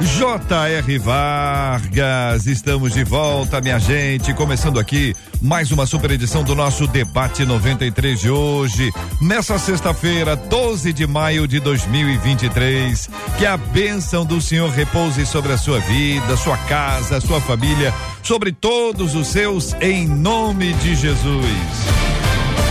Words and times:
J.R. 0.00 0.98
Vargas, 0.98 2.46
estamos 2.46 2.94
de 2.94 3.04
volta, 3.04 3.60
minha 3.60 3.78
gente. 3.78 4.32
Começando 4.32 4.80
aqui 4.80 5.14
mais 5.42 5.70
uma 5.70 5.84
super 5.84 6.10
edição 6.10 6.42
do 6.42 6.54
nosso 6.54 6.86
Debate 6.86 7.44
93 7.44 8.18
de 8.18 8.30
hoje, 8.30 8.90
nessa 9.20 9.58
sexta-feira, 9.58 10.34
12 10.34 10.94
de 10.94 11.06
maio 11.06 11.46
de 11.46 11.60
2023. 11.60 13.10
Que 13.36 13.44
a 13.44 13.58
bênção 13.58 14.24
do 14.24 14.40
Senhor 14.40 14.70
repouse 14.70 15.26
sobre 15.26 15.52
a 15.52 15.58
sua 15.58 15.80
vida, 15.80 16.34
sua 16.34 16.56
casa, 16.56 17.20
sua 17.20 17.40
família, 17.40 17.92
sobre 18.22 18.52
todos 18.52 19.14
os 19.14 19.28
seus, 19.28 19.74
em 19.82 20.08
nome 20.08 20.72
de 20.74 20.94
Jesus. 20.94 22.09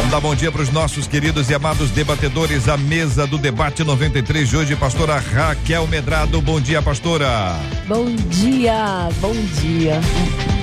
Vamos 0.10 0.24
dar 0.24 0.28
bom 0.28 0.36
dia 0.36 0.52
para 0.52 0.64
os 0.64 0.72
nossos 0.72 1.08
queridos 1.08 1.52
e 1.52 1.54
amados 1.54 1.92
debatedores 1.92 2.68
à 2.68 2.76
mesa 2.76 3.28
do 3.28 3.38
debate 3.38 3.84
93 3.84 4.50
de 4.50 4.58
hoje, 4.58 4.76
pastora 4.76 5.20
Raquel 5.20 5.86
Medrado. 5.86 6.42
Bom 6.42 6.60
dia, 6.60 6.82
pastora. 6.82 7.56
Bom 7.88 8.16
dia, 8.16 9.08
bom 9.22 9.36
dia 9.62 10.02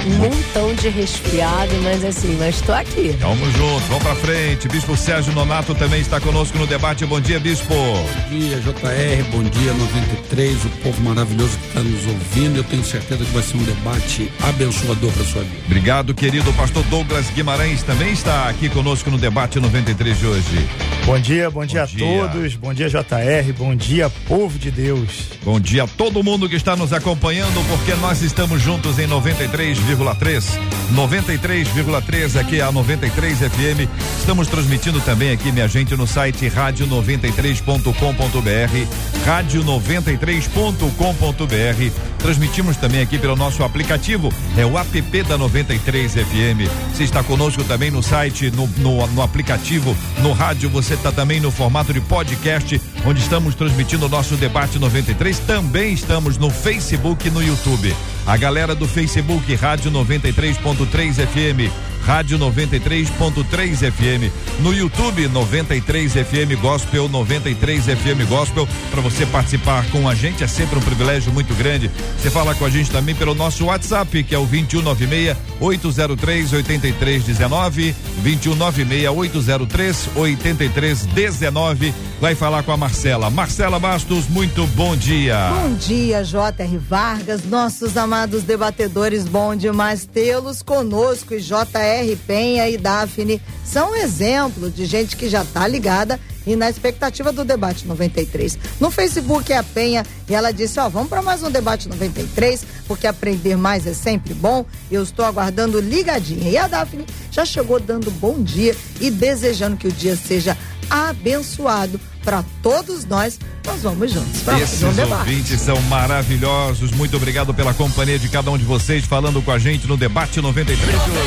um 0.06 0.18
montão 0.18 0.73
de 0.74 0.88
resfriado, 0.88 1.73
mas 1.82 2.04
assim, 2.04 2.37
mas 2.38 2.54
estou 2.54 2.74
aqui. 2.74 3.16
Vamos 3.20 3.52
juntos, 3.54 3.88
vamos 3.88 4.04
pra 4.04 4.15
frente. 4.15 4.68
Bispo 4.68 4.96
Sérgio 4.96 5.32
Nonato 5.32 5.74
também 5.74 6.01
está 6.01 6.20
conosco 6.20 6.57
no 6.59 6.66
debate. 6.66 7.04
Bom 7.04 7.20
dia, 7.20 7.40
Bispo. 7.40 7.74
Bom 7.74 8.38
dia, 8.38 8.60
JR. 8.60 9.24
Bom 9.32 9.42
dia, 9.42 9.73
93. 9.73 10.65
O 10.65 10.68
povo 10.85 11.02
maravilhoso 11.02 11.59
que 11.59 11.66
está 11.66 11.80
nos 11.80 12.07
ouvindo. 12.07 12.59
Eu 12.59 12.65
tenho 12.65 12.85
certeza 12.85 13.24
que 13.24 13.32
vai 13.32 13.42
ser 13.42 13.57
um 13.57 13.65
debate 13.65 14.30
abençoador 14.45 15.10
para 15.10 15.24
sua 15.24 15.42
vida. 15.42 15.57
Obrigado, 15.66 16.15
querido. 16.15 16.52
pastor 16.52 16.85
Douglas 16.85 17.29
Guimarães 17.30 17.82
também 17.82 18.13
está 18.13 18.48
aqui 18.48 18.68
conosco 18.68 19.10
no 19.10 19.18
debate 19.18 19.35
93 19.37 20.18
de 20.18 20.26
hoje. 20.26 20.68
Bom 21.04 21.20
dia, 21.20 21.51
bom, 21.51 21.60
bom 21.60 21.66
dia, 21.66 21.87
dia 21.87 22.24
a 22.24 22.29
todos. 22.29 22.54
Bom 22.56 22.73
dia, 22.73 22.88
JR. 22.88 23.52
Bom 23.56 23.76
dia, 23.76 24.09
povo 24.26 24.59
de 24.59 24.70
Deus. 24.70 25.29
Bom 25.45 25.60
dia 25.60 25.84
a 25.84 25.87
todo 25.87 26.24
mundo 26.24 26.48
que 26.48 26.56
está 26.56 26.74
nos 26.74 26.92
acompanhando, 26.92 27.62
porque 27.68 27.95
nós 28.01 28.23
estamos 28.23 28.62
juntos 28.62 28.98
em 28.98 29.07
93, 29.07 29.79
93,3. 29.79 30.59
93,3 30.95 32.40
aqui 32.40 32.60
é 32.60 32.62
a 32.62 32.73
93 32.73 33.38
FM. 33.38 33.87
Estamos 34.18 34.48
transmitindo 34.48 34.98
também 35.01 35.32
aqui, 35.32 35.52
minha 35.52 35.68
gente, 35.68 35.95
no 35.95 36.07
site 36.07 36.48
rádio93.com.br, 36.48 39.26
rádio93.com.br. 39.26 42.16
Transmitimos 42.18 42.76
também 42.76 43.02
aqui 43.02 43.18
pelo 43.18 43.37
nosso 43.37 43.62
aplicativo, 43.62 44.32
é 44.57 44.66
o 44.66 44.76
app 44.79 45.23
da 45.23 45.38
93 45.38 46.14
FM. 46.14 46.66
Você 46.92 47.04
está 47.04 47.23
conosco 47.23 47.62
também 47.64 47.90
no 47.90 48.02
site, 48.02 48.51
no, 48.51 48.66
no, 48.79 49.07
no 49.09 49.23
aplicativo, 49.27 49.96
no 50.23 50.32
rádio, 50.32 50.71
você 50.71 50.95
está 50.95 51.13
também 51.13 51.41
no 51.41 51.51
formato 51.51 51.93
de 51.93 52.01
podcast, 52.01 52.80
onde 53.05 53.21
estamos 53.21 53.55
transmitindo 53.55 54.07
o 54.07 54.09
nosso 54.09 54.37
debate 54.37 54.79
93. 54.79 55.38
Também 55.41 55.93
estamos 55.93 56.38
no 56.38 56.51
Facebook 56.51 57.29
e 57.29 57.30
no 57.30 57.43
YouTube. 57.43 57.95
A 58.27 58.37
galera 58.37 58.74
do 58.74 58.88
Facebook 58.88 59.54
Rádio 59.54 59.91
93.3 59.91 61.27
FM 61.27 61.95
Rádio 62.07 62.38
93.3 62.38 63.90
FM, 63.90 64.32
no 64.60 64.72
YouTube 64.72 65.26
93 65.26 66.12
FM 66.12 66.60
Gospel, 66.62 67.08
93 67.08 67.84
FM 67.84 68.28
Gospel, 68.28 68.69
para 68.92 69.00
você 69.00 69.26
participar 69.26 69.84
com 69.91 70.08
a 70.08 70.14
gente, 70.14 70.44
é 70.44 70.47
sempre 70.47 70.78
um 70.78 70.80
privilégio 70.80 71.32
muito 71.32 71.53
grande. 71.56 71.91
Você 72.16 72.30
fala 72.30 72.54
com 72.54 72.64
a 72.64 72.70
gente 72.70 72.92
também 72.92 73.12
pelo 73.12 73.34
nosso 73.34 73.64
WhatsApp, 73.64 74.22
que 74.22 74.36
é 74.36 74.38
o 74.38 74.47
2196 74.47 75.36
803 75.58 76.53
8319, 76.53 77.97
2196 78.22 79.09
803 79.09 80.09
8319. 80.14 81.94
Vai 82.20 82.34
falar 82.34 82.62
com 82.62 82.72
a 82.72 82.76
Marcela. 82.76 83.28
Marcela 83.30 83.80
Bastos, 83.80 84.28
muito 84.28 84.64
bom 84.69 84.97
dia. 84.97 85.50
Bom 85.50 85.75
dia, 85.75 86.22
J.R. 86.22 86.78
Vargas, 86.78 87.44
nossos 87.44 87.97
amados 87.97 88.44
debatedores, 88.44 89.25
bom 89.25 89.56
demais 89.56 90.06
tê-los 90.06 90.62
conosco 90.62 91.34
e 91.34 91.41
J.R. 91.41 91.95
R. 91.96 92.16
Penha 92.26 92.68
e 92.68 92.76
Daphne 92.76 93.40
são 93.64 93.94
exemplo 93.94 94.70
de 94.70 94.84
gente 94.84 95.16
que 95.16 95.28
já 95.28 95.42
está 95.42 95.66
ligada 95.66 96.20
e 96.46 96.54
na 96.54 96.70
expectativa 96.70 97.32
do 97.32 97.44
debate 97.44 97.86
93. 97.86 98.58
No 98.78 98.90
Facebook 98.90 99.52
é 99.52 99.58
a 99.58 99.62
Penha 99.62 100.06
e 100.28 100.34
ela 100.34 100.52
disse: 100.52 100.78
Ó, 100.78 100.86
oh, 100.86 100.90
vamos 100.90 101.08
para 101.08 101.20
mais 101.20 101.42
um 101.42 101.50
debate 101.50 101.88
93, 101.88 102.64
porque 102.86 103.06
aprender 103.06 103.56
mais 103.56 103.86
é 103.86 103.92
sempre 103.92 104.32
bom. 104.32 104.64
Eu 104.90 105.02
estou 105.02 105.24
aguardando 105.24 105.80
ligadinha. 105.80 106.48
E 106.48 106.56
a 106.56 106.68
Daphne 106.68 107.04
já 107.30 107.44
chegou 107.44 107.80
dando 107.80 108.10
bom 108.12 108.40
dia 108.42 108.76
e 109.00 109.10
desejando 109.10 109.76
que 109.76 109.88
o 109.88 109.92
dia 109.92 110.16
seja 110.16 110.56
abençoado 110.88 112.00
para 112.26 112.44
todos 112.60 113.04
nós. 113.04 113.38
Nós 113.64 113.82
vamos 113.82 114.12
juntos 114.12 114.42
para 114.42 114.59
Esses 114.59 114.82
ouvintes 114.82 115.60
são 115.60 115.81
maravilhosos. 115.82 116.91
Muito 116.91 117.16
obrigado 117.16 117.54
pela 117.54 117.72
companhia 117.72 118.19
de 118.19 118.28
cada 118.28 118.50
um 118.50 118.59
de 118.59 118.64
vocês 118.64 119.04
falando 119.04 119.41
com 119.41 119.53
a 119.53 119.59
gente 119.59 119.87
no 119.87 119.97
debate 119.97 120.41
93 120.41 121.04
de 121.04 121.10
hoje. 121.10 121.20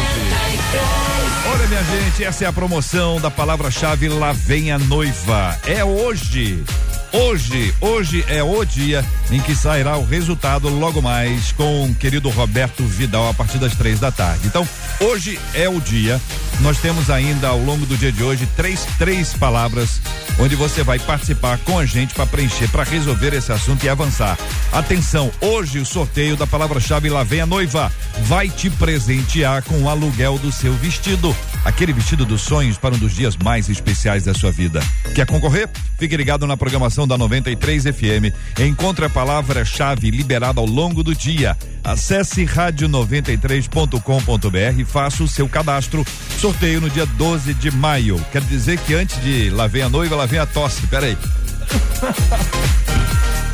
Olha, 1.52 1.68
minha 1.68 1.84
gente, 1.84 2.24
essa 2.24 2.44
é 2.44 2.48
a 2.48 2.54
promoção 2.54 3.20
da 3.20 3.32
palavra-chave 3.32 4.10
Lá 4.10 4.34
vem 4.34 4.72
a 4.72 4.78
noiva. 4.78 5.58
É 5.66 5.84
hoje. 5.84 6.64
Hoje, 7.12 7.74
hoje 7.82 8.24
é 8.28 8.44
o 8.44 8.64
dia 8.64 9.04
em 9.32 9.42
que 9.42 9.56
sairá 9.56 9.98
o 9.98 10.06
resultado 10.06 10.70
logo 10.70 11.02
mais 11.02 11.52
com 11.52 11.86
o 11.86 11.96
querido 11.96 12.30
Roberto 12.30 12.84
Vidal 12.86 13.28
a 13.28 13.34
partir 13.34 13.58
das 13.58 13.76
três 13.76 14.00
da 14.00 14.12
tarde. 14.12 14.46
Então, 14.46 14.68
hoje 15.00 15.40
é 15.56 15.68
o 15.68 15.82
dia. 15.82 16.22
Nós 16.62 16.78
temos 16.78 17.10
ainda 17.10 17.48
ao 17.48 17.60
longo 17.60 17.86
do 17.86 17.98
dia 17.98 18.12
de 18.12 18.24
hoje 18.24 18.48
três, 18.56 18.86
três 19.00 19.34
palavras 19.34 20.00
onde 20.40 20.56
você 20.56 20.84
vai 20.84 21.00
participar 21.00 21.58
com 21.60 21.80
a 21.80 21.86
gente 21.86 22.14
para 22.14 22.26
preencher, 22.26 22.70
para 22.70 22.84
resolver 22.84 23.34
esse 23.34 23.52
assunto 23.52 23.84
e 23.84 23.90
avançar. 23.90 24.38
Atenção, 24.72 25.32
hoje 25.42 25.80
o 25.80 25.86
sorteio 25.86 26.36
da 26.38 26.46
palavra-chave 26.46 27.10
Lá 27.10 27.24
vem 27.24 27.42
a 27.42 27.46
noiva 27.46 27.92
vai 28.24 28.50
te 28.50 28.70
presentear 28.70 29.64
com 29.64 29.82
o 29.82 29.90
aluguel 29.90 30.38
do 30.38 30.52
seu 30.52 30.74
vestido. 30.74 31.36
Aquele 31.70 31.94
vestido 31.94 32.26
dos 32.26 32.42
sonhos 32.42 32.78
para 32.80 32.96
um 32.96 32.98
dos 32.98 33.14
dias 33.14 33.38
mais 33.38 33.70
especiais 33.70 34.24
da 34.24 34.34
sua 34.34 34.52
vida. 34.52 34.82
Quer 35.14 35.28
concorrer? 35.28 35.70
Fique 36.00 36.18
ligado 36.18 36.48
na 36.48 36.58
programação 36.58 37.08
da 37.08 37.16
93 37.16 37.84
FM. 37.84 38.34
Encontre 38.60 39.06
a 39.06 39.10
palavra-chave 39.10 40.10
liberada 40.10 40.60
ao 40.60 40.66
longo 40.66 41.04
do 41.04 41.14
dia. 41.14 41.56
Acesse 41.84 42.44
rádio93.com.br 42.44 44.80
e 44.80 44.84
faça 44.84 45.24
o 45.24 45.28
seu 45.28 45.48
cadastro. 45.48 46.04
Sorteio 46.40 46.82
no 46.82 46.90
dia 46.90 47.06
12 47.06 47.54
de 47.54 47.70
maio. 47.70 48.20
Quer 48.32 48.42
dizer 48.42 48.80
que 48.80 48.96
antes 48.96 49.22
de 49.22 49.52
lá 49.52 49.68
vem 49.68 49.84
a 49.84 49.90
noiva, 49.90 50.16
lá 50.16 50.26
vem 50.26 50.40
a 50.40 50.48
tosse. 50.48 50.88
Peraí. 50.88 51.16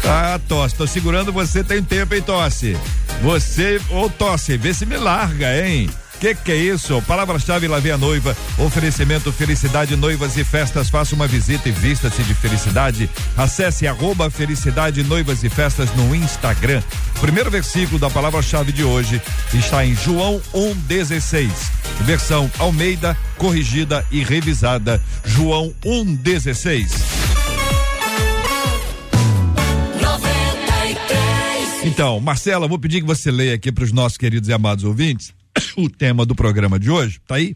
Ah, 0.08 0.40
tosse, 0.48 0.76
tô 0.76 0.86
segurando 0.86 1.34
você 1.34 1.64
tem 1.64 1.82
tempo, 1.82 2.14
hein, 2.14 2.22
tosse? 2.22 2.78
Você, 3.24 3.82
ô 3.90 4.08
tosse, 4.08 4.56
vê 4.56 4.72
se 4.72 4.86
me 4.86 4.98
larga, 4.98 5.68
hein? 5.68 5.90
Que 6.20 6.34
que 6.34 6.52
é 6.52 6.56
isso? 6.56 7.02
Palavra-chave 7.04 7.68
lá 7.68 7.80
vem 7.80 7.92
a 7.92 7.98
noiva. 7.98 8.36
Oferecimento 8.58 9.32
Felicidade 9.32 9.96
Noivas 9.96 10.38
e 10.38 10.44
Festas. 10.44 10.90
Faça 10.90 11.14
uma 11.14 11.28
visita 11.28 11.68
e 11.68 11.72
vista-se 11.72 12.24
de 12.24 12.34
felicidade. 12.34 13.10
Acesse 13.36 13.86
arroba 13.86 14.30
Felicidade 14.30 15.04
Noivas 15.04 15.44
e 15.44 15.50
Festas 15.50 15.94
no 15.96 16.16
Instagram. 16.16 16.82
O 17.18 17.20
primeiro 17.20 17.52
versículo 17.52 18.00
da 18.00 18.10
palavra-chave 18.10 18.72
de 18.72 18.84
hoje 18.84 19.22
está 19.54 19.86
em 19.86 19.96
João 19.96 20.42
1,16. 20.54 21.50
Versão 22.02 22.50
Almeida, 22.60 23.18
corrigida 23.38 24.06
e 24.10 24.24
revisada. 24.24 25.02
João 25.26 25.74
1,16. 25.84 26.92
Então, 31.84 32.20
Marcela, 32.20 32.68
vou 32.68 32.80
pedir 32.80 33.02
que 33.02 33.08
você 33.08 33.30
leia 33.30 33.54
aqui 33.54 33.72
para 33.72 33.84
os 33.84 33.92
nossos 33.92 34.18
queridos 34.18 34.50
e 34.50 34.54
amados 34.54 34.84
ouvintes 34.84 35.34
o 35.78 35.90
tema 35.90 36.26
do 36.26 36.36
programa 36.36 36.80
de 36.80 36.90
hoje. 36.90 37.20
Tá 37.28 37.36
aí? 37.36 37.56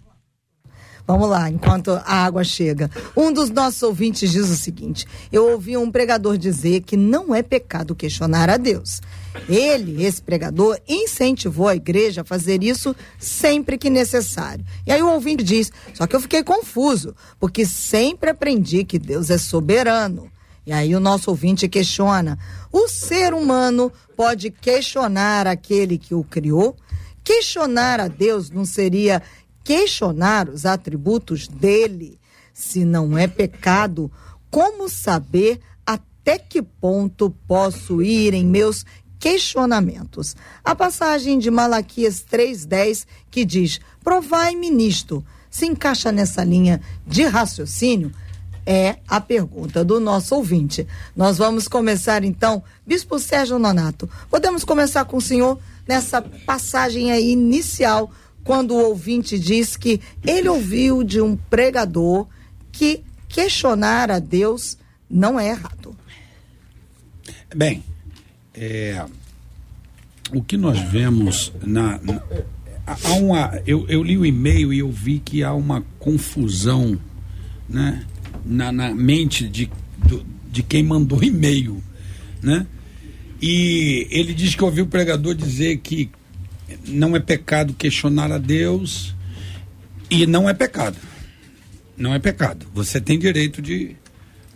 Vamos 1.10 1.28
lá, 1.28 1.50
enquanto 1.50 1.90
a 1.90 2.24
água 2.24 2.44
chega. 2.44 2.88
Um 3.18 3.34
dos 3.34 3.50
nossos 3.50 3.82
ouvintes 3.82 4.32
diz 4.32 4.48
o 4.48 4.56
seguinte: 4.56 5.08
Eu 5.32 5.50
ouvi 5.50 5.76
um 5.76 5.90
pregador 5.90 6.38
dizer 6.38 6.82
que 6.82 6.96
não 6.96 7.34
é 7.34 7.42
pecado 7.42 7.96
questionar 7.96 8.48
a 8.48 8.58
Deus. 8.58 9.02
Ele, 9.48 10.04
esse 10.04 10.22
pregador, 10.22 10.80
incentivou 10.88 11.68
a 11.68 11.76
igreja 11.76 12.22
a 12.22 12.24
fazer 12.24 12.64
isso 12.64 12.96
sempre 13.18 13.76
que 13.76 13.90
necessário. 13.90 14.64
E 14.86 14.92
aí 14.92 15.02
o 15.02 15.12
ouvinte 15.12 15.44
diz: 15.44 15.72
Só 15.96 16.06
que 16.06 16.16
eu 16.16 16.22
fiquei 16.22 16.44
confuso, 16.44 17.16
porque 17.40 17.66
sempre 17.66 18.30
aprendi 18.30 18.84
que 18.84 19.00
Deus 19.00 19.32
é 19.32 19.40
soberano. 19.40 20.30
E 20.64 20.72
aí 20.72 20.96
o 20.96 21.00
nosso 21.00 21.32
ouvinte 21.32 21.68
questiona: 21.68 22.38
o 22.72 22.88
ser 22.88 23.34
humano 23.34 23.92
pode 24.16 24.52
questionar 24.52 25.48
aquele 25.48 25.98
que 25.98 26.14
o 26.14 26.24
criou? 26.24 26.76
Questionar 27.30 28.00
a 28.00 28.08
Deus 28.08 28.50
não 28.50 28.66
seria 28.66 29.22
questionar 29.64 30.50
os 30.50 30.66
atributos 30.66 31.48
dele? 31.48 32.20
Se 32.52 32.84
não 32.84 33.16
é 33.16 33.28
pecado, 33.28 34.12
como 34.50 34.90
saber 34.90 35.60
até 35.86 36.40
que 36.40 36.60
ponto 36.60 37.30
posso 37.48 38.02
ir 38.02 38.34
em 38.34 38.44
meus 38.44 38.84
questionamentos? 39.20 40.36
A 40.66 40.74
passagem 40.74 41.38
de 41.38 41.52
Malaquias 41.52 42.20
3:10 42.28 43.06
que 43.30 43.46
diz: 43.46 43.80
"Provai-me 44.04 44.72
nisto", 44.72 45.24
se 45.52 45.68
encaixa 45.68 46.12
nessa 46.12 46.44
linha 46.44 46.82
de 47.06 47.26
raciocínio? 47.26 48.12
É 48.66 48.98
a 49.08 49.22
pergunta 49.22 49.86
do 49.86 50.00
nosso 50.00 50.34
ouvinte. 50.34 50.88
Nós 51.16 51.38
vamos 51.38 51.68
começar 51.68 52.24
então, 52.24 52.64
Bispo 52.88 53.20
Sérgio 53.20 53.60
Nonato. 53.60 54.10
Podemos 54.32 54.64
começar 54.64 55.06
com 55.06 55.18
o 55.18 55.22
senhor 55.22 55.60
nessa 55.90 56.22
passagem 56.22 57.12
aí 57.12 57.32
inicial, 57.32 58.12
quando 58.44 58.76
o 58.76 58.90
ouvinte 58.90 59.40
diz 59.40 59.76
que 59.76 60.00
ele 60.24 60.48
ouviu 60.48 61.04
de 61.04 61.20
um 61.20 61.36
pregador 61.36 62.28
que 62.72 63.04
questionar 63.28 64.12
a 64.12 64.20
Deus 64.20 64.78
não 65.10 65.40
é 65.40 65.50
errado. 65.50 65.98
Bem, 67.56 67.84
é, 68.54 69.04
o 70.32 70.44
que 70.44 70.58
nós 70.58 70.80
vemos 70.80 71.52
na, 71.64 71.98
na 72.04 72.22
há 72.86 73.14
uma, 73.14 73.60
eu, 73.66 73.88
eu 73.88 74.04
li 74.04 74.16
o 74.16 74.24
e-mail 74.24 74.72
e 74.72 74.80
eu 74.80 74.92
vi 74.92 75.18
que 75.18 75.44
há 75.44 75.56
uma 75.56 75.84
confusão 75.98 77.00
né, 77.68 78.06
na, 78.46 78.72
na 78.72 78.94
mente 78.94 79.50
de, 79.50 79.72
do, 80.08 80.24
de 80.52 80.62
quem 80.62 80.84
mandou 80.84 81.22
e-mail. 81.26 81.82
Né? 82.44 82.68
E 83.42 84.08
ele 84.10 84.34
diz 84.34 84.56
que 84.56 84.64
ouviu 84.64 84.86
o 84.86 84.88
pregador 84.88 85.34
dizer 85.34 85.78
que 85.78 86.10
não 86.86 87.16
é 87.16 87.20
pecado 87.20 87.74
questionar 87.74 88.32
a 88.32 88.38
Deus 88.38 89.16
e 90.10 90.26
não 90.26 90.50
é 90.50 90.54
pecado. 90.54 90.98
Não 91.98 92.14
é 92.14 92.20
pecado. 92.20 92.66
Você 92.74 93.00
tem 93.00 93.18
direito 93.18 93.62
de, 93.62 93.96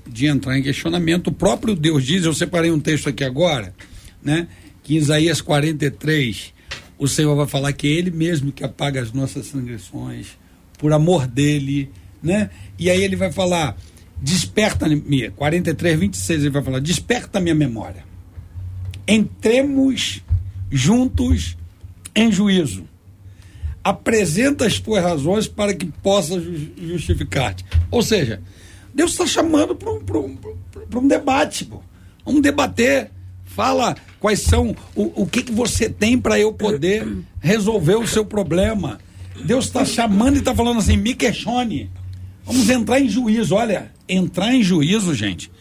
de 0.07 0.27
entrar 0.27 0.57
em 0.57 0.63
questionamento. 0.63 1.27
O 1.27 1.31
próprio 1.31 1.75
Deus 1.75 2.05
diz, 2.05 2.25
eu 2.25 2.33
separei 2.33 2.71
um 2.71 2.79
texto 2.79 3.09
aqui 3.09 3.23
agora, 3.23 3.73
né? 4.21 4.47
Que 4.81 4.95
em 4.95 4.97
Isaías 4.97 5.41
43, 5.41 6.53
o 6.97 7.07
Senhor 7.07 7.35
vai 7.35 7.47
falar 7.47 7.73
que 7.73 7.87
é 7.87 7.91
Ele 7.91 8.11
mesmo 8.11 8.51
que 8.51 8.63
apaga 8.63 9.01
as 9.01 9.11
nossas 9.11 9.49
transgressões, 9.49 10.37
por 10.77 10.91
amor 10.91 11.27
dele, 11.27 11.89
né? 12.21 12.49
E 12.79 12.89
aí 12.89 13.03
ele 13.03 13.15
vai 13.15 13.31
falar, 13.31 13.77
desperta-me, 14.21 15.29
43, 15.31 15.99
26, 15.99 16.41
ele 16.41 16.49
vai 16.49 16.63
falar, 16.63 16.79
desperta 16.79 17.39
minha 17.39 17.55
memória. 17.55 18.03
Entremos 19.07 20.21
juntos 20.71 21.57
em 22.15 22.31
juízo. 22.31 22.85
Apresenta 23.83 24.65
as 24.65 24.79
tuas 24.79 25.03
razões 25.03 25.47
para 25.47 25.73
que 25.73 25.85
possa 25.85 26.41
justificar-te. 26.77 27.65
Ou 27.91 28.01
seja, 28.01 28.41
Deus 28.93 29.11
está 29.11 29.25
chamando 29.25 29.75
para 29.75 29.89
um, 29.91 30.37
um 30.95 31.07
debate. 31.07 31.65
Pô. 31.65 31.81
Vamos 32.25 32.41
debater. 32.41 33.11
Fala 33.45 33.95
quais 34.19 34.39
são, 34.39 34.75
o, 34.95 35.23
o 35.23 35.27
que, 35.27 35.43
que 35.43 35.51
você 35.51 35.87
tem 35.89 36.17
para 36.17 36.39
eu 36.39 36.53
poder 36.53 37.05
resolver 37.39 37.95
o 37.95 38.07
seu 38.07 38.25
problema. 38.25 38.99
Deus 39.45 39.65
está 39.65 39.83
chamando 39.85 40.35
e 40.35 40.39
está 40.39 40.55
falando 40.55 40.79
assim: 40.79 40.97
me 40.97 41.13
questione. 41.13 41.91
Vamos 42.45 42.69
entrar 42.69 42.99
em 42.99 43.09
juízo. 43.09 43.55
Olha, 43.55 43.91
entrar 44.07 44.53
em 44.53 44.63
juízo, 44.63 45.13
gente, 45.13 45.51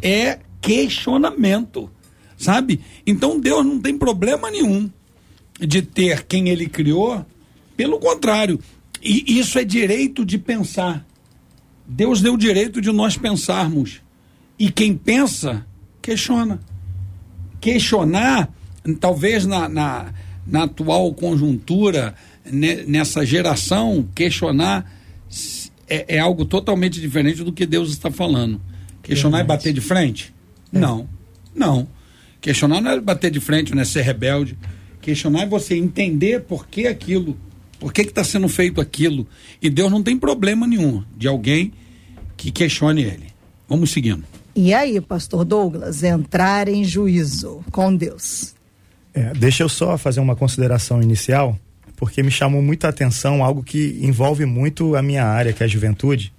é 0.00 0.40
questionamento. 0.60 1.90
Sabe? 2.42 2.80
Então 3.06 3.38
Deus 3.38 3.64
não 3.64 3.78
tem 3.78 3.96
problema 3.96 4.50
nenhum 4.50 4.90
de 5.60 5.80
ter 5.80 6.24
quem 6.24 6.48
ele 6.48 6.66
criou. 6.66 7.24
Pelo 7.76 8.00
contrário, 8.00 8.58
e 9.00 9.38
isso 9.38 9.60
é 9.60 9.64
direito 9.64 10.24
de 10.24 10.38
pensar. 10.38 11.06
Deus 11.86 12.20
deu 12.20 12.34
o 12.34 12.38
direito 12.38 12.80
de 12.80 12.90
nós 12.90 13.16
pensarmos. 13.16 14.00
E 14.58 14.72
quem 14.72 14.96
pensa, 14.96 15.64
questiona. 16.02 16.60
Questionar, 17.60 18.52
talvez 18.98 19.46
na, 19.46 19.68
na, 19.68 20.12
na 20.44 20.64
atual 20.64 21.14
conjuntura, 21.14 22.12
nessa 22.44 23.24
geração, 23.24 24.04
questionar 24.16 24.92
é, 25.88 26.16
é, 26.16 26.18
algo 26.18 26.44
totalmente 26.44 27.00
diferente 27.00 27.44
do 27.44 27.52
que 27.52 27.64
Deus 27.64 27.90
está 27.90 28.10
falando. 28.10 28.60
Questionar 29.00 29.38
é 29.38 29.44
bater 29.44 29.72
de 29.72 29.80
frente? 29.80 30.34
É. 30.72 30.78
Não, 30.80 31.08
não. 31.54 31.86
Questionar 32.42 32.82
não 32.82 32.90
é 32.90 33.00
bater 33.00 33.30
de 33.30 33.40
frente, 33.40 33.74
não 33.74 33.80
é 33.80 33.84
ser 33.86 34.02
rebelde. 34.02 34.58
Questionar 35.00 35.44
é 35.44 35.46
você 35.46 35.74
entender 35.74 36.42
por 36.42 36.66
que 36.66 36.86
aquilo 36.86 37.38
por 37.82 37.92
que 37.92 38.02
está 38.02 38.22
sendo 38.22 38.48
feito 38.48 38.80
aquilo? 38.80 39.26
E 39.60 39.68
Deus 39.68 39.90
não 39.90 40.04
tem 40.04 40.16
problema 40.16 40.68
nenhum 40.68 41.02
de 41.16 41.26
alguém 41.26 41.72
que 42.36 42.52
questione 42.52 43.02
ele. 43.02 43.26
Vamos 43.68 43.90
seguindo. 43.90 44.22
E 44.54 44.72
aí, 44.72 45.00
pastor 45.00 45.44
Douglas, 45.44 46.04
entrar 46.04 46.68
em 46.68 46.84
juízo 46.84 47.64
com 47.72 47.92
Deus? 47.96 48.54
É, 49.12 49.32
deixa 49.34 49.64
eu 49.64 49.68
só 49.68 49.98
fazer 49.98 50.20
uma 50.20 50.36
consideração 50.36 51.02
inicial, 51.02 51.58
porque 51.96 52.22
me 52.22 52.30
chamou 52.30 52.62
muita 52.62 52.88
atenção 52.88 53.42
algo 53.42 53.64
que 53.64 53.98
envolve 54.00 54.46
muito 54.46 54.94
a 54.94 55.02
minha 55.02 55.24
área, 55.24 55.52
que 55.52 55.64
é 55.64 55.66
a 55.66 55.68
juventude. 55.68 56.32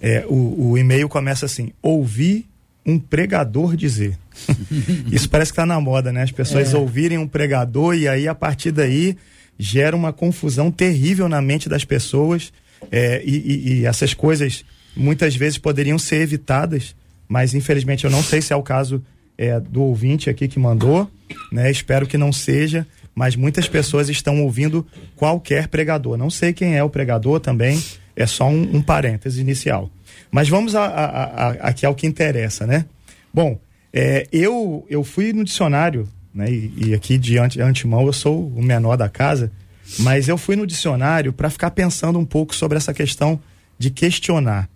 É, 0.00 0.26
o, 0.28 0.70
o 0.70 0.78
e-mail 0.78 1.08
começa 1.08 1.46
assim: 1.46 1.70
ouvi 1.80 2.44
um 2.84 2.98
pregador 2.98 3.76
dizer. 3.76 4.18
Isso 5.10 5.28
parece 5.28 5.52
que 5.52 5.54
está 5.54 5.66
na 5.66 5.80
moda, 5.80 6.12
né? 6.12 6.22
As 6.22 6.32
pessoas 6.32 6.74
é. 6.74 6.76
ouvirem 6.76 7.18
um 7.18 7.28
pregador 7.28 7.94
e 7.94 8.08
aí 8.08 8.26
a 8.26 8.34
partir 8.34 8.72
daí 8.72 9.16
gera 9.58 9.94
uma 9.94 10.12
confusão 10.12 10.70
terrível 10.70 11.28
na 11.28 11.40
mente 11.40 11.68
das 11.68 11.84
pessoas 11.84 12.52
é, 12.90 13.22
e, 13.24 13.36
e, 13.36 13.72
e, 13.72 13.86
essas 13.86 14.12
coisas 14.12 14.64
muitas 14.96 15.36
vezes 15.36 15.58
poderiam 15.58 15.98
ser 15.98 16.22
evitadas, 16.22 16.96
mas 17.28 17.54
infelizmente 17.54 18.04
eu 18.04 18.10
não 18.10 18.22
sei 18.22 18.42
se 18.42 18.52
é 18.52 18.56
o 18.56 18.62
caso 18.62 19.02
é, 19.38 19.60
do 19.60 19.82
ouvinte 19.82 20.28
aqui 20.28 20.48
que 20.48 20.58
mandou, 20.58 21.10
né? 21.50 21.70
Espero 21.70 22.06
que 22.06 22.18
não 22.18 22.32
seja, 22.32 22.86
mas 23.14 23.36
muitas 23.36 23.68
pessoas 23.68 24.08
estão 24.08 24.42
ouvindo 24.42 24.86
qualquer 25.16 25.68
pregador. 25.68 26.16
Não 26.16 26.30
sei 26.30 26.52
quem 26.52 26.76
é 26.76 26.82
o 26.82 26.90
pregador 26.90 27.40
também, 27.40 27.82
é 28.16 28.26
só 28.26 28.48
um, 28.48 28.76
um 28.76 28.82
parêntese 28.82 29.40
inicial. 29.40 29.90
Mas 30.32 30.48
vamos 30.48 30.74
a, 30.74 30.84
a, 30.84 31.24
a, 31.24 31.50
aqui 31.68 31.86
ao 31.86 31.94
que 31.94 32.08
interessa, 32.08 32.66
né? 32.66 32.86
Bom, 33.32 33.60
é, 33.92 34.26
eu, 34.32 34.84
eu 34.90 35.04
fui 35.04 35.32
no 35.32 35.44
dicionário 35.44 36.08
né? 36.34 36.50
E, 36.50 36.72
e 36.86 36.94
aqui 36.94 37.18
de 37.18 37.38
antemão 37.38 38.06
eu 38.06 38.12
sou 38.12 38.48
o 38.48 38.62
menor 38.62 38.96
da 38.96 39.08
casa, 39.08 39.52
mas 39.98 40.28
eu 40.28 40.38
fui 40.38 40.56
no 40.56 40.66
dicionário 40.66 41.32
para 41.32 41.50
ficar 41.50 41.70
pensando 41.72 42.18
um 42.18 42.24
pouco 42.24 42.54
sobre 42.54 42.78
essa 42.78 42.94
questão 42.94 43.38
de 43.78 43.90
questionar. 43.90 44.68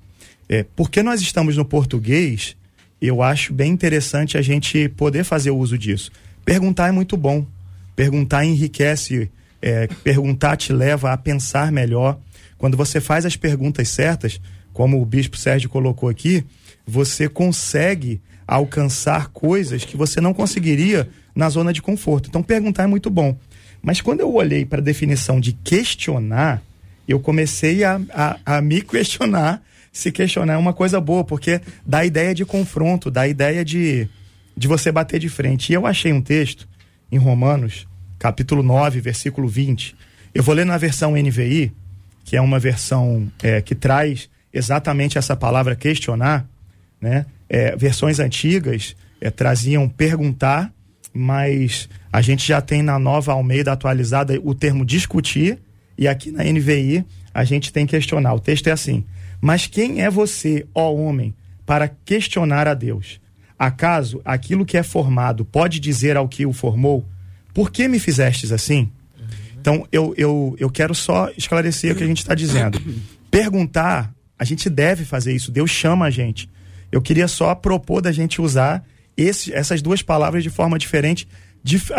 É, 0.48 0.64
porque 0.76 1.02
nós 1.02 1.20
estamos 1.20 1.56
no 1.56 1.64
português, 1.64 2.56
eu 3.00 3.22
acho 3.22 3.52
bem 3.52 3.72
interessante 3.72 4.36
a 4.36 4.42
gente 4.42 4.88
poder 4.90 5.24
fazer 5.24 5.50
uso 5.50 5.78
disso. 5.78 6.10
Perguntar 6.44 6.88
é 6.88 6.92
muito 6.92 7.16
bom. 7.16 7.46
Perguntar 7.94 8.44
enriquece, 8.44 9.30
é, 9.60 9.88
perguntar 10.04 10.56
te 10.56 10.72
leva 10.72 11.12
a 11.12 11.16
pensar 11.16 11.72
melhor. 11.72 12.18
Quando 12.58 12.76
você 12.76 13.00
faz 13.00 13.24
as 13.24 13.36
perguntas 13.36 13.88
certas, 13.88 14.40
como 14.76 15.00
o 15.00 15.06
Bispo 15.06 15.38
Sérgio 15.38 15.70
colocou 15.70 16.06
aqui, 16.06 16.44
você 16.86 17.30
consegue 17.30 18.20
alcançar 18.46 19.28
coisas 19.28 19.86
que 19.86 19.96
você 19.96 20.20
não 20.20 20.34
conseguiria 20.34 21.08
na 21.34 21.48
zona 21.48 21.72
de 21.72 21.80
conforto. 21.80 22.28
Então, 22.28 22.42
perguntar 22.42 22.82
é 22.82 22.86
muito 22.86 23.08
bom. 23.08 23.34
Mas 23.80 24.02
quando 24.02 24.20
eu 24.20 24.30
olhei 24.34 24.66
para 24.66 24.80
a 24.80 24.84
definição 24.84 25.40
de 25.40 25.54
questionar, 25.54 26.62
eu 27.08 27.18
comecei 27.18 27.84
a, 27.84 27.98
a, 28.10 28.38
a, 28.44 28.60
me 28.60 28.82
questionar 28.82 29.62
se 29.90 30.12
questionar 30.12 30.52
é 30.52 30.58
uma 30.58 30.74
coisa 30.74 31.00
boa, 31.00 31.24
porque 31.24 31.58
dá 31.86 32.04
ideia 32.04 32.34
de 32.34 32.44
confronto, 32.44 33.10
dá 33.10 33.26
ideia 33.26 33.64
de, 33.64 34.06
de 34.54 34.68
você 34.68 34.92
bater 34.92 35.18
de 35.18 35.30
frente. 35.30 35.70
E 35.70 35.74
eu 35.74 35.86
achei 35.86 36.12
um 36.12 36.20
texto 36.20 36.68
em 37.10 37.16
Romanos, 37.16 37.88
capítulo 38.18 38.62
9, 38.62 39.00
versículo 39.00 39.48
20. 39.48 39.96
Eu 40.34 40.42
vou 40.42 40.54
ler 40.54 40.66
na 40.66 40.76
versão 40.76 41.12
NVI, 41.12 41.72
que 42.26 42.36
é 42.36 42.42
uma 42.42 42.58
versão 42.58 43.32
é, 43.42 43.62
que 43.62 43.74
traz 43.74 44.28
exatamente 44.52 45.18
essa 45.18 45.36
palavra 45.36 45.76
questionar, 45.76 46.46
né? 47.00 47.26
É, 47.48 47.76
versões 47.76 48.18
antigas 48.18 48.96
é, 49.20 49.30
traziam 49.30 49.88
perguntar 49.88 50.72
mas 51.16 51.88
a 52.12 52.20
gente 52.20 52.46
já 52.46 52.60
tem 52.60 52.82
na 52.82 52.98
nova 52.98 53.32
Almeida 53.32 53.72
atualizada 53.72 54.38
o 54.44 54.54
termo 54.54 54.84
discutir 54.84 55.58
e 55.96 56.06
aqui 56.06 56.30
na 56.30 56.44
NVI 56.44 57.04
a 57.32 57.42
gente 57.42 57.72
tem 57.72 57.86
questionar. 57.86 58.34
O 58.34 58.40
texto 58.40 58.68
é 58.68 58.72
assim: 58.72 59.04
Mas 59.40 59.66
quem 59.66 60.02
é 60.02 60.10
você, 60.10 60.66
ó 60.74 60.92
homem, 60.92 61.34
para 61.64 61.88
questionar 61.88 62.68
a 62.68 62.74
Deus? 62.74 63.18
Acaso 63.58 64.20
aquilo 64.24 64.66
que 64.66 64.76
é 64.76 64.82
formado 64.82 65.44
pode 65.44 65.80
dizer 65.80 66.16
ao 66.16 66.28
que 66.28 66.44
o 66.44 66.52
formou: 66.52 67.06
Por 67.54 67.70
que 67.70 67.88
me 67.88 67.98
fizestes 67.98 68.52
assim? 68.52 68.92
Então 69.58 69.86
eu, 69.90 70.14
eu, 70.18 70.54
eu 70.60 70.70
quero 70.70 70.94
só 70.94 71.30
esclarecer 71.36 71.92
o 71.92 71.96
que 71.96 72.04
a 72.04 72.06
gente 72.06 72.18
está 72.18 72.34
dizendo. 72.34 72.80
Perguntar, 73.30 74.14
a 74.38 74.44
gente 74.44 74.68
deve 74.68 75.04
fazer 75.04 75.34
isso, 75.34 75.50
Deus 75.50 75.70
chama 75.70 76.06
a 76.06 76.10
gente. 76.10 76.48
Eu 76.90 77.00
queria 77.02 77.28
só 77.28 77.54
propor 77.54 78.00
da 78.00 78.12
gente 78.12 78.40
usar 78.40 78.84
esse, 79.16 79.52
essas 79.52 79.82
duas 79.82 80.02
palavras 80.02 80.42
de 80.42 80.50
forma 80.50 80.78
diferente 80.78 81.26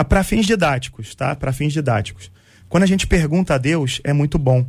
para 0.08 0.24
fins 0.24 0.46
didáticos, 0.46 1.14
tá? 1.16 1.36
Para 1.36 1.52
fins 1.52 1.74
didáticos. 1.74 2.32
Quando 2.70 2.84
a 2.84 2.88
gente 2.88 3.08
pergunta 3.08 3.56
a 3.56 3.58
Deus, 3.58 4.00
é 4.04 4.14
muito 4.14 4.38
bom. 4.38 4.66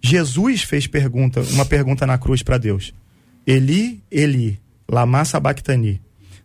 Jesus 0.00 0.62
fez 0.62 0.86
pergunta, 0.86 1.40
uma 1.52 1.64
pergunta 1.64 2.06
na 2.06 2.18
cruz 2.18 2.42
para 2.42 2.58
Deus. 2.58 2.92
Eli, 3.46 4.02
Eli, 4.10 4.60
lama 4.88 5.24
sabachthani. 5.24 6.00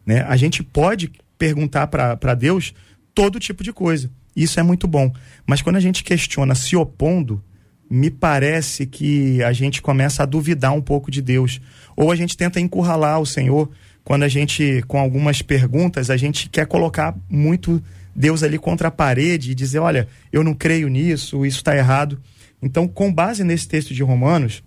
Né? 0.06 0.22
A 0.28 0.38
gente 0.38 0.64
pode 0.64 1.12
perguntar 1.38 1.88
para 1.88 2.34
Deus 2.34 2.74
todo 3.14 3.40
tipo 3.40 3.64
de 3.64 3.74
coisa. 3.74 4.10
Isso 4.36 4.60
é 4.60 4.64
muito 4.64 4.88
bom. 4.88 5.12
Mas 5.46 5.62
quando 5.62 5.78
a 5.78 5.82
gente 5.82 6.04
questiona 6.04 6.54
se 6.54 6.76
opondo, 6.76 7.44
me 7.90 8.10
parece 8.10 8.86
que 8.86 9.42
a 9.44 9.54
gente 9.54 9.82
começa 9.82 10.24
a 10.24 10.26
duvidar 10.26 10.74
um 10.74 10.82
pouco 10.82 11.10
de 11.10 11.22
Deus. 11.22 11.62
Ou 11.96 12.12
a 12.12 12.16
gente 12.16 12.36
tenta 12.36 12.60
encurralar 12.60 13.20
o 13.20 13.26
Senhor 13.26 13.70
quando 14.04 14.24
a 14.24 14.28
gente, 14.28 14.84
com 14.88 15.00
algumas 15.00 15.42
perguntas, 15.42 16.10
a 16.10 16.18
gente 16.18 16.50
quer 16.50 16.66
colocar 16.66 17.16
muito 17.30 17.84
Deus 18.16 18.42
ali 18.42 18.58
contra 18.58 18.88
a 18.88 18.92
parede 18.92 19.52
e 19.52 19.56
dizer: 19.56 19.80
olha, 19.80 20.08
eu 20.32 20.44
não 20.44 20.54
creio 20.54 20.88
nisso, 20.88 21.46
isso 21.46 21.58
está 21.58 21.76
errado. 21.76 22.20
Então, 22.62 22.88
com 22.88 23.14
base 23.14 23.44
nesse 23.44 23.68
texto 23.68 23.94
de 23.94 24.02
Romanos, 24.02 24.64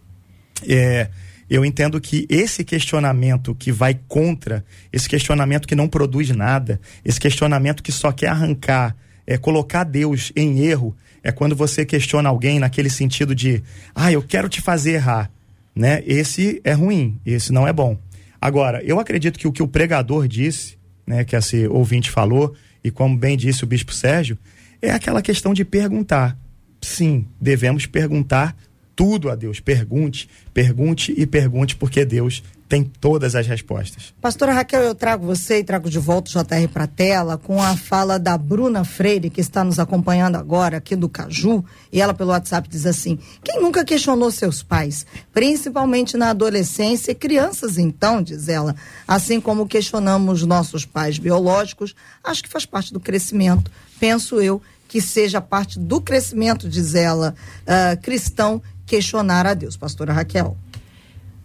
é, 0.69 1.09
eu 1.49 1.65
entendo 1.65 2.01
que 2.01 2.27
esse 2.29 2.63
questionamento 2.63 3.55
que 3.55 3.73
vai 3.73 3.99
contra, 4.07 4.65
esse 4.93 5.09
questionamento 5.09 5.67
que 5.67 5.75
não 5.75 5.89
produz 5.89 6.31
nada, 6.31 6.81
esse 7.05 7.19
questionamento 7.19 7.83
que 7.83 7.91
só 7.91 8.13
quer 8.13 8.29
arrancar, 8.29 8.95
é, 9.27 9.37
colocar 9.37 9.83
Deus 9.83 10.33
em 10.37 10.61
erro, 10.61 10.95
é 11.23 11.31
quando 11.31 11.55
você 11.55 11.85
questiona 11.85 12.29
alguém 12.29 12.59
naquele 12.59 12.91
sentido 12.91 13.35
de, 13.35 13.63
ah, 13.95 14.11
eu 14.11 14.23
quero 14.23 14.49
te 14.49 14.61
fazer 14.61 14.93
errar. 14.93 15.31
Né? 15.75 16.03
Esse 16.07 16.61
é 16.65 16.73
ruim, 16.73 17.19
esse 17.25 17.53
não 17.53 17.67
é 17.67 17.73
bom. 17.73 17.99
Agora, 18.41 18.83
eu 18.83 18.99
acredito 18.99 19.39
que 19.39 19.47
o 19.47 19.53
que 19.53 19.63
o 19.63 19.69
pregador 19.69 20.27
disse, 20.27 20.79
né, 21.07 21.25
que 21.25 21.37
esse 21.37 21.67
ouvinte 21.69 22.11
falou, 22.11 22.55
e 22.83 22.91
como 22.91 23.17
bem 23.17 23.37
disse 23.37 23.65
o 23.65 23.67
bispo 23.67 23.93
Sérgio, 23.93 24.39
é 24.81 24.91
aquela 24.91 25.21
questão 25.21 25.53
de 25.53 25.65
perguntar. 25.65 26.39
Sim, 26.81 27.27
devemos 27.39 27.85
perguntar 27.85 28.57
tudo 29.01 29.31
a 29.31 29.35
Deus. 29.35 29.61
Pergunte, 29.61 30.29
pergunte 30.53 31.15
e 31.17 31.25
pergunte, 31.25 31.75
porque 31.75 32.05
Deus 32.05 32.43
tem 32.69 32.85
todas 32.85 33.35
as 33.35 33.47
respostas. 33.47 34.13
Pastora 34.21 34.53
Raquel, 34.53 34.83
eu 34.83 34.95
trago 34.95 35.25
você 35.25 35.61
e 35.61 35.65
trago 35.65 35.89
de 35.89 35.99
volta 35.99 36.31
o 36.31 36.45
JR 36.45 36.69
para 36.71 36.85
a 36.85 36.87
tela 36.87 37.39
com 37.39 37.63
a 37.63 37.75
fala 37.79 38.19
da 38.19 38.37
Bruna 38.37 38.85
Freire, 38.85 39.31
que 39.31 39.41
está 39.41 39.65
nos 39.65 39.79
acompanhando 39.79 40.37
agora 40.37 40.77
aqui 40.77 40.95
do 40.95 41.09
Caju, 41.09 41.65
e 41.91 41.99
ela 41.99 42.13
pelo 42.13 42.29
WhatsApp 42.29 42.69
diz 42.69 42.85
assim: 42.85 43.19
quem 43.43 43.63
nunca 43.63 43.87
questionou 43.87 44.31
seus 44.31 44.63
pais, 44.63 45.07
principalmente 45.33 46.19
na 46.19 46.29
adolescência, 46.29 47.15
crianças 47.15 47.79
então, 47.79 48.21
diz 48.23 48.49
ela, 48.49 48.77
assim 49.09 49.41
como 49.41 49.67
questionamos 49.67 50.45
nossos 50.45 50.85
pais 50.85 51.19
biológicos, 51.19 51.95
acho 52.23 52.43
que 52.43 52.51
faz 52.51 52.67
parte 52.67 52.93
do 52.93 53.01
crescimento, 53.01 53.71
penso 53.99 54.43
eu 54.43 54.61
que 54.91 55.01
seja 55.01 55.41
parte 55.41 55.79
do 55.79 56.01
crescimento, 56.01 56.69
diz 56.69 56.97
ela, 56.97 57.33
uh, 57.63 58.03
cristão, 58.03 58.61
questionar 58.91 59.47
a 59.47 59.55
Deus. 59.55 59.77
Pastora 59.77 60.13
Raquel. 60.13 60.57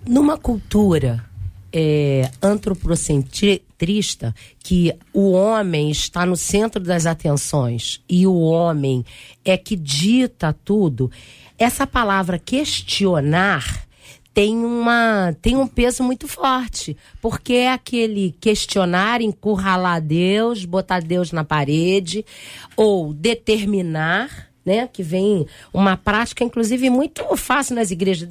Numa 0.07 0.35
cultura 0.35 1.23
é, 1.71 2.31
antropocentrista, 2.41 4.33
que 4.59 4.91
o 5.13 5.31
homem 5.31 5.91
está 5.91 6.25
no 6.25 6.35
centro 6.35 6.81
das 6.81 7.05
atenções 7.05 8.01
e 8.09 8.25
o 8.25 8.39
homem 8.39 9.05
é 9.43 9.55
que 9.57 9.75
dita 9.75 10.53
tudo, 10.53 11.11
essa 11.55 11.85
palavra 11.85 12.39
questionar 12.39 13.85
tem 14.33 14.57
uma 14.65 15.33
tem 15.41 15.55
um 15.55 15.67
peso 15.67 16.03
muito 16.03 16.27
forte, 16.27 16.97
porque 17.21 17.53
é 17.53 17.71
aquele 17.71 18.35
questionar, 18.41 19.21
encurralar 19.21 20.01
Deus, 20.01 20.65
botar 20.65 21.01
Deus 21.01 21.31
na 21.31 21.43
parede 21.43 22.25
ou 22.75 23.13
determinar 23.13 24.54
né? 24.65 24.89
Que 24.91 25.03
vem 25.03 25.45
uma 25.73 25.95
prática, 25.95 26.43
inclusive, 26.43 26.89
muito 26.89 27.23
fácil 27.37 27.75
nas 27.75 27.91
igrejas, 27.91 28.27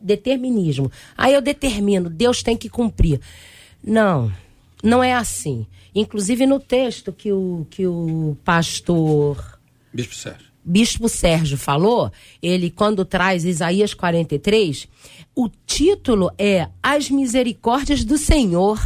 determinismo. 0.00 0.92
Aí 1.16 1.32
eu 1.32 1.40
determino, 1.40 2.10
Deus 2.10 2.42
tem 2.42 2.56
que 2.56 2.68
cumprir. 2.68 3.20
Não, 3.82 4.30
não 4.82 5.02
é 5.02 5.14
assim. 5.14 5.66
Inclusive 5.94 6.46
no 6.46 6.60
texto 6.60 7.12
que 7.12 7.32
o, 7.32 7.66
que 7.70 7.86
o 7.86 8.36
pastor. 8.44 9.58
Bispo 9.92 10.14
Sérgio. 10.14 10.49
Bispo 10.64 11.08
Sérgio 11.08 11.56
falou, 11.56 12.12
ele 12.42 12.70
quando 12.70 13.04
traz 13.04 13.44
Isaías 13.44 13.94
43, 13.94 14.88
o 15.34 15.48
título 15.66 16.30
é 16.38 16.68
As 16.82 17.08
Misericórdias 17.08 18.04
do 18.04 18.18
Senhor. 18.18 18.78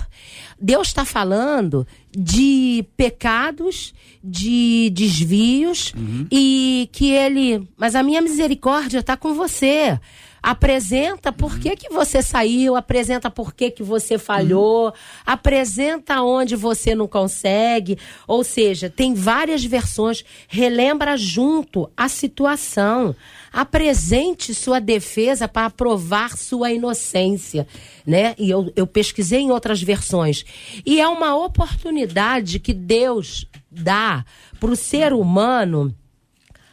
Deus 0.60 0.88
está 0.88 1.04
falando 1.04 1.86
de 2.16 2.86
pecados, 2.96 3.92
de 4.22 4.90
desvios 4.94 5.92
uhum. 5.94 6.26
e 6.30 6.88
que 6.92 7.10
ele, 7.10 7.68
mas 7.76 7.94
a 7.94 8.02
minha 8.02 8.22
misericórdia 8.22 9.00
está 9.00 9.16
com 9.16 9.34
você. 9.34 9.98
Apresenta 10.46 11.32
por 11.32 11.58
que, 11.58 11.74
que 11.74 11.88
você 11.88 12.20
saiu, 12.20 12.76
apresenta 12.76 13.30
por 13.30 13.54
que, 13.54 13.70
que 13.70 13.82
você 13.82 14.18
falhou, 14.18 14.92
apresenta 15.24 16.20
onde 16.20 16.54
você 16.54 16.94
não 16.94 17.08
consegue. 17.08 17.96
Ou 18.28 18.44
seja, 18.44 18.90
tem 18.90 19.14
várias 19.14 19.64
versões. 19.64 20.22
Relembra 20.46 21.16
junto 21.16 21.90
a 21.96 22.10
situação. 22.10 23.16
Apresente 23.50 24.52
sua 24.52 24.80
defesa 24.80 25.48
para 25.48 25.70
provar 25.70 26.36
sua 26.36 26.70
inocência. 26.70 27.66
Né? 28.06 28.34
E 28.38 28.50
eu, 28.50 28.70
eu 28.76 28.86
pesquisei 28.86 29.40
em 29.40 29.50
outras 29.50 29.82
versões. 29.82 30.44
E 30.84 31.00
é 31.00 31.08
uma 31.08 31.34
oportunidade 31.34 32.60
que 32.60 32.74
Deus 32.74 33.46
dá 33.70 34.26
para 34.60 34.70
o 34.70 34.76
ser 34.76 35.14
humano 35.14 35.96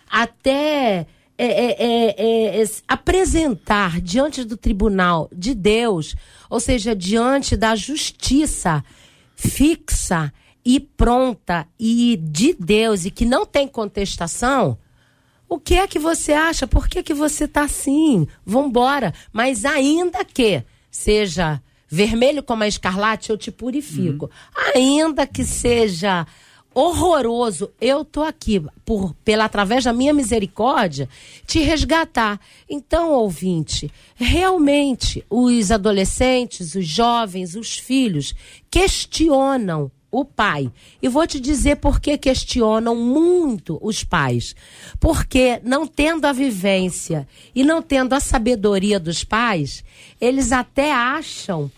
até 0.09 1.07
é 1.43 1.45
é, 1.45 1.75
é, 1.79 2.59
é, 2.59 2.61
é, 2.61 2.65
apresentar 2.87 3.99
diante 3.99 4.43
do 4.43 4.55
tribunal 4.55 5.27
de 5.33 5.55
Deus, 5.55 6.15
ou 6.47 6.59
seja, 6.59 6.95
diante 6.95 7.57
da 7.57 7.75
justiça 7.75 8.83
fixa 9.35 10.31
e 10.63 10.79
pronta 10.79 11.67
e 11.79 12.15
de 12.21 12.53
Deus 12.53 13.05
e 13.05 13.09
que 13.09 13.25
não 13.25 13.43
tem 13.43 13.67
contestação, 13.67 14.77
o 15.49 15.59
que 15.59 15.73
é 15.73 15.87
que 15.87 15.97
você 15.97 16.31
acha? 16.31 16.67
Por 16.67 16.87
que, 16.87 17.01
que 17.01 17.13
você 17.13 17.45
está 17.45 17.63
assim? 17.63 18.27
Vambora. 18.45 19.11
Mas 19.33 19.65
ainda 19.65 20.23
que 20.23 20.63
seja 20.91 21.59
vermelho 21.89 22.43
como 22.43 22.61
a 22.61 22.67
escarlate, 22.67 23.31
eu 23.31 23.37
te 23.37 23.51
purifico. 23.51 24.25
Uhum. 24.25 24.71
Ainda 24.75 25.25
que 25.25 25.43
seja 25.43 26.27
horroroso, 26.73 27.71
eu 27.79 28.05
tô 28.05 28.23
aqui 28.23 28.63
por 28.85 29.13
pela 29.25 29.45
através 29.45 29.83
da 29.83 29.93
minha 29.93 30.13
misericórdia 30.13 31.09
te 31.45 31.59
resgatar. 31.59 32.39
Então, 32.69 33.11
ouvinte, 33.11 33.91
realmente 34.15 35.25
os 35.29 35.71
adolescentes, 35.71 36.75
os 36.75 36.87
jovens, 36.87 37.55
os 37.55 37.77
filhos 37.77 38.33
questionam 38.69 39.91
o 40.11 40.25
pai. 40.25 40.71
E 41.01 41.07
vou 41.07 41.25
te 41.25 41.39
dizer 41.39 41.77
por 41.77 41.99
que 41.99 42.17
questionam 42.17 42.95
muito 42.95 43.79
os 43.81 44.03
pais. 44.03 44.53
Porque 44.99 45.59
não 45.63 45.87
tendo 45.87 46.25
a 46.25 46.33
vivência 46.33 47.27
e 47.55 47.63
não 47.63 47.81
tendo 47.81 48.13
a 48.13 48.19
sabedoria 48.19 48.99
dos 48.99 49.23
pais, 49.23 49.83
eles 50.19 50.51
até 50.51 50.91
acham 50.91 51.71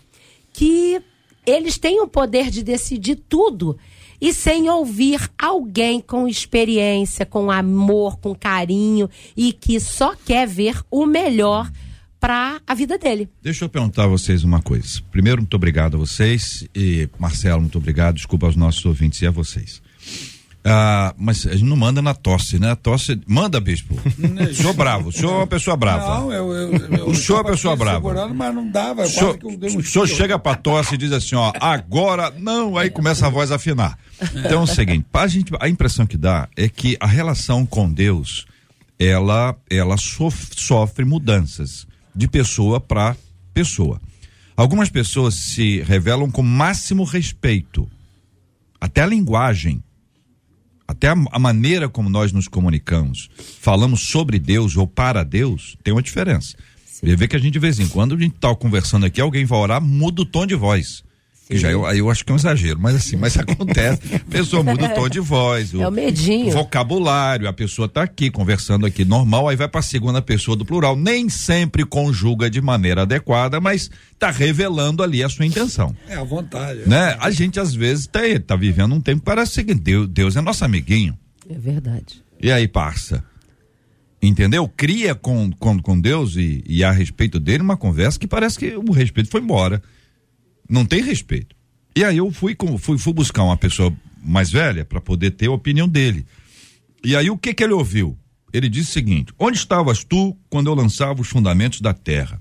que 0.52 1.00
eles 1.46 1.78
têm 1.78 2.00
o 2.00 2.08
poder 2.08 2.50
de 2.50 2.62
decidir 2.62 3.16
tudo 3.28 3.78
e 4.24 4.32
sem 4.32 4.70
ouvir 4.70 5.20
alguém 5.38 6.00
com 6.00 6.26
experiência, 6.26 7.26
com 7.26 7.50
amor, 7.50 8.18
com 8.18 8.34
carinho 8.34 9.06
e 9.36 9.52
que 9.52 9.78
só 9.78 10.16
quer 10.16 10.48
ver 10.48 10.80
o 10.90 11.04
melhor 11.04 11.70
para 12.18 12.58
a 12.66 12.74
vida 12.74 12.96
dele. 12.96 13.28
Deixa 13.42 13.66
eu 13.66 13.68
perguntar 13.68 14.04
a 14.04 14.06
vocês 14.06 14.42
uma 14.42 14.62
coisa. 14.62 15.02
Primeiro, 15.10 15.42
muito 15.42 15.54
obrigado 15.54 15.96
a 15.96 15.98
vocês 15.98 16.66
e 16.74 17.06
Marcelo, 17.18 17.60
muito 17.60 17.76
obrigado. 17.76 18.14
Desculpa 18.14 18.46
aos 18.46 18.56
nossos 18.56 18.82
ouvintes 18.86 19.20
e 19.20 19.26
a 19.26 19.30
vocês. 19.30 19.82
Ah, 20.66 21.14
mas 21.18 21.46
a 21.46 21.52
gente 21.52 21.64
não 21.64 21.76
manda 21.76 22.00
na 22.00 22.14
tosse, 22.14 22.58
né? 22.58 22.70
A 22.70 22.76
tosse. 22.76 23.20
Manda, 23.26 23.60
bispo. 23.60 23.94
o 24.50 24.54
senhor 24.54 24.72
bravo. 24.72 25.10
O 25.10 25.12
senhor 25.12 25.32
é 25.32 25.36
uma 25.36 25.46
pessoa 25.46 25.76
brava. 25.76 26.20
Não, 26.20 26.32
eu. 26.32 26.52
eu, 26.52 26.72
eu 26.72 27.08
o 27.08 27.14
senhor 27.14 27.38
é 27.38 27.42
uma 27.42 27.50
pessoa 27.50 27.76
brava. 27.76 28.28
Mas 28.32 28.54
não 28.54 28.70
dava. 28.70 29.02
O 29.02 29.06
senhor, 29.06 29.38
um 29.44 29.78
o 29.78 29.82
senhor 29.82 30.08
chega 30.08 30.38
pra 30.38 30.54
tosse 30.54 30.94
e 30.94 30.98
diz 30.98 31.12
assim, 31.12 31.34
ó, 31.34 31.52
agora 31.60 32.32
não, 32.38 32.78
aí 32.78 32.88
começa 32.88 33.26
a 33.26 33.30
voz 33.30 33.52
a 33.52 33.56
afinar. 33.56 33.98
Então 34.34 34.60
é 34.60 34.64
o 34.64 34.66
seguinte, 34.66 35.04
a, 35.12 35.26
gente, 35.26 35.52
a 35.60 35.68
impressão 35.68 36.06
que 36.06 36.16
dá 36.16 36.48
é 36.56 36.66
que 36.66 36.96
a 36.98 37.06
relação 37.06 37.66
com 37.66 37.92
Deus, 37.92 38.46
ela, 38.98 39.54
ela 39.68 39.98
sofre, 39.98 40.48
sofre 40.58 41.04
mudanças 41.04 41.86
de 42.16 42.26
pessoa 42.26 42.80
para 42.80 43.14
pessoa. 43.52 44.00
Algumas 44.56 44.88
pessoas 44.88 45.34
se 45.34 45.82
revelam 45.82 46.30
com 46.30 46.42
máximo 46.42 47.04
respeito. 47.04 47.86
Até 48.80 49.02
a 49.02 49.06
linguagem 49.06 49.82
até 50.86 51.08
a, 51.08 51.16
a, 51.32 51.38
maneira 51.38 51.88
como 51.88 52.08
nós 52.08 52.32
nos 52.32 52.48
comunicamos, 52.48 53.30
falamos 53.60 54.02
sobre 54.02 54.38
Deus 54.38 54.76
ou 54.76 54.86
para 54.86 55.24
Deus, 55.24 55.76
tem 55.82 55.92
uma 55.92 56.02
diferença. 56.02 56.56
Você 56.86 57.16
vê 57.16 57.26
que 57.28 57.36
a 57.36 57.38
gente, 57.38 57.52
de 57.52 57.58
vez 57.58 57.78
em 57.78 57.88
quando, 57.88 58.14
a 58.14 58.18
gente 58.18 58.36
tá 58.38 58.54
conversando 58.54 59.04
aqui, 59.04 59.20
alguém 59.20 59.44
vai 59.44 59.58
orar, 59.58 59.80
muda 59.80 60.22
o 60.22 60.26
tom 60.26 60.46
de 60.46 60.54
voz. 60.54 61.02
Que 61.46 61.58
já 61.58 61.70
eu, 61.70 61.84
aí 61.84 61.98
eu 61.98 62.10
acho 62.10 62.24
que 62.24 62.32
é 62.32 62.34
um 62.34 62.36
exagero, 62.36 62.80
mas 62.80 62.94
assim, 62.96 63.16
mas 63.16 63.36
acontece. 63.38 64.00
A 64.14 64.18
pessoa 64.18 64.62
muda 64.62 64.86
o 64.86 64.94
tom 64.94 65.08
de 65.08 65.20
voz. 65.20 65.74
O, 65.74 65.82
é 65.82 65.88
o 65.88 65.92
medinho. 65.92 66.50
vocabulário, 66.50 67.46
a 67.46 67.52
pessoa 67.52 67.86
tá 67.86 68.02
aqui 68.02 68.30
conversando 68.30 68.86
aqui 68.86 69.04
normal, 69.04 69.48
aí 69.48 69.56
vai 69.56 69.68
para 69.68 69.80
a 69.80 69.82
segunda 69.82 70.22
pessoa 70.22 70.56
do 70.56 70.64
plural. 70.64 70.96
Nem 70.96 71.28
sempre 71.28 71.84
conjuga 71.84 72.48
de 72.48 72.62
maneira 72.62 73.02
adequada, 73.02 73.60
mas 73.60 73.90
tá 74.18 74.30
revelando 74.30 75.02
ali 75.02 75.22
a 75.22 75.28
sua 75.28 75.44
intenção. 75.44 75.94
É 76.08 76.16
a 76.16 76.24
vontade. 76.24 76.88
Né? 76.88 77.16
A 77.20 77.30
gente 77.30 77.60
às 77.60 77.74
vezes 77.74 78.06
tá, 78.06 78.20
tá 78.46 78.56
vivendo 78.56 78.94
um 78.94 79.00
tempo 79.00 79.20
que 79.20 79.26
parece 79.26 79.62
que 79.62 79.74
Deus, 79.74 80.08
Deus 80.08 80.36
é 80.36 80.40
nosso 80.40 80.64
amiguinho. 80.64 81.16
É 81.48 81.58
verdade. 81.58 82.22
E 82.40 82.50
aí, 82.50 82.66
parça? 82.66 83.22
Entendeu? 84.22 84.66
Cria 84.66 85.14
com, 85.14 85.50
com, 85.52 85.78
com 85.78 86.00
Deus 86.00 86.36
e, 86.36 86.64
e 86.66 86.82
a 86.82 86.90
respeito 86.90 87.38
dele 87.38 87.62
uma 87.62 87.76
conversa 87.76 88.18
que 88.18 88.26
parece 88.26 88.58
que 88.58 88.74
o 88.76 88.90
respeito 88.92 89.30
foi 89.30 89.42
embora. 89.42 89.82
Não 90.68 90.84
tem 90.84 91.02
respeito. 91.02 91.54
E 91.96 92.04
aí 92.04 92.16
eu 92.16 92.30
fui, 92.30 92.56
fui, 92.78 92.98
fui 92.98 93.12
buscar 93.12 93.44
uma 93.44 93.56
pessoa 93.56 93.94
mais 94.22 94.50
velha 94.50 94.84
para 94.84 95.00
poder 95.00 95.32
ter 95.32 95.46
a 95.46 95.52
opinião 95.52 95.88
dele. 95.88 96.26
E 97.04 97.14
aí 97.14 97.30
o 97.30 97.38
que 97.38 97.54
que 97.54 97.62
ele 97.62 97.72
ouviu? 97.72 98.16
Ele 98.52 98.68
disse 98.68 98.90
o 98.90 98.92
seguinte: 98.92 99.32
Onde 99.38 99.58
estavas 99.58 100.02
tu 100.02 100.36
quando 100.48 100.68
eu 100.68 100.74
lançava 100.74 101.20
os 101.20 101.28
fundamentos 101.28 101.80
da 101.80 101.92
terra? 101.92 102.40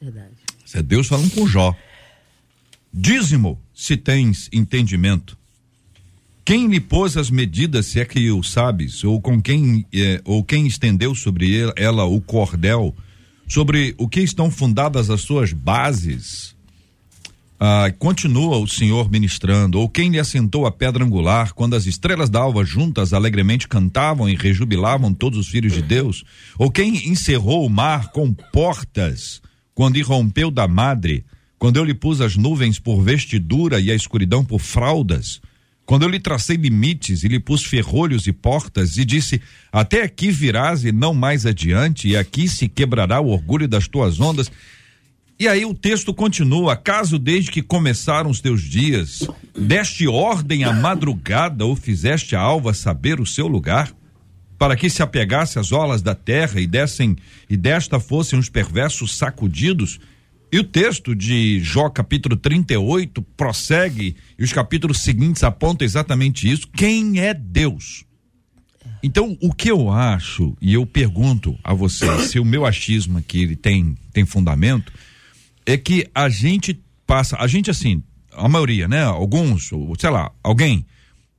Verdade. 0.00 0.34
Isso 0.64 0.78
é 0.78 0.82
Deus 0.82 1.06
falando 1.06 1.30
com 1.30 1.46
Jó. 1.46 1.76
Dízimo, 2.92 3.60
se 3.72 3.96
tens 3.96 4.48
entendimento. 4.52 5.38
Quem 6.44 6.66
lhe 6.66 6.80
pôs 6.80 7.16
as 7.16 7.30
medidas, 7.30 7.86
se 7.86 8.00
é 8.00 8.04
que 8.04 8.30
o 8.30 8.42
sabes, 8.42 9.04
ou 9.04 9.20
com 9.20 9.40
quem 9.40 9.86
é, 9.94 10.20
ou 10.24 10.42
quem 10.42 10.66
estendeu 10.66 11.14
sobre 11.14 11.60
ela 11.76 12.04
o 12.04 12.20
cordel, 12.20 12.94
sobre 13.46 13.94
o 13.96 14.08
que 14.08 14.20
estão 14.20 14.50
fundadas 14.50 15.08
as 15.08 15.20
suas 15.20 15.52
bases? 15.52 16.51
Ah, 17.64 17.92
continua 17.96 18.58
o 18.58 18.66
Senhor 18.66 19.08
ministrando, 19.08 19.78
ou 19.78 19.88
quem 19.88 20.10
lhe 20.10 20.18
assentou 20.18 20.66
a 20.66 20.72
pedra 20.72 21.04
angular, 21.04 21.52
quando 21.52 21.76
as 21.76 21.86
estrelas 21.86 22.28
da 22.28 22.40
alva 22.40 22.64
juntas 22.64 23.12
alegremente 23.12 23.68
cantavam 23.68 24.28
e 24.28 24.34
rejubilavam 24.34 25.14
todos 25.14 25.38
os 25.38 25.46
filhos 25.46 25.72
de 25.72 25.80
Deus, 25.80 26.24
ou 26.58 26.72
quem 26.72 27.08
encerrou 27.08 27.64
o 27.64 27.70
mar 27.70 28.10
com 28.10 28.32
portas, 28.32 29.40
quando 29.76 29.96
irrompeu 29.96 30.50
da 30.50 30.66
madre, 30.66 31.24
quando 31.56 31.76
eu 31.76 31.84
lhe 31.84 31.94
pus 31.94 32.20
as 32.20 32.36
nuvens 32.36 32.80
por 32.80 33.00
vestidura 33.00 33.78
e 33.78 33.92
a 33.92 33.94
escuridão 33.94 34.44
por 34.44 34.58
fraldas, 34.58 35.40
quando 35.86 36.02
eu 36.02 36.08
lhe 36.08 36.18
tracei 36.18 36.56
limites 36.56 37.22
e 37.22 37.28
lhe 37.28 37.38
pus 37.38 37.62
ferrolhos 37.62 38.26
e 38.26 38.32
portas 38.32 38.96
e 38.96 39.04
disse: 39.04 39.40
Até 39.70 40.02
aqui 40.02 40.32
virás 40.32 40.84
e 40.84 40.90
não 40.90 41.14
mais 41.14 41.46
adiante, 41.46 42.08
e 42.08 42.16
aqui 42.16 42.48
se 42.48 42.66
quebrará 42.66 43.20
o 43.20 43.28
orgulho 43.28 43.68
das 43.68 43.86
tuas 43.86 44.18
ondas. 44.18 44.50
E 45.42 45.48
aí 45.48 45.64
o 45.64 45.74
texto 45.74 46.14
continua: 46.14 46.76
Caso 46.76 47.18
desde 47.18 47.50
que 47.50 47.62
começaram 47.62 48.30
os 48.30 48.40
teus 48.40 48.62
dias, 48.62 49.26
deste 49.58 50.06
ordem 50.06 50.62
à 50.62 50.72
madrugada 50.72 51.66
ou 51.66 51.74
fizeste 51.74 52.36
a 52.36 52.40
alva 52.40 52.72
saber 52.72 53.20
o 53.20 53.26
seu 53.26 53.48
lugar, 53.48 53.92
para 54.56 54.76
que 54.76 54.88
se 54.88 55.02
apegasse 55.02 55.58
às 55.58 55.72
olas 55.72 56.00
da 56.00 56.14
terra 56.14 56.60
e 56.60 56.66
dessem 56.68 57.16
e 57.50 57.56
desta 57.56 57.98
fossem 57.98 58.38
os 58.38 58.48
perversos 58.48 59.16
sacudidos, 59.16 59.98
e 60.52 60.60
o 60.60 60.64
texto 60.64 61.12
de 61.12 61.58
Jó, 61.58 61.88
capítulo 61.88 62.36
38, 62.36 63.20
prossegue, 63.36 64.14
e 64.38 64.44
os 64.44 64.52
capítulos 64.52 65.00
seguintes 65.00 65.42
apontam 65.42 65.84
exatamente 65.84 66.48
isso. 66.48 66.68
Quem 66.68 67.18
é 67.18 67.34
Deus? 67.34 68.04
Então, 69.02 69.36
o 69.40 69.52
que 69.52 69.72
eu 69.72 69.90
acho, 69.90 70.56
e 70.62 70.74
eu 70.74 70.86
pergunto 70.86 71.58
a 71.64 71.74
vocês, 71.74 72.30
se 72.30 72.38
o 72.38 72.44
meu 72.44 72.64
achismo 72.64 73.18
aqui 73.18 73.42
ele 73.42 73.56
tem, 73.56 73.96
tem 74.12 74.24
fundamento, 74.24 74.92
é 75.66 75.76
que 75.76 76.08
a 76.14 76.28
gente 76.28 76.80
passa, 77.06 77.36
a 77.38 77.46
gente 77.46 77.70
assim, 77.70 78.02
a 78.32 78.48
maioria, 78.48 78.88
né? 78.88 79.02
Alguns, 79.02 79.70
sei 79.98 80.10
lá, 80.10 80.30
alguém 80.42 80.86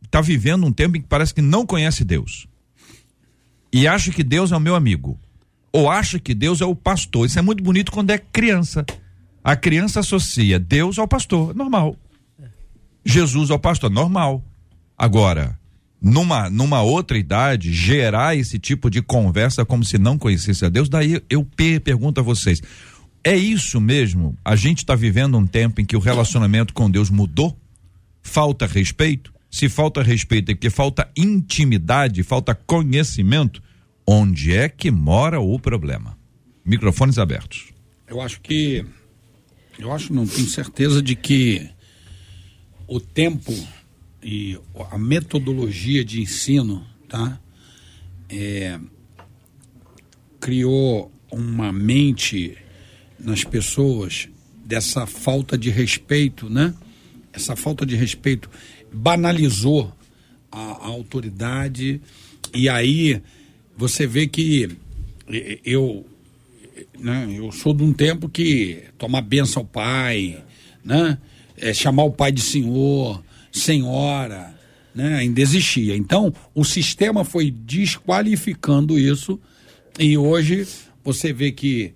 está 0.03 0.21
vivendo 0.21 0.65
um 0.65 0.71
tempo 0.71 0.97
em 0.97 1.01
que 1.01 1.07
parece 1.07 1.33
que 1.33 1.41
não 1.41 1.65
conhece 1.65 2.03
Deus. 2.03 2.47
E 3.71 3.87
acha 3.87 4.11
que 4.11 4.23
Deus 4.23 4.51
é 4.51 4.57
o 4.57 4.59
meu 4.59 4.75
amigo. 4.75 5.19
Ou 5.71 5.89
acha 5.89 6.19
que 6.19 6.35
Deus 6.35 6.61
é 6.61 6.65
o 6.65 6.75
pastor. 6.75 7.25
Isso 7.25 7.39
é 7.39 7.41
muito 7.41 7.63
bonito 7.63 7.91
quando 7.91 8.11
é 8.11 8.19
criança. 8.19 8.85
A 9.43 9.55
criança 9.55 10.01
associa 10.01 10.59
Deus 10.59 10.99
ao 10.99 11.07
pastor, 11.07 11.55
normal. 11.55 11.97
Jesus 13.03 13.49
ao 13.49 13.57
pastor, 13.57 13.89
normal. 13.89 14.43
Agora, 14.95 15.59
numa, 15.99 16.49
numa 16.49 16.81
outra 16.81 17.17
idade, 17.17 17.73
gerar 17.73 18.35
esse 18.35 18.59
tipo 18.59 18.89
de 18.89 19.01
conversa 19.01 19.65
como 19.65 19.83
se 19.83 19.97
não 19.97 20.17
conhecesse 20.17 20.63
a 20.63 20.69
Deus, 20.69 20.87
daí 20.87 21.21
eu 21.29 21.47
pergunto 21.83 22.21
a 22.21 22.23
vocês: 22.23 22.61
é 23.23 23.35
isso 23.35 23.79
mesmo? 23.79 24.37
A 24.43 24.55
gente 24.55 24.79
está 24.79 24.95
vivendo 24.95 25.37
um 25.37 25.47
tempo 25.47 25.79
em 25.79 25.85
que 25.85 25.95
o 25.95 25.99
relacionamento 25.99 26.73
com 26.73 26.89
Deus 26.89 27.09
mudou? 27.09 27.57
Falta 28.21 28.65
respeito? 28.65 29.33
Se 29.49 29.69
falta 29.69 30.01
respeito 30.01 30.51
é 30.51 30.55
que 30.55 30.69
falta 30.69 31.09
intimidade, 31.15 32.23
falta 32.23 32.55
conhecimento. 32.55 33.61
Onde 34.05 34.53
é 34.53 34.67
que 34.67 34.91
mora 34.91 35.39
o 35.39 35.57
problema? 35.59 36.17
Microfones 36.65 37.17
abertos. 37.17 37.71
Eu 38.07 38.19
acho 38.19 38.41
que 38.41 38.85
eu 39.77 39.91
acho, 39.91 40.13
não 40.13 40.27
tenho 40.27 40.47
certeza 40.47 41.01
de 41.01 41.15
que 41.15 41.69
o 42.87 42.99
tempo 42.99 43.53
e 44.21 44.57
a 44.91 44.97
metodologia 44.97 46.03
de 46.05 46.21
ensino, 46.21 46.85
tá? 47.07 47.39
É, 48.29 48.79
criou 50.39 51.11
uma 51.31 51.71
mente 51.71 52.57
nas 53.23 53.43
pessoas 53.43 54.27
dessa 54.65 55.05
falta 55.05 55.57
de 55.57 55.69
respeito, 55.69 56.49
né? 56.49 56.73
Essa 57.31 57.55
falta 57.55 57.85
de 57.85 57.95
respeito 57.95 58.49
banalizou 58.91 59.91
a, 60.51 60.59
a 60.59 60.87
autoridade 60.87 61.99
e 62.53 62.69
aí 62.69 63.21
você 63.75 64.05
vê 64.05 64.27
que 64.27 64.69
eu 65.65 66.05
né? 66.99 67.27
Eu 67.37 67.51
sou 67.51 67.73
de 67.73 67.83
um 67.83 67.93
tempo 67.93 68.29
que 68.29 68.83
tomar 68.97 69.21
benção 69.21 69.61
ao 69.63 69.67
pai, 69.67 70.41
né? 70.83 71.17
É, 71.57 71.73
chamar 71.73 72.03
o 72.03 72.11
pai 72.11 72.31
de 72.31 72.41
senhor, 72.41 73.23
senhora, 73.51 74.53
né? 74.93 75.15
Ainda 75.15 75.41
existia. 75.41 75.95
Então, 75.95 76.33
o 76.53 76.63
sistema 76.63 77.23
foi 77.23 77.51
desqualificando 77.51 78.97
isso 78.97 79.39
e 79.99 80.17
hoje 80.17 80.67
você 81.03 81.33
vê 81.33 81.51
que 81.51 81.93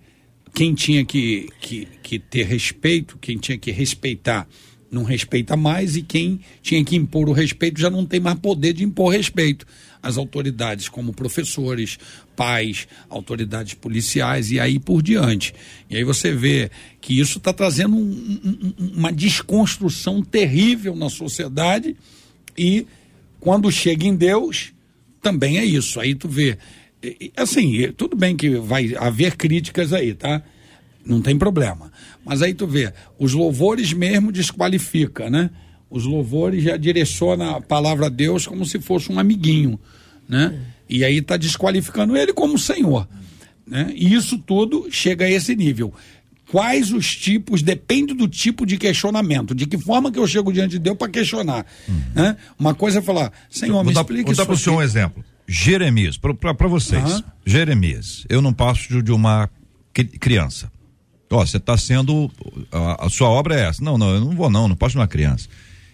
quem 0.54 0.74
tinha 0.74 1.04
que, 1.04 1.48
que, 1.60 1.88
que 2.02 2.18
ter 2.18 2.46
respeito, 2.46 3.18
quem 3.20 3.38
tinha 3.38 3.58
que 3.58 3.70
respeitar, 3.70 4.46
não 4.90 5.02
respeita 5.02 5.56
mais 5.56 5.96
e 5.96 6.02
quem 6.02 6.40
tinha 6.62 6.82
que 6.84 6.96
impor 6.96 7.28
o 7.28 7.32
respeito 7.32 7.80
já 7.80 7.90
não 7.90 8.06
tem 8.06 8.20
mais 8.20 8.38
poder 8.38 8.72
de 8.72 8.84
impor 8.84 9.12
respeito 9.12 9.66
as 10.02 10.16
autoridades 10.16 10.88
como 10.88 11.12
professores, 11.12 11.98
pais, 12.36 12.86
autoridades 13.08 13.74
policiais 13.74 14.50
e 14.50 14.60
aí 14.60 14.78
por 14.78 15.02
diante. 15.02 15.54
E 15.90 15.96
aí 15.96 16.04
você 16.04 16.32
vê 16.32 16.70
que 17.00 17.18
isso 17.18 17.38
está 17.38 17.52
trazendo 17.52 17.96
um, 17.96 18.40
um, 18.44 18.74
uma 18.96 19.12
desconstrução 19.12 20.22
terrível 20.22 20.94
na 20.94 21.10
sociedade 21.10 21.96
e 22.56 22.86
quando 23.40 23.70
chega 23.70 24.06
em 24.06 24.14
Deus 24.14 24.72
também 25.20 25.58
é 25.58 25.64
isso. 25.64 26.00
Aí 26.00 26.14
tu 26.14 26.28
vê, 26.28 26.58
assim, 27.36 27.92
tudo 27.96 28.16
bem 28.16 28.36
que 28.36 28.56
vai 28.56 28.94
haver 28.96 29.36
críticas 29.36 29.92
aí, 29.92 30.14
tá? 30.14 30.42
Não 31.04 31.22
tem 31.22 31.38
problema. 31.38 31.90
Mas 32.24 32.42
aí 32.42 32.52
tu 32.52 32.66
vê, 32.66 32.92
os 33.18 33.32
louvores 33.32 33.92
mesmo 33.92 34.30
desqualifica, 34.30 35.30
né? 35.30 35.50
Os 35.90 36.04
louvores 36.04 36.62
já 36.62 36.76
direciona 36.76 37.56
a 37.56 37.60
palavra 37.60 38.06
a 38.06 38.10
Deus 38.10 38.46
como 38.46 38.66
se 38.66 38.78
fosse 38.78 39.10
um 39.10 39.18
amiguinho, 39.18 39.80
né? 40.28 40.58
E 40.88 41.04
aí 41.04 41.18
está 41.18 41.36
desqualificando 41.36 42.16
ele 42.16 42.32
como 42.32 42.58
Senhor, 42.58 43.08
né? 43.66 43.90
E 43.94 44.12
isso 44.12 44.38
tudo 44.38 44.88
chega 44.90 45.24
a 45.24 45.30
esse 45.30 45.54
nível. 45.56 45.94
Quais 46.50 46.92
os 46.92 47.14
tipos, 47.14 47.62
depende 47.62 48.14
do 48.14 48.26
tipo 48.26 48.66
de 48.66 48.76
questionamento, 48.78 49.54
de 49.54 49.66
que 49.66 49.78
forma 49.78 50.10
que 50.10 50.18
eu 50.18 50.26
chego 50.26 50.52
diante 50.52 50.72
de 50.72 50.78
Deus 50.78 50.96
para 50.96 51.08
questionar, 51.08 51.64
hum. 51.88 52.00
né? 52.14 52.36
Uma 52.58 52.74
coisa 52.74 52.98
é 52.98 53.02
falar, 53.02 53.32
Senhor, 53.50 53.82
me 53.84 53.92
explica 53.92 54.24
vou 54.24 54.32
isso. 54.32 54.36
Vou 54.36 54.44
dar 54.44 54.46
para 54.46 54.54
o 54.54 54.58
senhor 54.58 54.76
um 54.76 54.82
exemplo. 54.82 55.24
Jeremias, 55.48 56.18
para 56.18 56.68
vocês. 56.68 57.16
Uhum. 57.16 57.22
Jeremias, 57.46 58.26
eu 58.28 58.42
não 58.42 58.52
passo 58.52 59.02
de 59.02 59.12
uma 59.12 59.48
criança. 60.20 60.70
Ó, 61.30 61.44
você 61.44 61.56
está 61.56 61.76
sendo. 61.76 62.30
A, 62.70 63.06
a, 63.06 63.10
sua 63.10 63.28
obra 63.28 63.58
é 63.58 63.68
essa. 63.68 63.82
Não, 63.82 63.96
não, 63.96 64.14
eu 64.14 64.20
não 64.20 64.36
vou, 64.36 64.50
não, 64.50 64.68
não 64.68 64.76
posso 64.76 64.92
de 64.92 64.98
uma 64.98 65.08
criança 65.08 65.48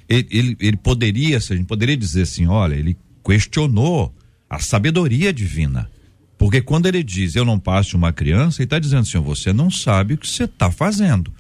ele, 0.08 0.26
ele, 0.30 0.56
ele 0.60 0.76
poderia, 0.76 1.36
a 1.36 1.40
gente 1.40 1.64
poderia 1.64 1.96
dizer 1.96 2.22
assim, 2.22 2.46
olha, 2.46 2.74
ele 2.74 2.96
questionou 3.24 4.14
a 4.48 4.58
sabedoria 4.58 5.32
divina. 5.32 5.90
Porque 6.36 6.60
quando 6.60 6.86
ele 6.86 7.02
diz 7.02 7.36
eu 7.36 7.44
não 7.44 7.58
passo 7.58 7.90
de 7.90 7.96
uma 7.96 8.12
criança, 8.12 8.60
ele 8.60 8.66
está 8.66 8.78
dizendo 8.78 9.02
assim, 9.02 9.18
você 9.18 9.52
não 9.52 9.70
sabe 9.70 10.14
o 10.14 10.18
que 10.18 10.28
você 10.28 10.44
está 10.44 10.70
fazendo. 10.70 11.32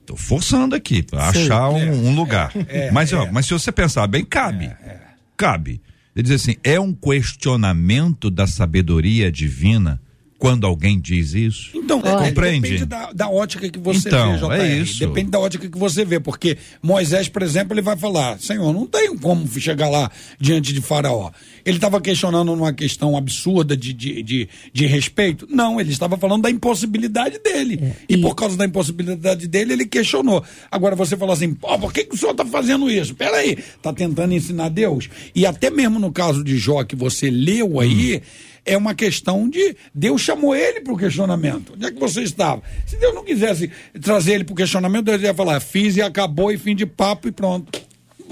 Estou 0.00 0.16
forçando 0.16 0.74
aqui 0.74 1.02
para 1.02 1.28
achar 1.28 1.68
um, 1.68 1.78
é, 1.78 1.90
um 1.90 2.14
lugar. 2.14 2.50
É, 2.68 2.86
é, 2.86 2.90
mas, 2.90 3.12
ó, 3.12 3.24
é. 3.24 3.30
mas 3.30 3.46
se 3.46 3.52
você 3.52 3.70
pensar 3.70 4.06
bem, 4.06 4.24
cabe. 4.24 4.64
É, 4.64 4.98
cabe. 5.36 5.80
Ele 6.20 6.28
diz 6.28 6.42
assim: 6.42 6.56
é 6.62 6.78
um 6.78 6.92
questionamento 6.92 8.30
da 8.30 8.46
sabedoria 8.46 9.32
divina 9.32 9.98
quando 10.40 10.66
alguém 10.66 10.98
diz 10.98 11.34
isso? 11.34 11.70
Então, 11.74 11.98
é, 11.98 12.28
compreende? 12.28 12.62
Depende 12.62 12.86
da, 12.86 13.12
da, 13.12 13.28
ótica 13.28 13.68
que 13.68 13.78
você 13.78 14.08
então, 14.08 14.32
vê, 14.32 14.38
JR. 14.38 14.52
É 14.52 14.78
isso. 14.78 14.98
Depende 15.00 15.30
da 15.30 15.38
ótica 15.38 15.68
que 15.68 15.78
você 15.78 16.02
vê, 16.02 16.18
porque 16.18 16.56
Moisés, 16.82 17.28
por 17.28 17.42
exemplo, 17.42 17.74
ele 17.74 17.82
vai 17.82 17.94
falar: 17.94 18.40
Senhor, 18.40 18.72
não 18.72 18.86
tem 18.86 19.14
como 19.18 19.46
chegar 19.60 19.90
lá 19.90 20.10
diante 20.40 20.72
de 20.72 20.80
Faraó. 20.80 21.30
Ele 21.62 21.76
estava 21.76 22.00
questionando 22.00 22.54
uma 22.54 22.72
questão 22.72 23.18
absurda 23.18 23.76
de, 23.76 23.92
de, 23.92 24.22
de, 24.22 24.48
de, 24.72 24.86
respeito? 24.86 25.46
Não, 25.50 25.78
ele 25.78 25.92
estava 25.92 26.16
falando 26.16 26.42
da 26.42 26.50
impossibilidade 26.50 27.38
dele. 27.38 27.78
É, 27.82 27.96
e... 28.08 28.14
e... 28.14 28.18
por 28.22 28.34
causa 28.34 28.56
da 28.56 28.64
impossibilidade 28.64 29.46
dele, 29.46 29.74
ele 29.74 29.84
questionou. 29.84 30.42
Agora 30.70 30.96
você 30.96 31.18
fala 31.18 31.34
assim: 31.34 31.52
Pô, 31.52 31.78
por 31.78 31.92
que, 31.92 32.04
que 32.04 32.14
o 32.14 32.18
senhor 32.18 32.32
está 32.32 32.46
fazendo 32.46 32.90
isso? 32.90 33.14
Peraí, 33.14 33.58
está 33.76 33.92
tentando 33.92 34.32
ensinar 34.32 34.70
Deus? 34.70 35.10
E 35.34 35.44
até 35.44 35.68
mesmo 35.68 35.98
no 35.98 36.10
caso 36.10 36.42
de 36.42 36.56
Jó, 36.56 36.82
que 36.82 36.96
você 36.96 37.30
leu 37.30 37.78
aí. 37.78 38.16
Hum 38.16 38.49
é 38.64 38.76
uma 38.76 38.94
questão 38.94 39.48
de. 39.48 39.76
Deus 39.94 40.20
chamou 40.20 40.54
ele 40.54 40.80
para 40.80 40.92
o 40.92 40.96
questionamento. 40.96 41.72
Onde 41.74 41.86
é 41.86 41.90
que 41.90 41.98
você 41.98 42.22
estava? 42.22 42.62
Se 42.86 42.96
Deus 42.96 43.14
não 43.14 43.24
quisesse 43.24 43.70
trazer 44.00 44.34
ele 44.34 44.44
para 44.44 44.52
o 44.52 44.56
questionamento, 44.56 45.06
Deus 45.06 45.22
ia 45.22 45.34
falar: 45.34 45.60
fiz 45.60 45.96
e 45.96 46.02
acabou, 46.02 46.52
e 46.52 46.58
fim 46.58 46.74
de 46.74 46.86
papo 46.86 47.28
e 47.28 47.32
pronto. 47.32 47.80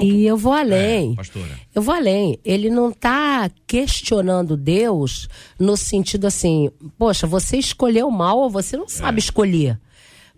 E 0.00 0.24
eu 0.24 0.36
vou 0.36 0.52
além. 0.52 1.12
É, 1.12 1.16
pastora. 1.16 1.60
Eu 1.74 1.82
vou 1.82 1.94
além. 1.94 2.38
Ele 2.44 2.70
não 2.70 2.90
está 2.90 3.50
questionando 3.66 4.56
Deus 4.56 5.28
no 5.58 5.76
sentido 5.76 6.26
assim, 6.26 6.70
poxa, 6.96 7.26
você 7.26 7.56
escolheu 7.56 8.10
mal 8.10 8.38
ou 8.38 8.50
você 8.50 8.76
não 8.76 8.88
sabe 8.88 9.18
é. 9.18 9.20
escolher. 9.20 9.78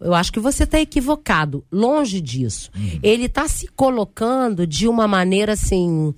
Eu 0.01 0.15
acho 0.15 0.33
que 0.33 0.41
você 0.41 0.65
está 0.65 0.81
equivocado. 0.81 1.63
Longe 1.71 2.21
disso. 2.21 2.71
Uhum. 2.75 3.01
Ele 3.03 3.27
está 3.27 3.47
se 3.47 3.69
colocando 3.69 4.67
de 4.67 4.89
uma 4.89 5.07
maneira 5.07 5.53
assim, 5.53 6.15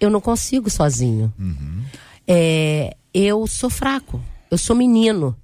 eu 0.00 0.08
não 0.08 0.20
consigo 0.20 0.70
sozinho. 0.70 1.32
Uhum. 1.38 1.82
É, 2.26 2.96
eu 3.16 3.46
sou 3.46 3.70
fraco, 3.70 4.20
eu 4.50 4.58
sou 4.58 4.76
menino. 4.76 5.34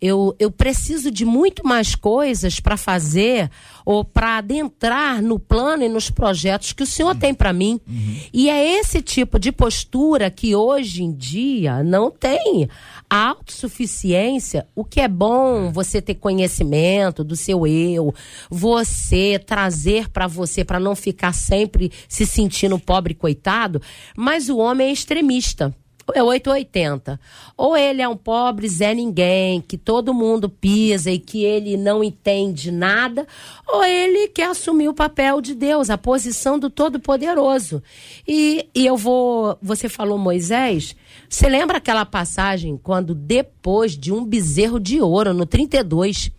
Eu, 0.00 0.34
eu 0.38 0.50
preciso 0.50 1.10
de 1.10 1.24
muito 1.24 1.66
mais 1.66 1.96
coisas 1.96 2.60
para 2.60 2.76
fazer 2.76 3.50
ou 3.84 4.04
para 4.04 4.38
adentrar 4.38 5.20
no 5.20 5.40
plano 5.40 5.82
e 5.82 5.88
nos 5.88 6.08
projetos 6.08 6.72
que 6.72 6.84
o 6.84 6.86
Senhor 6.86 7.14
uhum. 7.14 7.18
tem 7.18 7.34
para 7.34 7.52
mim. 7.52 7.80
Uhum. 7.86 8.20
E 8.32 8.48
é 8.48 8.78
esse 8.78 9.02
tipo 9.02 9.40
de 9.40 9.50
postura 9.50 10.30
que 10.30 10.54
hoje 10.54 11.02
em 11.02 11.12
dia 11.12 11.82
não 11.82 12.12
tem 12.12 12.68
a 13.10 13.28
autossuficiência. 13.28 14.68
O 14.74 14.84
que 14.84 15.00
é 15.00 15.08
bom 15.08 15.66
é. 15.66 15.72
você 15.72 16.00
ter 16.00 16.14
conhecimento 16.14 17.24
do 17.24 17.34
seu 17.34 17.66
eu, 17.66 18.14
você 18.48 19.38
trazer 19.44 20.08
para 20.08 20.28
você, 20.28 20.64
para 20.64 20.78
não 20.78 20.94
ficar 20.94 21.34
sempre 21.34 21.90
se 22.08 22.24
sentindo 22.24 22.78
pobre 22.78 23.14
coitado, 23.14 23.82
mas 24.16 24.48
o 24.48 24.58
homem 24.58 24.88
é 24.88 24.92
extremista 24.92 25.74
é 26.14 26.22
880. 26.22 27.20
Ou 27.56 27.76
ele 27.76 28.02
é 28.02 28.08
um 28.08 28.16
pobre 28.16 28.68
Zé 28.68 28.94
Ninguém, 28.94 29.60
que 29.60 29.76
todo 29.76 30.14
mundo 30.14 30.48
pisa 30.48 31.10
e 31.10 31.18
que 31.18 31.44
ele 31.44 31.76
não 31.76 32.02
entende 32.02 32.70
nada, 32.70 33.26
ou 33.66 33.84
ele 33.84 34.28
quer 34.28 34.50
assumir 34.50 34.88
o 34.88 34.94
papel 34.94 35.40
de 35.40 35.54
Deus, 35.54 35.90
a 35.90 35.98
posição 35.98 36.58
do 36.58 36.70
Todo-Poderoso. 36.70 37.82
E, 38.26 38.68
e 38.74 38.86
eu 38.86 38.96
vou. 38.96 39.58
Você 39.62 39.88
falou 39.88 40.18
Moisés. 40.18 40.94
Você 41.28 41.48
lembra 41.48 41.78
aquela 41.78 42.06
passagem 42.06 42.78
quando 42.82 43.14
depois 43.14 43.96
de 43.96 44.12
um 44.12 44.24
bezerro 44.24 44.80
de 44.80 45.00
ouro, 45.00 45.34
no 45.34 45.44
32, 45.44 46.30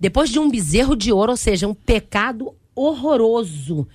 depois 0.00 0.30
de 0.30 0.38
um 0.38 0.50
bezerro 0.50 0.96
de 0.96 1.12
ouro, 1.12 1.32
ou 1.32 1.36
seja, 1.36 1.68
um 1.68 1.74
pecado 1.74 2.54
horroroso, 2.74 3.86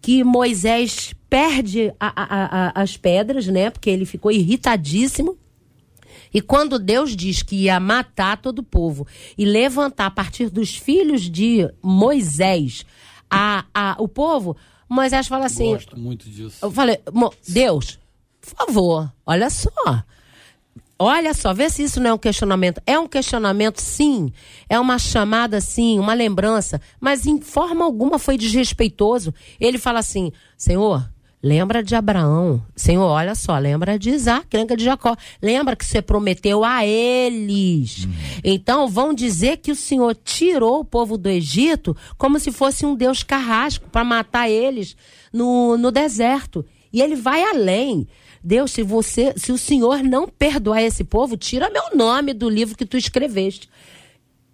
que 0.00 0.22
Moisés 0.24 1.14
perde 1.28 1.92
a, 1.98 2.06
a, 2.08 2.68
a, 2.68 2.82
as 2.82 2.96
pedras, 2.96 3.46
né? 3.46 3.70
Porque 3.70 3.90
ele 3.90 4.04
ficou 4.04 4.30
irritadíssimo. 4.30 5.36
E 6.32 6.40
quando 6.40 6.78
Deus 6.78 7.16
diz 7.16 7.42
que 7.42 7.56
ia 7.64 7.80
matar 7.80 8.36
todo 8.38 8.60
o 8.60 8.62
povo 8.62 9.06
e 9.36 9.44
levantar 9.44 10.06
a 10.06 10.10
partir 10.10 10.50
dos 10.50 10.76
filhos 10.76 11.22
de 11.22 11.68
Moisés 11.82 12.84
a, 13.30 13.64
a, 13.72 13.96
o 13.98 14.08
povo, 14.08 14.56
Moisés 14.88 15.26
fala 15.26 15.46
assim. 15.46 15.72
Gosto 15.72 15.98
muito 15.98 16.28
disso. 16.28 16.58
Eu 16.62 16.70
falei, 16.70 16.98
Deus, 17.46 17.98
por 18.40 18.66
favor, 18.66 19.12
olha 19.26 19.50
só. 19.50 20.04
Olha 21.00 21.32
só, 21.32 21.54
vê 21.54 21.70
se 21.70 21.84
isso 21.84 22.00
não 22.00 22.10
é 22.10 22.14
um 22.14 22.18
questionamento. 22.18 22.82
É 22.84 22.98
um 22.98 23.06
questionamento, 23.06 23.80
sim. 23.80 24.32
É 24.68 24.80
uma 24.80 24.98
chamada, 24.98 25.60
sim, 25.60 25.98
uma 25.98 26.12
lembrança. 26.12 26.80
Mas 27.00 27.24
em 27.24 27.40
forma 27.40 27.84
alguma 27.84 28.18
foi 28.18 28.36
desrespeitoso. 28.36 29.32
Ele 29.60 29.78
fala 29.78 30.00
assim: 30.00 30.32
Senhor, 30.56 31.08
lembra 31.40 31.84
de 31.84 31.94
Abraão. 31.94 32.60
Senhor, 32.74 33.06
olha 33.06 33.36
só, 33.36 33.56
lembra 33.58 33.96
de 33.96 34.10
Isaac, 34.10 34.48
lembra 34.52 34.76
de 34.76 34.82
Jacó. 34.82 35.16
Lembra 35.40 35.76
que 35.76 35.86
você 35.86 36.02
prometeu 36.02 36.64
a 36.64 36.84
eles. 36.84 38.04
Uhum. 38.04 38.12
Então 38.42 38.88
vão 38.88 39.14
dizer 39.14 39.58
que 39.58 39.70
o 39.70 39.76
Senhor 39.76 40.16
tirou 40.16 40.80
o 40.80 40.84
povo 40.84 41.16
do 41.16 41.28
Egito 41.28 41.96
como 42.16 42.40
se 42.40 42.50
fosse 42.50 42.84
um 42.84 42.96
Deus 42.96 43.22
carrasco 43.22 43.88
para 43.88 44.02
matar 44.02 44.50
eles 44.50 44.96
no, 45.32 45.76
no 45.76 45.92
deserto. 45.92 46.64
E 46.92 47.00
ele 47.00 47.14
vai 47.14 47.44
além. 47.44 48.08
Deus, 48.42 48.70
se 48.70 48.82
você, 48.82 49.34
se 49.36 49.52
o 49.52 49.58
Senhor 49.58 50.02
não 50.02 50.28
perdoar 50.28 50.82
esse 50.82 51.04
povo, 51.04 51.36
tira 51.36 51.70
meu 51.70 51.96
nome 51.96 52.32
do 52.32 52.48
livro 52.48 52.76
que 52.76 52.86
tu 52.86 52.96
escreveste. 52.96 53.68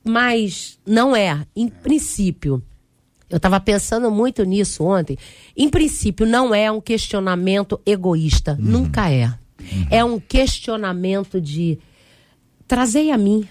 Mas 0.05 0.79
não 0.87 1.15
é, 1.15 1.47
em 1.57 1.69
princípio. 1.69 2.63
Eu 3.29 3.39
estava 3.39 3.59
pensando 3.59 4.11
muito 4.11 4.45
nisso 4.45 4.85
ontem. 4.85 5.17
Em 5.57 5.69
princípio, 5.69 6.27
não 6.27 6.55
é 6.55 6.71
um 6.71 6.81
questionamento 6.81 7.81
egoísta. 7.85 8.53
Uhum. 8.53 8.71
Nunca 8.71 9.11
é. 9.11 9.27
Uhum. 9.27 9.87
É 9.91 10.05
um 10.05 10.21
questionamento 10.21 11.41
de 11.41 11.79
trazei 12.69 13.11
a 13.11 13.19
mim. 13.19 13.47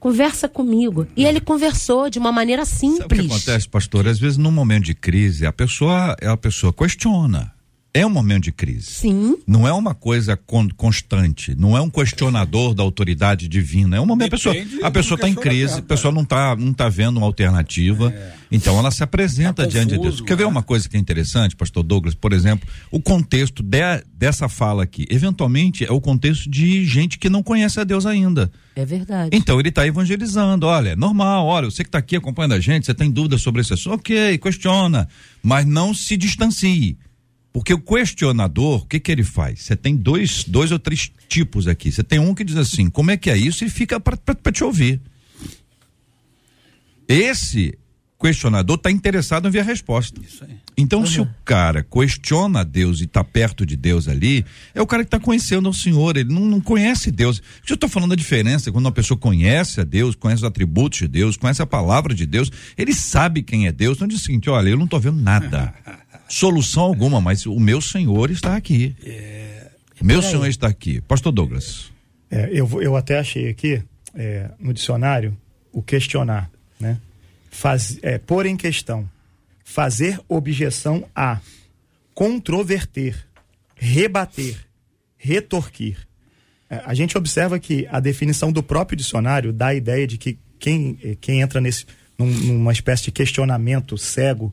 Conversa 0.00 0.48
comigo. 0.48 1.06
E 1.16 1.24
ele 1.24 1.40
conversou 1.40 2.10
de 2.10 2.18
uma 2.18 2.32
maneira 2.32 2.64
simples. 2.64 2.98
Sabe 2.98 3.20
o 3.20 3.28
que 3.28 3.34
acontece, 3.34 3.68
pastor? 3.68 4.08
Às 4.08 4.18
vezes, 4.18 4.36
num 4.36 4.50
momento 4.50 4.86
de 4.86 4.94
crise, 4.94 5.46
a 5.46 5.52
pessoa, 5.52 6.16
a 6.20 6.36
pessoa 6.36 6.72
questiona 6.72 7.52
é 7.94 8.06
um 8.06 8.10
momento 8.10 8.44
de 8.44 8.52
crise. 8.52 8.86
Sim. 8.86 9.36
Não 9.46 9.68
é 9.68 9.72
uma 9.72 9.94
coisa 9.94 10.34
con 10.34 10.66
constante, 10.74 11.54
não 11.54 11.76
é 11.76 11.80
um 11.80 11.90
questionador 11.90 12.72
da 12.72 12.82
autoridade 12.82 13.46
divina. 13.46 13.96
É 13.96 14.00
um 14.00 14.06
momento 14.06 14.30
Depende 14.30 14.60
a 14.60 14.60
pessoa, 14.62 14.88
a 14.88 14.90
pessoa 14.90 15.16
está 15.16 15.28
em 15.28 15.34
crise, 15.34 15.78
a 15.80 15.82
pessoa 15.82 16.12
não 16.12 16.22
está 16.22 16.56
não 16.56 16.72
tá 16.72 16.88
vendo 16.88 17.18
uma 17.18 17.26
alternativa. 17.26 18.10
É. 18.10 18.32
Então 18.50 18.78
ela 18.78 18.90
se 18.90 19.02
apresenta 19.02 19.64
tá 19.64 19.68
diante 19.68 19.90
confuso, 19.90 20.10
de 20.10 20.16
Deus. 20.16 20.20
Quer 20.26 20.36
ver 20.36 20.44
é? 20.44 20.46
uma 20.46 20.62
coisa 20.62 20.88
que 20.88 20.96
é 20.96 21.00
interessante, 21.00 21.54
pastor 21.54 21.82
Douglas, 21.82 22.14
por 22.14 22.32
exemplo, 22.32 22.66
o 22.90 23.00
contexto 23.00 23.62
de, 23.62 23.80
dessa 24.14 24.48
fala 24.48 24.84
aqui, 24.84 25.06
eventualmente 25.10 25.84
é 25.84 25.92
o 25.92 26.00
contexto 26.00 26.48
de 26.48 26.86
gente 26.86 27.18
que 27.18 27.28
não 27.28 27.42
conhece 27.42 27.78
a 27.78 27.84
Deus 27.84 28.06
ainda. 28.06 28.50
É 28.74 28.86
verdade. 28.86 29.36
Então 29.36 29.60
ele 29.60 29.68
está 29.68 29.86
evangelizando, 29.86 30.66
olha, 30.66 30.90
é 30.90 30.96
normal, 30.96 31.46
olha, 31.46 31.70
você 31.70 31.82
que 31.82 31.88
está 31.88 31.98
aqui 31.98 32.16
acompanhando 32.16 32.52
a 32.52 32.60
gente, 32.60 32.86
você 32.86 32.94
tem 32.94 33.10
dúvidas 33.10 33.42
sobre 33.42 33.60
esse 33.60 33.74
assunto, 33.74 33.96
OK, 33.96 34.38
questiona, 34.38 35.06
mas 35.42 35.66
não 35.66 35.92
se 35.92 36.16
distancie 36.16 36.96
porque 37.52 37.74
o 37.74 37.80
questionador, 37.80 38.82
o 38.82 38.86
que 38.86 38.98
que 38.98 39.12
ele 39.12 39.22
faz? 39.22 39.60
Você 39.60 39.76
tem 39.76 39.94
dois, 39.94 40.44
dois 40.44 40.72
ou 40.72 40.78
três 40.78 41.10
tipos 41.28 41.68
aqui. 41.68 41.92
Você 41.92 42.02
tem 42.02 42.18
um 42.18 42.34
que 42.34 42.44
diz 42.44 42.56
assim, 42.56 42.88
como 42.88 43.10
é 43.10 43.16
que 43.16 43.30
é 43.30 43.36
isso? 43.36 43.64
E 43.64 43.68
fica 43.68 44.00
para 44.00 44.52
te 44.52 44.64
ouvir. 44.64 45.00
Esse 47.06 47.78
questionador 48.18 48.76
está 48.76 48.90
interessado 48.90 49.48
em 49.48 49.50
ver 49.50 49.60
a 49.60 49.64
resposta. 49.64 50.18
Então, 50.78 51.00
uhum. 51.00 51.06
se 51.06 51.20
o 51.20 51.28
cara 51.44 51.82
questiona 51.82 52.64
Deus 52.64 53.00
e 53.00 53.04
está 53.04 53.24
perto 53.24 53.66
de 53.66 53.76
Deus 53.76 54.06
ali, 54.06 54.46
é 54.74 54.80
o 54.80 54.86
cara 54.86 55.02
que 55.02 55.08
está 55.08 55.18
conhecendo 55.18 55.68
o 55.68 55.74
Senhor, 55.74 56.16
ele 56.16 56.32
não, 56.32 56.46
não 56.46 56.60
conhece 56.60 57.10
Deus. 57.10 57.42
Eu 57.68 57.74
estou 57.74 57.88
falando 57.88 58.10
da 58.10 58.16
diferença, 58.16 58.70
quando 58.70 58.86
uma 58.86 58.92
pessoa 58.92 59.18
conhece 59.18 59.80
a 59.80 59.84
Deus, 59.84 60.14
conhece 60.14 60.42
os 60.42 60.48
atributos 60.48 61.00
de 61.00 61.08
Deus, 61.08 61.36
conhece 61.36 61.60
a 61.60 61.66
palavra 61.66 62.14
de 62.14 62.24
Deus, 62.24 62.50
ele 62.78 62.94
sabe 62.94 63.42
quem 63.42 63.66
é 63.66 63.72
Deus, 63.72 63.98
não 63.98 64.06
diz 64.06 64.20
o 64.20 64.24
seguinte, 64.24 64.48
olha, 64.48 64.70
eu 64.70 64.78
não 64.78 64.84
estou 64.84 65.00
vendo 65.00 65.20
nada. 65.20 65.74
solução 66.32 66.84
alguma, 66.84 67.20
mas 67.20 67.44
o 67.44 67.60
meu 67.60 67.80
Senhor 67.80 68.30
está 68.30 68.56
aqui. 68.56 68.96
É, 69.04 69.70
meu 70.00 70.22
Senhor 70.22 70.46
está 70.46 70.66
aqui. 70.66 71.00
Pastor 71.02 71.30
Douglas. 71.30 71.92
É, 72.30 72.48
eu, 72.50 72.80
eu 72.80 72.96
até 72.96 73.18
achei 73.18 73.50
aqui, 73.50 73.82
é, 74.14 74.50
no 74.58 74.72
dicionário, 74.72 75.36
o 75.70 75.82
questionar, 75.82 76.50
né? 76.80 76.98
Faz, 77.50 77.98
é, 78.00 78.16
pôr 78.16 78.46
em 78.46 78.56
questão, 78.56 79.08
fazer 79.62 80.18
objeção 80.26 81.04
a, 81.14 81.38
controverter, 82.14 83.14
rebater, 83.76 84.56
retorquir. 85.18 85.98
É, 86.70 86.80
a 86.86 86.94
gente 86.94 87.16
observa 87.18 87.58
que 87.58 87.86
a 87.90 88.00
definição 88.00 88.50
do 88.50 88.62
próprio 88.62 88.96
dicionário 88.96 89.52
dá 89.52 89.66
a 89.68 89.74
ideia 89.74 90.06
de 90.06 90.16
que 90.16 90.38
quem, 90.58 90.94
quem 91.20 91.42
entra 91.42 91.60
nesse, 91.60 91.84
num, 92.18 92.26
numa 92.26 92.72
espécie 92.72 93.04
de 93.04 93.12
questionamento 93.12 93.98
cego 93.98 94.50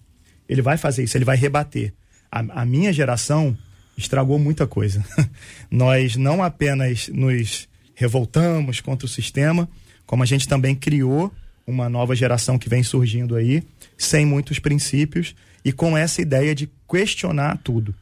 ele 0.50 0.62
vai 0.64 0.76
fazer 0.76 1.04
isso, 1.04 1.16
ele 1.16 1.26
vai 1.26 1.38
rebater. 1.38 1.94
A, 2.32 2.62
a 2.62 2.66
minha 2.66 2.92
geração 2.92 3.56
estragou 3.96 4.40
muita 4.40 4.66
coisa. 4.66 5.06
Nós 5.70 6.16
não 6.16 6.42
apenas 6.42 7.08
nos 7.10 7.70
revoltamos 7.94 8.82
contra 8.82 9.06
o 9.06 9.10
sistema, 9.10 9.70
como 10.08 10.24
a 10.24 10.26
gente 10.26 10.48
também 10.48 10.74
criou 10.74 11.32
uma 11.68 11.88
nova 11.88 12.16
geração 12.16 12.58
que 12.58 12.68
vem 12.68 12.82
surgindo 12.82 13.36
aí, 13.36 13.62
sem 13.96 14.26
muitos 14.26 14.58
princípios 14.58 15.36
e 15.64 15.72
com 15.72 15.96
essa 15.96 16.22
ideia 16.22 16.56
de 16.56 16.68
questionar 16.90 17.60
tudo. 17.64 17.94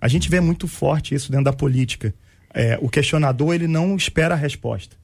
A 0.00 0.08
gente 0.08 0.28
vê 0.28 0.40
muito 0.40 0.66
forte 0.66 1.14
isso 1.14 1.30
dentro 1.30 1.44
da 1.44 1.52
política. 1.52 2.12
É, 2.52 2.76
o 2.82 2.88
questionador 2.88 3.54
ele 3.54 3.68
não 3.68 3.94
espera 3.94 4.34
a 4.34 4.36
resposta. 4.36 4.96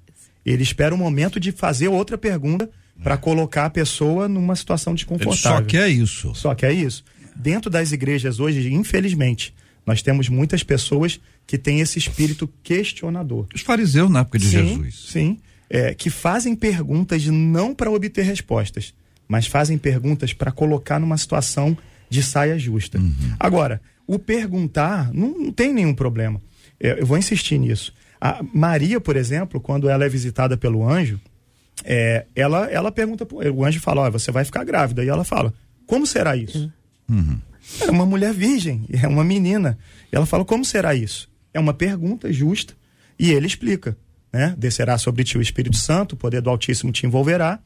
Ele 0.45 0.63
espera 0.63 0.95
o 0.95 0.99
momento 0.99 1.39
de 1.39 1.53
fazer 1.53 1.89
outra 1.89 2.19
pergunta 2.19 2.69
para 3.03 3.17
colocar 3.17 3.67
a 3.67 3.71
pessoa 3.71 4.29
numa 4.29 4.57
situação 4.57 4.93
Ele 4.93 4.99
desconfortável. 4.99 5.59
só 5.59 5.63
quer 5.63 5.89
isso. 5.89 6.35
Só 6.35 6.55
que 6.55 6.67
é 6.67 6.73
isso. 6.73 7.05
Dentro 7.35 7.71
das 7.71 7.93
igrejas 7.93 8.41
hoje, 8.41 8.73
infelizmente, 8.73 9.55
nós 9.87 10.03
temos 10.03 10.29
muitas 10.29 10.63
pessoas 10.63 11.21
que 11.47 11.57
têm 11.57 11.81
esse 11.81 11.99
espírito 11.99 12.49
questionador. 12.63 13.47
Os 13.55 13.63
fariseus 13.63 14.11
na 14.11 14.21
época 14.21 14.39
de 14.39 14.47
sim, 14.47 14.51
Jesus. 14.51 15.07
Sim. 15.11 15.39
É, 15.71 15.95
que 15.95 16.11
fazem 16.11 16.57
perguntas 16.57 17.25
não 17.27 17.75
para 17.75 17.91
obter 17.91 18.25
respostas, 18.25 18.93
mas 19.27 19.47
fazem 19.47 19.79
perguntas 19.79 20.33
para 20.33 20.51
colocar 20.51 20.99
numa 20.99 21.17
situação 21.17 21.77
de 22.11 22.23
saia 22.23 22.59
justa. 22.59 22.99
Uhum. 22.99 23.15
Agora, 23.39 23.81
o 24.07 24.19
perguntar 24.19 25.13
não, 25.13 25.39
não 25.39 25.53
tem 25.53 25.73
nenhum 25.73 25.95
problema. 25.95 26.41
É, 26.81 27.01
eu 27.01 27.07
vou 27.07 27.19
insistir 27.19 27.59
nisso. 27.59 27.93
A 28.21 28.43
Maria, 28.53 29.01
por 29.01 29.17
exemplo, 29.17 29.61
quando 29.61 29.89
ela 29.89 30.05
é 30.05 30.09
visitada 30.09 30.57
pelo 30.57 30.89
anjo, 30.89 31.21
é, 31.85 32.27
ela, 32.35 32.67
ela 32.67 32.91
pergunta, 32.91 33.27
o 33.31 33.65
anjo 33.65 33.81
fala, 33.81 34.03
"Ó, 34.03 34.11
você 34.11 34.31
vai 34.31 34.45
ficar 34.45 34.65
grávida. 34.65 35.05
E 35.05 35.09
ela 35.09 35.25
fala, 35.25 35.53
como 35.87 36.07
será 36.07 36.37
isso? 36.37 36.71
É 37.87 37.91
uma 37.91 38.07
mulher 38.07 38.33
virgem, 38.33 38.85
é 38.93 39.07
uma 39.09 39.25
menina. 39.25 39.79
E 40.13 40.17
ela 40.17 40.27
fala, 40.27 40.45
como 40.45 40.65
será 40.65 40.95
isso? 40.95 41.29
É 41.53 41.59
uma 41.59 41.75
pergunta 41.75 42.33
justa 42.33 42.75
e 43.19 43.33
ele 43.33 43.47
explica, 43.47 43.97
né? 44.33 44.55
Descerá 44.57 44.97
sobre 44.99 45.25
ti 45.25 45.37
o 45.39 45.43
Espírito 45.43 45.77
Santo, 45.77 46.13
o 46.13 46.17
poder 46.17 46.41
do 46.41 46.51
Altíssimo 46.51 46.93
te 46.93 47.07
envolverá. 47.07 47.59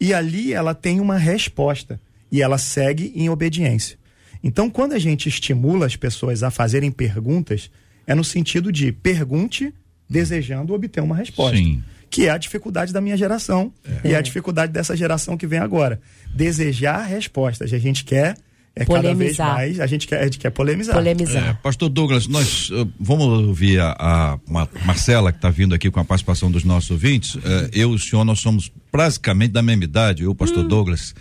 E 0.00 0.12
ali 0.12 0.52
ela 0.52 0.74
tem 0.74 1.00
uma 1.00 1.16
resposta 1.16 2.00
e 2.30 2.42
ela 2.42 2.58
segue 2.58 3.12
em 3.14 3.28
obediência. 3.28 3.98
Então, 4.42 4.68
quando 4.68 4.92
a 4.92 4.98
gente 4.98 5.28
estimula 5.28 5.86
as 5.86 5.96
pessoas 5.96 6.42
a 6.42 6.50
fazerem 6.50 6.90
perguntas, 6.90 7.70
é 8.06 8.14
no 8.14 8.24
sentido 8.24 8.70
de 8.70 8.92
pergunte 8.92 9.72
desejando 10.08 10.74
obter 10.74 11.02
uma 11.02 11.16
resposta. 11.16 11.56
Sim. 11.56 11.82
Que 12.08 12.26
é 12.26 12.30
a 12.30 12.38
dificuldade 12.38 12.92
da 12.92 13.00
minha 13.00 13.16
geração 13.16 13.72
e 14.04 14.12
é 14.12 14.16
a 14.16 14.20
dificuldade 14.20 14.72
dessa 14.72 14.96
geração 14.96 15.36
que 15.36 15.46
vem 15.46 15.58
agora. 15.58 16.00
Desejar 16.34 17.02
respostas. 17.02 17.72
A 17.72 17.78
gente 17.78 18.04
quer 18.04 18.36
é 18.78 18.84
cada 18.84 19.00
vez 19.14 19.36
Polemizar. 19.38 19.54
mais, 19.54 19.80
a 19.80 19.86
gente 19.86 20.06
quer, 20.06 20.20
a 20.20 20.24
gente 20.24 20.38
quer 20.38 20.50
polemizar. 20.50 20.94
É, 20.94 20.98
Polemizar. 20.98 21.60
Pastor 21.62 21.88
Douglas, 21.88 22.26
nós 22.26 22.68
eh, 22.72 22.86
vamos 23.00 23.24
ouvir 23.26 23.80
a, 23.80 23.96
a 23.98 24.38
Ma- 24.46 24.68
Marcela, 24.84 25.32
que 25.32 25.38
está 25.38 25.48
vindo 25.48 25.74
aqui 25.74 25.90
com 25.90 25.98
a 25.98 26.04
participação 26.04 26.50
dos 26.50 26.62
nossos 26.62 26.90
ouvintes. 26.90 27.38
Eh, 27.42 27.70
eu 27.72 27.92
e 27.92 27.94
o 27.94 27.98
senhor, 27.98 28.22
nós 28.24 28.38
somos 28.40 28.70
praticamente 28.92 29.52
da 29.52 29.62
mesma 29.62 29.84
idade. 29.84 30.24
Eu, 30.24 30.34
Pastor 30.34 30.64
Hum. 30.64 30.68
Douglas, 30.68 31.14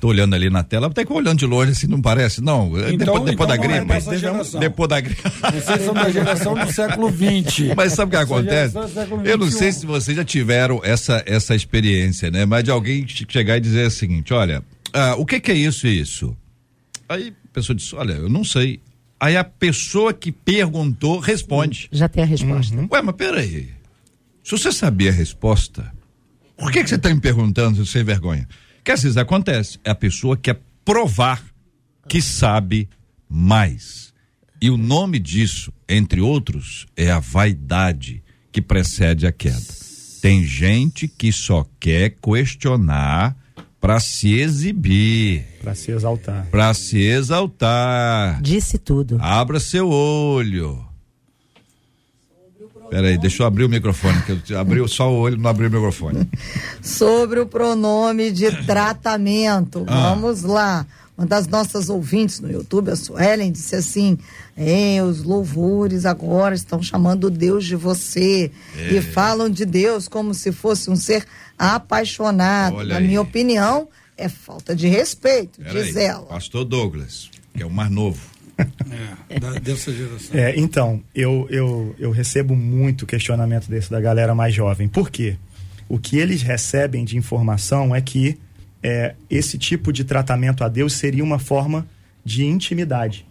tô 0.00 0.08
olhando 0.08 0.34
ali 0.34 0.48
na 0.48 0.62
tela, 0.62 0.86
até 0.86 1.04
que 1.04 1.12
olhando 1.12 1.38
de 1.38 1.44
longe 1.46 1.72
assim, 1.72 1.86
não 1.86 2.00
parece? 2.00 2.40
Não, 2.42 2.76
eh, 2.78 2.92
Então- 2.94 3.14
depois, 3.14 3.24
depois 3.24 3.48
da 3.48 3.56
então 3.56 3.68
não 3.68 3.74
é 3.74 3.78
gripe. 4.00 4.18
geração. 4.18 4.60
depois 4.60 4.88
da 4.88 5.00
gripe. 5.00 5.22
Vocês 5.52 5.82
são 5.82 5.94
da 5.94 6.10
geração 6.10 6.54
do 6.54 6.72
século 6.72 7.10
XX. 7.10 7.74
Mas 7.76 7.92
sabe 7.92 8.08
o 8.08 8.10
que 8.10 8.16
Essa 8.16 8.24
acontece? 8.24 8.74
Eu 9.24 9.36
não 9.36 9.50
sei 9.50 9.70
se 9.70 9.84
vocês 9.84 10.16
já 10.16 10.24
tiveram 10.24 10.80
essa, 10.82 11.22
essa 11.26 11.54
experiência, 11.54 12.30
né? 12.30 12.46
Mas 12.46 12.64
de 12.64 12.70
alguém 12.70 13.06
che- 13.06 13.26
chegar 13.28 13.58
e 13.58 13.60
dizer 13.60 13.86
o 13.86 13.90
seguinte: 13.90 14.32
olha, 14.32 14.62
ah, 14.94 15.14
o 15.18 15.26
que, 15.26 15.38
que 15.40 15.50
é 15.52 15.54
isso 15.54 15.86
e 15.86 16.00
isso? 16.00 16.34
Aí 17.12 17.28
a 17.28 17.52
pessoa 17.52 17.76
diz: 17.76 17.92
olha, 17.92 18.12
eu 18.14 18.28
não 18.28 18.44
sei. 18.44 18.80
Aí 19.20 19.36
a 19.36 19.44
pessoa 19.44 20.12
que 20.12 20.32
perguntou 20.32 21.18
responde. 21.18 21.88
Já 21.92 22.08
tem 22.08 22.24
a 22.24 22.26
resposta. 22.26 22.74
Ué, 22.90 23.02
mas 23.02 23.14
peraí. 23.14 23.70
Se 24.42 24.50
você 24.50 24.72
sabia 24.72 25.10
a 25.10 25.12
resposta, 25.12 25.92
por 26.56 26.72
que, 26.72 26.82
que 26.82 26.88
você 26.88 26.96
está 26.96 27.14
me 27.14 27.20
perguntando 27.20 27.86
sem 27.86 28.02
vergonha? 28.02 28.48
Que 28.82 28.90
às 28.90 29.02
vezes 29.02 29.16
acontece. 29.16 29.78
É 29.84 29.90
a 29.90 29.94
pessoa 29.94 30.36
que 30.36 30.52
quer 30.52 30.60
provar 30.84 31.42
que 32.08 32.20
sabe 32.20 32.88
mais. 33.28 34.12
E 34.60 34.70
o 34.70 34.76
nome 34.76 35.18
disso, 35.18 35.72
entre 35.88 36.20
outros, 36.20 36.86
é 36.96 37.10
a 37.10 37.20
vaidade 37.20 38.22
que 38.50 38.60
precede 38.60 39.26
a 39.26 39.32
queda. 39.32 39.60
Tem 40.20 40.44
gente 40.44 41.06
que 41.06 41.32
só 41.32 41.66
quer 41.78 42.10
questionar 42.10 43.36
para 43.82 43.98
se 43.98 44.38
exibir, 44.38 45.44
Para 45.60 45.74
se 45.74 45.90
exaltar. 45.90 46.46
para 46.52 46.72
se 46.72 46.98
exaltar. 47.02 48.40
Disse 48.40 48.78
tudo. 48.78 49.18
Abra 49.20 49.58
seu 49.58 49.90
olho. 49.90 50.86
Peraí, 52.88 53.18
deixa 53.18 53.42
eu 53.42 53.46
abrir 53.46 53.64
o 53.64 53.68
microfone, 53.68 54.22
que 54.22 54.52
eu 54.52 54.60
abri 54.60 54.86
só 54.88 55.10
o 55.10 55.16
olho, 55.16 55.36
não 55.36 55.50
abri 55.50 55.66
o 55.66 55.70
microfone. 55.70 56.30
Sobre 56.80 57.40
o 57.40 57.46
pronome 57.46 58.30
de 58.30 58.52
tratamento. 58.64 59.84
Ah. 59.88 60.10
Vamos 60.10 60.42
lá. 60.44 60.86
Uma 61.18 61.26
das 61.26 61.48
nossas 61.48 61.88
ouvintes 61.88 62.38
no 62.38 62.50
YouTube, 62.50 62.90
a 62.90 62.96
Suelen, 62.96 63.50
disse 63.50 63.74
assim: 63.74 64.16
é, 64.56 65.02
os 65.02 65.24
louvores 65.24 66.06
agora 66.06 66.54
estão 66.54 66.82
chamando 66.82 67.30
Deus 67.30 67.64
de 67.64 67.74
você. 67.74 68.50
É. 68.76 68.94
E 68.94 69.02
falam 69.02 69.50
de 69.50 69.64
Deus 69.64 70.06
como 70.06 70.32
se 70.34 70.52
fosse 70.52 70.88
um 70.88 70.96
ser 70.96 71.26
apaixonado. 71.58 72.76
Olha 72.76 72.94
Na 72.94 73.00
aí. 73.00 73.06
minha 73.06 73.20
opinião, 73.20 73.88
é 74.16 74.28
falta 74.28 74.74
de 74.74 74.88
respeito, 74.88 75.60
Peraí, 75.60 75.84
diz 75.84 75.96
ela. 75.96 76.26
Pastor 76.26 76.64
Douglas, 76.64 77.30
que 77.54 77.62
é 77.62 77.66
o 77.66 77.70
mais 77.70 77.90
novo. 77.90 78.20
É, 79.28 79.40
da- 79.40 79.52
dessa 79.58 79.92
geração. 79.92 80.38
É, 80.38 80.54
então, 80.58 81.02
eu, 81.14 81.46
eu, 81.50 81.96
eu 81.98 82.10
recebo 82.10 82.54
muito 82.54 83.06
questionamento 83.06 83.68
desse 83.68 83.90
da 83.90 84.00
galera 84.00 84.34
mais 84.34 84.54
jovem. 84.54 84.86
Por 84.88 85.10
quê? 85.10 85.36
O 85.88 85.98
que 85.98 86.18
eles 86.18 86.42
recebem 86.42 87.04
de 87.04 87.16
informação 87.16 87.94
é 87.94 88.00
que 88.00 88.38
é, 88.82 89.14
esse 89.28 89.58
tipo 89.58 89.92
de 89.92 90.04
tratamento 90.04 90.62
a 90.62 90.68
Deus 90.68 90.92
seria 90.94 91.24
uma 91.24 91.38
forma 91.38 91.86
de 92.24 92.44
intimidade. 92.44 93.26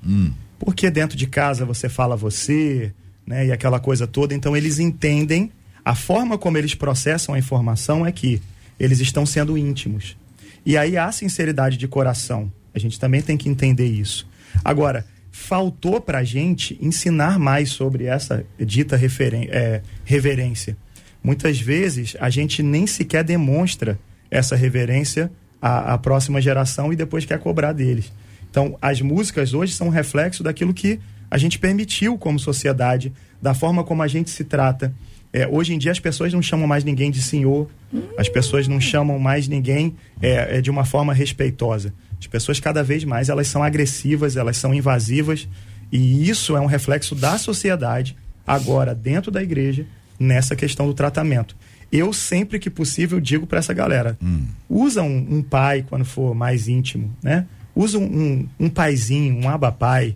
Porque 0.59 0.89
dentro 0.89 1.15
de 1.17 1.27
casa 1.27 1.65
você 1.65 1.87
fala 1.87 2.15
você, 2.15 2.91
né, 3.25 3.47
e 3.47 3.51
aquela 3.51 3.79
coisa 3.79 4.05
toda, 4.05 4.33
então 4.33 4.55
eles 4.57 4.79
entendem, 4.79 5.51
a 5.83 5.95
forma 5.95 6.37
como 6.37 6.57
eles 6.57 6.75
processam 6.75 7.35
a 7.35 7.39
informação 7.39 8.05
é 8.05 8.11
que 8.11 8.41
eles 8.79 8.99
estão 8.99 9.25
sendo 9.25 9.57
íntimos. 9.57 10.17
E 10.65 10.77
aí 10.77 10.97
há 10.97 11.11
sinceridade 11.11 11.77
de 11.77 11.87
coração. 11.87 12.51
A 12.73 12.79
gente 12.79 12.99
também 12.99 13.21
tem 13.21 13.37
que 13.37 13.49
entender 13.49 13.87
isso. 13.87 14.27
Agora, 14.63 15.05
faltou 15.31 15.99
pra 15.99 16.23
gente 16.23 16.77
ensinar 16.81 17.39
mais 17.39 17.71
sobre 17.71 18.05
essa 18.05 18.45
dita 18.59 18.99
é, 19.49 19.81
reverência. 20.03 20.77
Muitas 21.23 21.59
vezes 21.59 22.15
a 22.19 22.29
gente 22.29 22.61
nem 22.61 22.85
sequer 22.85 23.23
demonstra 23.23 23.99
essa 24.29 24.55
reverência 24.55 25.31
à, 25.61 25.93
à 25.93 25.97
próxima 25.97 26.41
geração 26.41 26.91
e 26.91 26.95
depois 26.95 27.25
quer 27.25 27.39
cobrar 27.39 27.73
deles. 27.73 28.11
Então, 28.49 28.77
as 28.81 29.01
músicas 29.01 29.53
hoje 29.53 29.73
são 29.73 29.87
um 29.87 29.91
reflexo 29.91 30.43
daquilo 30.43 30.73
que 30.73 30.99
a 31.29 31.37
gente 31.37 31.57
permitiu 31.57 32.17
como 32.17 32.37
sociedade, 32.37 33.13
da 33.41 33.53
forma 33.53 33.83
como 33.83 34.03
a 34.03 34.07
gente 34.07 34.29
se 34.29 34.43
trata. 34.43 34.93
É, 35.33 35.47
hoje 35.47 35.73
em 35.73 35.77
dia 35.77 35.91
as 35.91 35.99
pessoas 35.99 36.33
não 36.33 36.41
chamam 36.41 36.67
mais 36.67 36.83
ninguém 36.83 37.09
de 37.09 37.21
senhor, 37.21 37.69
as 38.17 38.27
pessoas 38.27 38.67
não 38.67 38.81
chamam 38.81 39.17
mais 39.17 39.47
ninguém 39.47 39.95
é, 40.21 40.57
é, 40.57 40.61
de 40.61 40.69
uma 40.69 40.83
forma 40.83 41.13
respeitosa. 41.13 41.93
As 42.19 42.27
pessoas 42.27 42.59
cada 42.59 42.83
vez 42.83 43.03
mais 43.03 43.29
elas 43.29 43.47
são 43.47 43.63
agressivas, 43.63 44.35
elas 44.35 44.57
são 44.57 44.73
invasivas 44.73 45.47
e 45.91 46.29
isso 46.29 46.55
é 46.55 46.61
um 46.61 46.65
reflexo 46.65 47.15
da 47.15 47.37
sociedade 47.37 48.15
agora 48.45 48.93
dentro 48.93 49.31
da 49.31 49.41
igreja 49.41 49.85
nessa 50.19 50.55
questão 50.55 50.85
do 50.85 50.93
tratamento. 50.93 51.55
Eu 51.91 52.13
sempre 52.13 52.59
que 52.59 52.69
possível 52.69 53.19
digo 53.19 53.47
para 53.47 53.59
essa 53.59 53.73
galera, 53.73 54.17
usa 54.69 55.01
um, 55.01 55.37
um 55.37 55.41
pai 55.41 55.85
quando 55.87 56.05
for 56.05 56.33
mais 56.33 56.67
íntimo, 56.67 57.13
né? 57.21 57.45
Usa 57.75 57.97
um, 57.97 58.03
um, 58.03 58.49
um 58.59 58.69
paizinho, 58.69 59.35
um 59.43 59.49
abapai, 59.49 60.15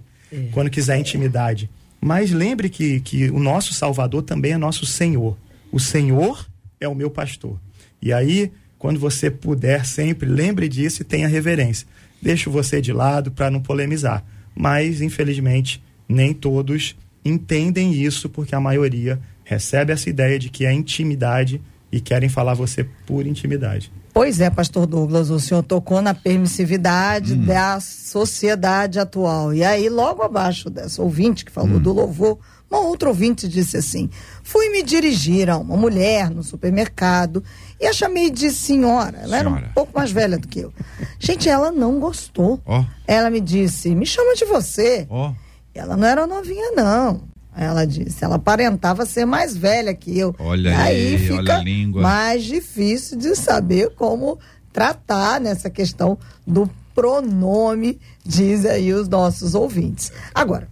quando 0.52 0.70
quiser 0.70 0.98
intimidade. 0.98 1.70
Mas 2.06 2.30
lembre 2.30 2.70
que, 2.70 3.00
que 3.00 3.32
o 3.32 3.40
nosso 3.40 3.74
Salvador 3.74 4.22
também 4.22 4.52
é 4.52 4.58
nosso 4.60 4.86
Senhor. 4.86 5.36
O 5.72 5.80
Senhor 5.80 6.48
é 6.80 6.88
o 6.88 6.94
meu 6.94 7.10
pastor. 7.10 7.60
E 8.00 8.14
aí, 8.14 8.52
quando 8.78 9.00
você 9.00 9.32
puder 9.32 9.88
sempre, 9.88 10.30
lembre 10.30 10.70
disso 10.70 11.02
e 11.02 11.04
tenha 11.04 11.28
reverência. 11.28 11.88
Deixo 12.22 12.52
você 12.52 12.80
de 12.80 12.94
lado 12.94 13.32
para 13.32 13.50
não 13.50 13.60
polemizar. 13.60 14.24
Mas, 14.54 15.02
infelizmente, 15.02 15.84
nem 16.08 16.32
todos 16.32 16.96
entendem 17.26 17.92
isso, 17.92 18.30
porque 18.30 18.54
a 18.54 18.60
maioria 18.60 19.20
recebe 19.44 19.92
essa 19.92 20.08
ideia 20.08 20.38
de 20.38 20.52
que 20.52 20.64
é 20.64 20.72
intimidade 20.72 21.60
e 21.92 22.00
querem 22.00 22.30
falar 22.30 22.54
você 22.54 22.84
por 23.08 23.26
intimidade. 23.26 23.92
Pois 24.16 24.40
é, 24.40 24.50
pastor 24.50 24.86
Douglas, 24.86 25.30
o 25.30 25.38
senhor 25.42 25.62
tocou 25.62 26.02
na 26.02 26.14
permissividade 26.14 27.36
da 27.36 27.82
sociedade 27.82 28.98
atual. 28.98 29.54
E 29.54 29.62
aí, 29.62 29.90
logo 29.90 30.24
abaixo 30.24 30.70
dessa 30.70 31.02
ouvinte 31.02 31.44
que 31.44 31.52
falou 31.52 31.82
do 31.82 31.92
louvor, 31.92 32.40
uma 32.72 32.80
outra 32.80 33.10
ouvinte 33.10 33.46
disse 33.46 33.76
assim: 33.76 34.10
fui 34.42 34.70
me 34.70 34.84
dirigir 34.84 35.50
a 35.50 35.58
uma 35.58 35.76
mulher 35.76 36.30
no 36.30 36.44
supermercado 36.44 37.44
e 37.78 37.86
a 37.86 37.92
chamei 37.92 38.30
de 38.30 38.52
senhora. 38.52 39.18
Ela 39.18 39.38
era 39.38 39.50
um 39.50 39.62
pouco 39.74 39.92
mais 39.94 40.12
velha 40.12 40.38
do 40.38 40.48
que 40.48 40.62
eu. 40.62 40.74
Gente, 41.20 41.50
ela 41.50 41.70
não 41.70 42.00
gostou. 42.00 42.62
Ó. 42.66 42.86
Ela 43.06 43.30
me 43.30 43.42
disse: 43.42 43.94
me 43.94 44.06
chama 44.06 44.34
de 44.34 44.46
você. 44.46 45.06
Ó, 45.10 45.34
Ela 45.74 45.98
não 45.98 46.08
era 46.08 46.26
novinha, 46.26 46.72
não. 46.72 47.35
Ela 47.58 47.86
disse, 47.86 48.24
ela 48.24 48.36
aparentava 48.36 49.06
ser 49.06 49.26
mais 49.26 49.56
velha 49.56 49.94
que 49.94 50.18
eu. 50.18 50.36
Olha 50.38 50.70
E 50.70 50.74
aí, 50.74 51.18
fica 51.18 51.36
olha 51.36 51.58
a 51.58 51.64
língua. 51.64 52.02
mais 52.02 52.44
difícil 52.44 53.18
de 53.18 53.36
saber 53.36 53.92
como 53.96 54.38
tratar 54.74 55.40
nessa 55.40 55.70
questão 55.70 56.18
do 56.46 56.70
pronome, 56.94 58.00
diz 58.26 58.66
aí 58.66 58.94
os 58.94 59.08
nossos 59.08 59.56
ouvintes. 59.56 60.12
Agora, 60.34 60.68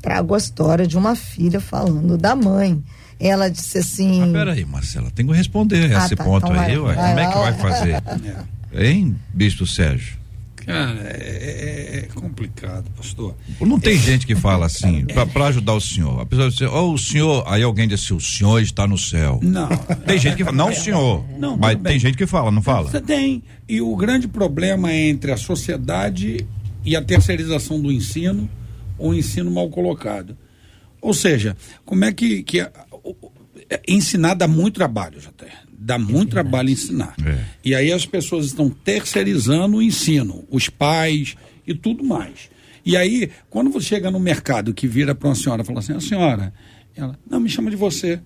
trago 0.00 0.34
a 0.34 0.38
história 0.38 0.86
de 0.86 0.96
uma 0.96 1.16
filha 1.16 1.60
falando 1.60 2.16
da 2.16 2.36
mãe. 2.36 2.82
Ela 3.18 3.48
disse 3.48 3.78
assim. 3.78 4.20
Mas 4.20 4.32
peraí, 4.32 4.64
Marcela, 4.64 5.10
tem 5.10 5.26
que 5.26 5.32
responder 5.32 5.94
ah, 5.94 6.04
esse 6.04 6.16
tá, 6.16 6.24
ponto 6.24 6.46
então 6.46 6.60
aí, 6.60 6.76
vai, 6.76 6.78
ué. 6.78 6.94
Vai, 6.94 7.08
Como 7.08 7.20
é 7.20 7.32
que 7.32 7.38
vai 7.38 7.54
fazer? 7.54 8.02
É. 8.74 8.86
Hein, 8.86 9.14
Bispo 9.34 9.66
Sérgio? 9.66 10.16
Cara, 10.64 11.00
é, 11.04 11.96
é, 11.96 11.98
é, 11.98 12.08
complicado, 12.14 12.90
pastor. 12.96 13.34
Não 13.60 13.80
tem 13.80 13.94
é, 13.94 13.98
gente 13.98 14.26
que 14.26 14.34
fala 14.34 14.66
assim, 14.66 15.04
para 15.32 15.46
ajudar 15.46 15.74
o 15.74 15.80
senhor. 15.80 16.20
A 16.20 16.26
pessoa 16.26 16.50
diz, 16.50 16.60
oh, 16.62 16.92
o 16.92 16.98
senhor, 16.98 17.44
aí 17.46 17.62
alguém 17.62 17.88
diz 17.88 18.02
assim, 18.04 18.14
o 18.14 18.20
senhor 18.20 18.60
está 18.60 18.86
no 18.86 18.96
céu. 18.96 19.40
Não. 19.42 19.68
Tem 20.06 20.18
gente 20.18 20.36
que 20.36 20.44
fala, 20.44 20.56
não 20.56 20.70
o 20.70 20.74
senhor. 20.74 21.24
Não, 21.38 21.56
mas 21.56 21.80
tem 21.80 21.98
gente 21.98 22.16
que 22.16 22.26
fala, 22.26 22.50
não 22.50 22.62
fala? 22.62 22.90
Você 22.90 23.00
tem. 23.00 23.42
E 23.68 23.80
o 23.80 23.94
grande 23.96 24.28
problema 24.28 24.92
é 24.92 25.08
entre 25.08 25.32
a 25.32 25.36
sociedade 25.36 26.46
e 26.84 26.94
a 26.94 27.02
terceirização 27.02 27.80
do 27.80 27.90
ensino, 27.90 28.48
ou 28.98 29.10
o 29.10 29.14
ensino 29.14 29.50
mal 29.50 29.68
colocado. 29.68 30.36
Ou 31.00 31.12
seja, 31.12 31.56
como 31.84 32.04
é 32.04 32.12
que, 32.12 32.42
que 32.44 32.64
ensinar 33.88 34.34
dá 34.34 34.46
muito 34.46 34.74
trabalho, 34.74 35.18
até 35.26 35.61
dá 35.84 35.98
muito 35.98 36.28
é 36.28 36.30
trabalho 36.30 36.70
ensinar. 36.70 37.14
É. 37.24 37.38
E 37.64 37.74
aí 37.74 37.92
as 37.92 38.06
pessoas 38.06 38.46
estão 38.46 38.70
terceirizando 38.70 39.78
o 39.78 39.82
ensino, 39.82 40.44
os 40.50 40.68
pais 40.68 41.36
e 41.66 41.74
tudo 41.74 42.04
mais. 42.04 42.50
E 42.84 42.96
aí, 42.96 43.30
quando 43.48 43.70
você 43.70 43.86
chega 43.86 44.10
no 44.10 44.18
mercado 44.18 44.74
que 44.74 44.86
vira 44.88 45.14
para 45.14 45.28
uma 45.28 45.34
senhora 45.34 45.62
e 45.62 45.64
fala 45.64 45.78
assim, 45.78 45.92
a 45.92 46.00
senhora, 46.00 46.52
ela, 46.96 47.18
não, 47.28 47.40
me 47.40 47.48
chama 47.48 47.70
de 47.70 47.76
você. 47.76 48.20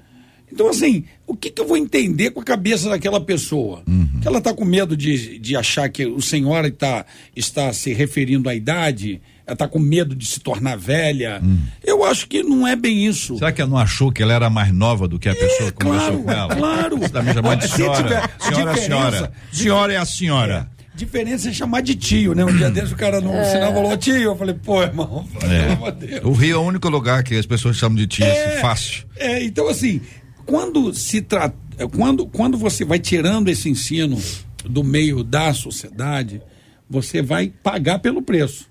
Então, 0.51 0.69
assim, 0.69 1.05
o 1.27 1.37
que, 1.37 1.51
que 1.51 1.61
eu 1.61 1.67
vou 1.67 1.77
entender 1.77 2.31
com 2.31 2.41
a 2.41 2.45
cabeça 2.45 2.89
daquela 2.89 3.21
pessoa? 3.21 3.83
Uhum. 3.87 4.21
Que 4.21 4.29
ela 4.29 4.39
está 4.39 4.55
com 4.55 4.65
medo 4.65 4.97
de, 4.97 5.39
de 5.39 5.57
achar 5.57 5.89
que 5.89 6.07
o 6.07 6.23
senhor 6.23 6.65
está, 6.65 7.05
está 7.35 7.73
se 7.73 7.93
referindo 7.93 8.49
à 8.49 8.55
idade, 8.55 9.21
está 9.53 9.69
com 9.69 9.79
medo 9.79 10.15
de 10.15 10.27
se 10.27 10.41
tornar 10.41 10.77
velha. 10.77 11.41
Hum. 11.43 11.59
Eu 11.85 12.05
acho 12.05 12.27
que 12.27 12.43
não 12.43 12.67
é 12.67 12.75
bem 12.75 13.07
isso. 13.07 13.39
Será 13.39 13.53
que 13.53 13.61
ela 13.61 13.71
não 13.71 13.79
achou 13.79 14.11
que 14.11 14.23
ela 14.23 14.33
era 14.33 14.51
mais 14.51 14.73
nova 14.73 15.07
do 15.07 15.19
que 15.19 15.29
a 15.29 15.33
é, 15.33 15.35
pessoa 15.35 15.71
que 15.71 15.79
claro, 15.79 15.99
conversou 15.99 16.25
com 16.25 16.31
ela? 16.33 16.57
Claro. 16.57 16.99
Você 16.99 17.05
está 17.05 17.23
me 17.23 17.33
chamando 17.33 17.61
de 17.61 17.69
senhora. 17.69 18.31
Senhora 18.39 18.71
é 18.71 18.73
a 18.73 18.77
senhora. 18.77 19.33
Senhora 19.53 19.93
é 19.93 19.97
a 19.97 20.05
senhora. 20.05 20.71
É. 20.73 20.77
Diferença 20.97 21.51
é 21.51 21.53
chamar 21.53 21.83
de 21.83 21.95
tio, 21.95 22.35
né? 22.35 22.45
Um 22.45 22.57
dia 22.57 22.71
desse 22.71 22.95
o 22.95 22.97
cara 22.97 23.21
no 23.21 23.33
é. 23.33 23.45
sinal 23.45 23.73
falou 23.73 23.97
tio. 23.97 24.17
Eu 24.17 24.37
falei, 24.37 24.55
pô, 24.55 24.83
irmão, 24.83 25.29
é. 25.43 26.27
O 26.27 26.33
Rio 26.33 26.57
é 26.57 26.59
o 26.59 26.63
único 26.63 26.89
lugar 26.89 27.23
que 27.23 27.37
as 27.37 27.45
pessoas 27.45 27.77
chamam 27.77 27.97
de 27.97 28.07
tio, 28.07 28.25
é, 28.25 28.61
fácil. 28.61 29.05
É, 29.17 29.45
então 29.45 29.69
assim, 29.69 30.01
quando 30.45 30.93
se 30.95 31.21
trata. 31.21 31.55
Quando, 31.95 32.27
quando 32.27 32.57
você 32.57 32.87
vai 32.87 32.99
tirando 32.99 33.49
esse 33.49 33.69
ensino 33.69 34.19
do 34.65 34.83
meio 34.83 35.23
da 35.23 35.53
sociedade, 35.53 36.41
você 36.89 37.21
vai 37.21 37.53
pagar 37.63 37.99
pelo 37.99 38.23
preço 38.23 38.65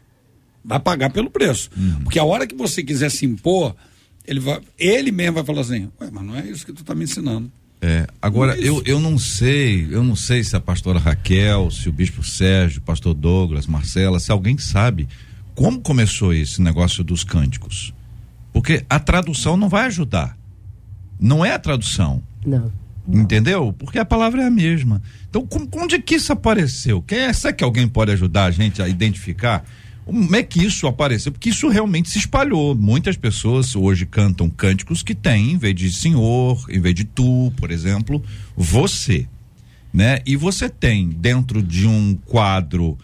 vai 0.65 0.79
pagar 0.79 1.09
pelo 1.11 1.29
preço. 1.29 1.69
Uhum. 1.77 2.01
Porque 2.03 2.19
a 2.19 2.23
hora 2.23 2.47
que 2.47 2.55
você 2.55 2.83
quiser 2.83 3.09
se 3.11 3.25
impor, 3.25 3.75
ele, 4.25 4.39
vai, 4.39 4.59
ele 4.77 5.11
mesmo 5.11 5.35
vai 5.35 5.43
falar 5.43 5.61
assim, 5.61 5.89
Ué, 6.01 6.09
mas 6.11 6.25
não 6.25 6.35
é 6.35 6.45
isso 6.47 6.65
que 6.65 6.73
tu 6.73 6.81
está 6.81 6.95
me 6.95 7.03
ensinando. 7.03 7.51
É, 7.81 8.07
agora, 8.21 8.57
é 8.57 8.67
eu, 8.67 8.81
eu 8.85 8.99
não 8.99 9.17
sei, 9.17 9.87
eu 9.91 10.03
não 10.03 10.15
sei 10.15 10.43
se 10.43 10.55
a 10.55 10.59
pastora 10.59 10.97
Raquel, 10.97 11.69
se 11.69 11.87
o 11.87 11.91
bispo 11.91 12.23
Sérgio, 12.23 12.79
o 12.79 12.83
pastor 12.83 13.13
Douglas, 13.13 13.67
Marcela, 13.67 14.19
se 14.19 14.31
alguém 14.31 14.57
sabe 14.57 15.07
como 15.53 15.79
começou 15.79 16.33
esse 16.33 16.61
negócio 16.61 17.03
dos 17.03 17.23
cânticos. 17.23 17.93
Porque 18.51 18.85
a 18.89 18.99
tradução 18.99 19.55
não 19.55 19.69
vai 19.69 19.85
ajudar. 19.85 20.37
Não 21.19 21.45
é 21.45 21.51
a 21.51 21.59
tradução. 21.59 22.23
Não. 22.45 22.71
Entendeu? 23.07 23.73
Porque 23.77 23.99
a 23.99 24.05
palavra 24.05 24.43
é 24.43 24.47
a 24.47 24.51
mesma. 24.51 25.01
Então, 25.29 25.45
como, 25.45 25.69
onde 25.75 25.95
é 25.95 26.01
que 26.01 26.15
isso 26.15 26.33
apareceu? 26.33 27.01
Quem 27.01 27.19
é, 27.19 27.33
será 27.33 27.53
que 27.53 27.63
alguém 27.63 27.87
pode 27.87 28.11
ajudar 28.11 28.45
a 28.45 28.51
gente 28.51 28.81
a 28.81 28.87
identificar? 28.87 29.63
Como 30.05 30.35
é 30.35 30.43
que 30.43 30.63
isso 30.63 30.85
apareceu? 30.85 31.31
Porque 31.31 31.49
isso 31.49 31.67
realmente 31.67 32.11
se 32.11 32.19
espalhou. 32.19 32.75
Muitas 32.75 33.17
pessoas 33.17 33.75
hoje 33.75 34.05
cantam 34.05 34.47
cânticos 34.47 35.01
que 35.01 35.15
têm, 35.15 35.53
em 35.53 35.57
vez 35.57 35.73
de 35.73 35.91
senhor, 35.91 36.63
em 36.69 36.79
vez 36.79 36.93
de 36.93 37.03
tu, 37.03 37.51
por 37.57 37.71
exemplo, 37.71 38.23
você. 38.55 39.27
Né? 39.91 40.19
E 40.23 40.35
você 40.35 40.69
tem 40.69 41.09
dentro 41.09 41.63
de 41.63 41.87
um 41.87 42.15
quadro 42.23 42.95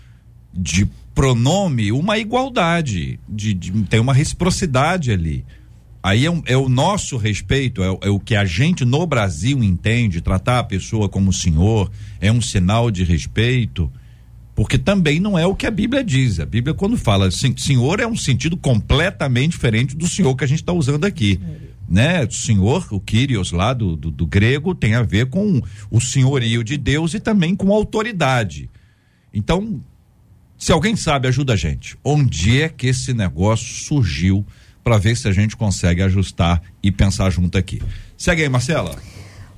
de 0.54 0.88
pronome 1.16 1.92
uma 1.92 2.20
igualdade, 2.20 3.20
de, 3.28 3.54
de 3.54 3.72
tem 3.84 4.00
uma 4.00 4.14
reciprocidade 4.14 5.12
ali. 5.12 5.44
Aí 6.04 6.26
é, 6.26 6.32
um, 6.32 6.42
é 6.46 6.58
o 6.58 6.70
nosso 6.70 7.18
respeito, 7.18 7.84
é, 7.84 7.88
é, 8.02 8.10
o 8.10 8.20
que 8.20 8.36
a 8.36 8.46
gente 8.46 8.84
no 8.84 9.06
Brasil 9.06 9.64
entende, 9.64 10.22
tratar 10.22 10.60
a 10.60 10.64
pessoa 10.64 11.08
como 11.10 11.34
senhor 11.34 11.92
é 12.20 12.32
um 12.32 12.42
sinal 12.42 12.92
de 12.92 13.04
respeito. 13.04 13.92
Porque 14.62 14.78
também 14.78 15.20
não 15.20 15.40
é 15.40 15.44
o 15.44 15.56
que 15.56 15.66
a 15.66 15.72
Bíblia 15.72 16.04
diz. 16.04 16.40
A 16.40 16.46
Bíblia, 16.46 16.76
quando 16.76 16.96
fala 16.96 17.32
senhor, 17.32 18.00
é 18.00 18.06
um 18.06 18.16
sentido 18.16 18.56
completamente 18.56 19.54
diferente 19.54 19.98
do 19.98 20.08
senhor 20.08 20.36
que 20.36 20.44
a 20.44 20.48
gente 20.48 20.62
está 20.62 20.72
usando 20.72 21.04
aqui. 21.04 21.42
Né? 21.90 22.30
Senhor, 22.30 22.86
o 22.92 23.00
Kyrios 23.00 23.52
lá 23.52 23.74
do, 23.74 23.96
do, 23.96 24.12
do, 24.12 24.28
grego, 24.28 24.76
tem 24.76 24.94
a 24.94 25.02
ver 25.02 25.32
com 25.32 25.64
o 25.90 26.00
senhorio 26.00 26.64
de 26.64 26.78
Deus 26.78 27.16
e 27.16 27.20
também 27.20 27.56
com 27.56 27.74
autoridade. 27.74 28.70
Então, 29.34 29.82
se 30.60 30.72
alguém 30.72 30.96
sabe, 30.96 31.28
ajuda 31.28 31.54
a 31.54 31.58
gente. 31.58 31.98
Onde 32.04 32.62
é 32.62 32.70
que 32.70 32.86
esse 32.86 33.16
negócio 33.16 33.66
surgiu 33.66 34.46
para 34.84 35.00
ver 35.00 35.18
se 35.18 35.28
a 35.28 35.32
gente 35.32 35.58
consegue 35.58 36.04
ajustar 36.04 36.62
e 36.84 36.92
pensar 36.92 37.32
junto 37.32 37.58
aqui? 37.58 37.82
Segue 38.16 38.44
aí, 38.44 38.50
Marcela. 38.50 38.96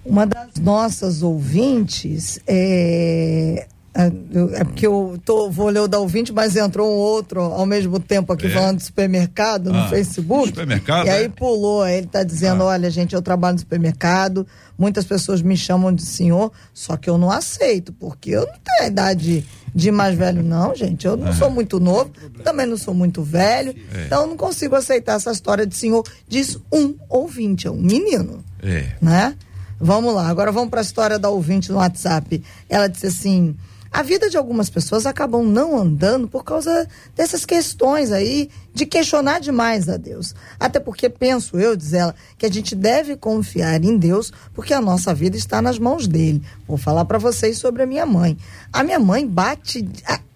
Uma 0.06 0.26
das 0.26 0.56
nossas 0.62 1.22
ouvintes 1.22 2.40
é, 2.48 3.68
é, 3.96 4.60
é 4.60 4.64
porque 4.64 4.88
eu 4.88 5.20
tô, 5.24 5.52
vou 5.52 5.70
ler 5.70 5.82
o 5.82 5.88
da 5.88 6.00
ouvinte, 6.00 6.34
mas 6.34 6.56
entrou 6.56 6.90
um 6.92 6.98
outro 6.98 7.40
ao 7.42 7.66
mesmo 7.66 8.00
tempo 8.00 8.34
aqui 8.34 8.48
é. 8.48 8.50
falando 8.50 8.78
de 8.78 8.86
supermercado 8.86 9.72
no 9.72 9.78
ah, 9.78 9.88
Facebook. 9.88 10.48
Supermercado? 10.48 11.06
E 11.06 11.10
aí 11.12 11.26
é? 11.26 11.30
pulou, 11.30 11.88
ele 11.88 12.08
tá 12.08 12.24
dizendo: 12.24 12.64
ah. 12.64 12.68
olha, 12.68 12.90
gente, 12.90 13.14
eu 13.14 13.22
trabalho 13.22 13.54
no 13.54 13.60
supermercado, 13.60 14.48
muitas 14.76 15.06
pessoas 15.06 15.44
me 15.44 15.56
chamam 15.56 15.94
de 15.94 16.02
senhor, 16.02 16.52
só 16.74 16.98
que 16.98 17.08
eu 17.08 17.20
não 17.20 17.30
aceito, 17.30 17.94
porque 17.94 18.32
eu 18.32 18.48
não 18.48 18.54
tenho 18.64 18.82
a 18.82 18.88
idade 18.88 19.46
de 19.76 19.92
mais 19.92 20.18
velho, 20.18 20.42
não, 20.42 20.76
gente. 20.76 21.06
Eu 21.06 21.16
não 21.16 21.28
ah. 21.28 21.34
sou 21.34 21.52
muito 21.52 21.80
novo, 21.80 22.10
também 22.44 22.66
não 22.66 22.78
sou 22.78 22.96
muito 22.96 23.22
velho, 23.22 23.76
é. 23.94 24.06
então 24.06 24.24
eu 24.24 24.28
não 24.28 24.38
consigo 24.38 24.76
aceitar 24.76 25.18
essa 25.18 25.32
história 25.32 25.68
de 25.68 25.76
senhor. 25.76 26.04
Diz 26.28 26.58
um 26.72 26.96
ouvinte, 27.08 27.68
é 27.68 27.72
um 27.72 27.80
menino. 27.80 28.44
É. 28.60 28.88
Né? 29.00 29.36
Vamos 29.80 30.16
lá, 30.16 30.30
agora 30.30 30.52
vamos 30.52 30.72
para 30.72 30.80
a 30.80 30.84
história 30.84 31.20
da 31.20 31.30
ouvinte 31.30 31.72
no 31.72 31.78
WhatsApp. 31.78 32.42
Ela 32.68 32.88
disse 32.88 33.06
assim. 33.06 33.56
A 33.94 34.02
vida 34.02 34.28
de 34.28 34.36
algumas 34.36 34.72
pessoas 34.72 35.06
acabam 35.06 35.46
não 35.46 35.78
andando 35.78 36.28
por 36.28 36.44
causa 36.44 36.88
dessas 37.16 37.46
questões 37.46 38.12
aí 38.12 38.50
de 38.74 38.88
questionar 38.88 39.40
demais 39.40 39.88
a 39.88 39.98
Deus. 39.98 40.34
Até 40.60 40.80
porque 40.80 41.08
penso 41.08 41.60
eu, 41.60 41.76
diz 41.76 41.94
ela, 41.94 42.16
que 42.36 42.48
a 42.48 42.52
gente 42.52 42.74
deve 42.74 43.16
confiar 43.16 43.84
em 43.84 43.96
Deus 43.96 44.34
porque 44.52 44.74
a 44.74 44.82
nossa 44.82 45.14
vida 45.14 45.38
está 45.38 45.62
nas 45.62 45.78
mãos 45.78 46.08
dele. 46.08 46.42
Vou 46.68 46.76
falar 46.76 47.06
para 47.06 47.20
vocês 47.20 47.60
sobre 47.60 47.84
a 47.84 47.86
minha 47.86 48.06
mãe. 48.06 48.36
A 48.74 48.84
minha 48.84 49.00
mãe 49.00 49.28
bate, 49.28 49.88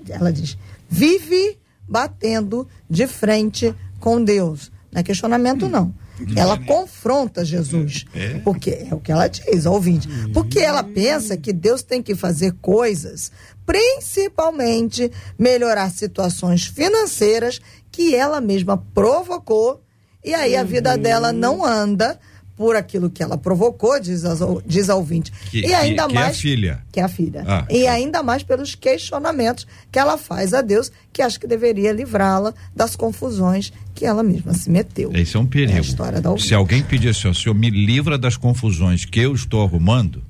ela 0.07 0.31
diz, 0.31 0.55
vive 0.87 1.57
batendo 1.89 2.67
de 2.87 3.07
frente 3.07 3.73
com 3.99 4.23
Deus. 4.23 4.71
Não 4.91 4.99
é 4.99 5.03
questionamento 5.03 5.67
não 5.67 5.91
ela 6.35 6.57
confronta 6.57 7.45
Jesus. 7.45 8.05
É. 8.13 8.39
Porque 8.39 8.87
é 8.89 8.93
o 8.93 8.99
que 8.99 9.11
ela 9.11 9.27
diz, 9.27 9.65
ouvinte. 9.65 10.07
Porque 10.33 10.59
ela 10.59 10.83
pensa 10.83 11.37
que 11.37 11.53
Deus 11.53 11.83
tem 11.83 12.01
que 12.01 12.15
fazer 12.15 12.53
coisas, 12.61 13.31
principalmente 13.65 15.11
melhorar 15.37 15.91
situações 15.91 16.65
financeiras 16.65 17.59
que 17.91 18.15
ela 18.15 18.41
mesma 18.41 18.77
provocou. 18.93 19.81
E 20.23 20.33
aí 20.33 20.55
a 20.55 20.63
vida 20.63 20.97
dela 20.97 21.31
não 21.31 21.63
anda 21.63 22.19
por 22.57 22.75
aquilo 22.75 23.07
que 23.07 23.21
ela 23.21 23.37
provocou, 23.37 23.99
diz, 23.99 24.25
a, 24.25 24.35
diz 24.65 24.89
a 24.89 24.95
ouvinte. 24.95 25.31
Que, 25.51 25.61
e 25.61 25.73
ainda 25.75 26.07
que, 26.07 26.13
mais. 26.15 26.25
Que 26.25 26.31
é 26.31 26.31
a 26.31 26.33
filha. 26.33 26.83
Que 26.91 26.99
é 26.99 27.03
a 27.03 27.07
filha. 27.07 27.43
Ah, 27.47 27.65
e 27.69 27.83
tá. 27.83 27.91
ainda 27.91 28.23
mais 28.23 28.41
pelos 28.41 28.73
questionamentos 28.73 29.67
que 29.91 29.99
ela 29.99 30.17
faz 30.17 30.55
a 30.55 30.61
Deus, 30.61 30.91
que 31.13 31.21
acho 31.21 31.39
que 31.39 31.45
deveria 31.45 31.93
livrá-la 31.93 32.53
das 32.75 32.95
confusões 32.95 33.71
que 33.93 34.05
ela 34.05 34.23
mesma 34.23 34.53
se 34.55 34.71
meteu. 34.71 35.11
Esse 35.13 35.37
é 35.37 35.39
um 35.39 35.45
perigo. 35.45 35.73
É 35.73 35.77
a 35.77 35.81
história 35.81 36.19
da 36.19 36.35
Se 36.37 36.55
alguém 36.55 36.81
pedir 36.81 37.09
assim, 37.09 37.27
o 37.27 37.35
senhor 37.35 37.53
me 37.53 37.69
livra 37.69 38.17
das 38.17 38.35
confusões 38.35 39.05
que 39.05 39.19
eu 39.19 39.35
estou 39.35 39.63
arrumando. 39.63 40.23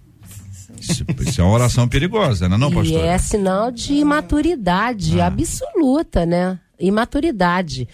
Isso, 0.80 1.06
isso 1.26 1.42
é 1.42 1.44
uma 1.44 1.54
oração 1.54 1.88
perigosa, 1.88 2.48
não 2.48 2.58
é, 2.58 2.60
não, 2.60 2.72
pastor? 2.72 3.00
E 3.00 3.02
é 3.02 3.18
sinal 3.18 3.72
de 3.72 3.94
imaturidade 3.94 5.20
ah. 5.20 5.28
absoluta, 5.28 6.26
né? 6.26 6.60
Imaturidade 6.80 7.88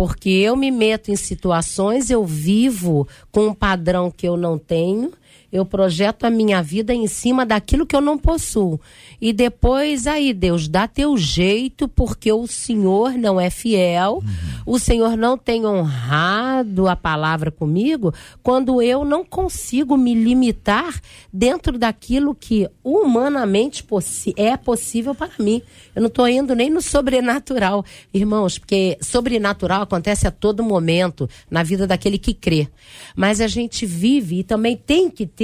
porque 0.00 0.30
eu 0.30 0.56
me 0.56 0.70
meto 0.70 1.10
em 1.10 1.14
situações, 1.14 2.08
eu 2.08 2.24
vivo 2.24 3.06
com 3.30 3.48
um 3.48 3.52
padrão 3.52 4.10
que 4.10 4.26
eu 4.26 4.34
não 4.34 4.56
tenho 4.56 5.12
Eu 5.52 5.64
projeto 5.64 6.24
a 6.24 6.30
minha 6.30 6.62
vida 6.62 6.94
em 6.94 7.06
cima 7.08 7.44
daquilo 7.44 7.84
que 7.84 7.96
eu 7.96 8.00
não 8.00 8.16
possuo. 8.16 8.80
E 9.20 9.32
depois 9.32 10.06
aí, 10.06 10.32
Deus, 10.32 10.68
dá 10.68 10.86
teu 10.86 11.16
jeito, 11.16 11.88
porque 11.88 12.32
o 12.32 12.46
Senhor 12.46 13.12
não 13.12 13.40
é 13.40 13.50
fiel, 13.50 14.22
uhum. 14.22 14.74
o 14.74 14.78
Senhor 14.78 15.16
não 15.16 15.36
tem 15.36 15.66
honrado 15.66 16.88
a 16.88 16.94
palavra 16.94 17.50
comigo, 17.50 18.14
quando 18.42 18.80
eu 18.80 19.04
não 19.04 19.24
consigo 19.24 19.96
me 19.96 20.14
limitar 20.14 21.00
dentro 21.32 21.78
daquilo 21.78 22.34
que 22.34 22.68
humanamente 22.84 23.82
possi 23.82 24.32
é 24.36 24.56
possível 24.56 25.14
para 25.14 25.30
mim. 25.38 25.62
Eu 25.94 26.02
não 26.02 26.08
estou 26.08 26.28
indo 26.28 26.54
nem 26.54 26.70
no 26.70 26.80
sobrenatural, 26.80 27.84
irmãos, 28.14 28.56
porque 28.56 28.96
sobrenatural 29.00 29.82
acontece 29.82 30.26
a 30.26 30.30
todo 30.30 30.62
momento 30.62 31.28
na 31.50 31.62
vida 31.62 31.86
daquele 31.86 32.18
que 32.18 32.32
crê. 32.32 32.68
Mas 33.16 33.40
a 33.40 33.48
gente 33.48 33.84
vive 33.84 34.40
e 34.40 34.44
também 34.44 34.76
tem 34.76 35.10
que 35.10 35.26
ter 35.26 35.39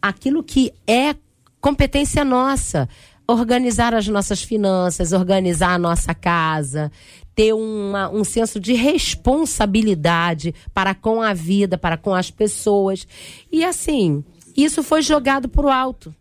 aquilo 0.00 0.42
que 0.42 0.72
é 0.86 1.14
competência 1.60 2.24
nossa. 2.24 2.88
Organizar 3.26 3.94
as 3.94 4.08
nossas 4.08 4.42
finanças, 4.42 5.12
organizar 5.12 5.74
a 5.74 5.78
nossa 5.78 6.12
casa, 6.12 6.90
ter 7.34 7.52
uma, 7.52 8.10
um 8.10 8.24
senso 8.24 8.58
de 8.58 8.72
responsabilidade 8.72 10.52
para 10.74 10.94
com 10.94 11.22
a 11.22 11.32
vida, 11.32 11.78
para 11.78 11.96
com 11.96 12.12
as 12.12 12.28
pessoas. 12.30 13.06
E 13.50 13.64
assim, 13.64 14.24
isso 14.56 14.82
foi 14.82 15.00
jogado 15.00 15.48
o 15.64 15.68
alto. 15.68 16.14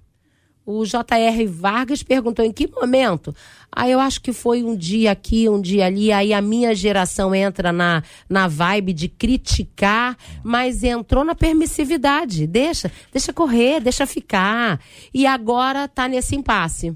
O 0.72 0.86
J.R. 0.86 1.48
Vargas 1.48 2.04
perguntou 2.04 2.46
em 2.46 2.52
que 2.52 2.68
momento? 2.68 3.36
Ah, 3.72 3.90
eu 3.90 4.00
acho 4.00 4.22
que 4.22 4.32
foi 4.32 4.62
um 4.64 4.76
dia 4.76 5.12
aqui, 5.12 5.50
um 5.50 5.60
dia 5.60 5.88
ali. 5.88 6.12
Aí 6.12 6.32
a 6.32 6.44
minha 6.44 6.76
geração 6.76 7.34
entra 7.34 7.72
na, 7.72 8.04
na 8.30 8.48
vibe 8.48 8.94
de 8.94 9.08
criticar, 9.08 10.16
mas 10.44 10.84
entrou 10.84 11.24
na 11.24 11.34
permissividade. 11.34 12.46
Deixa, 12.46 12.92
deixa 13.12 13.34
correr, 13.34 13.80
deixa 13.80 14.06
ficar. 14.06 14.80
E 15.12 15.26
agora 15.26 15.88
tá 15.88 16.08
nesse 16.08 16.36
impasse. 16.36 16.96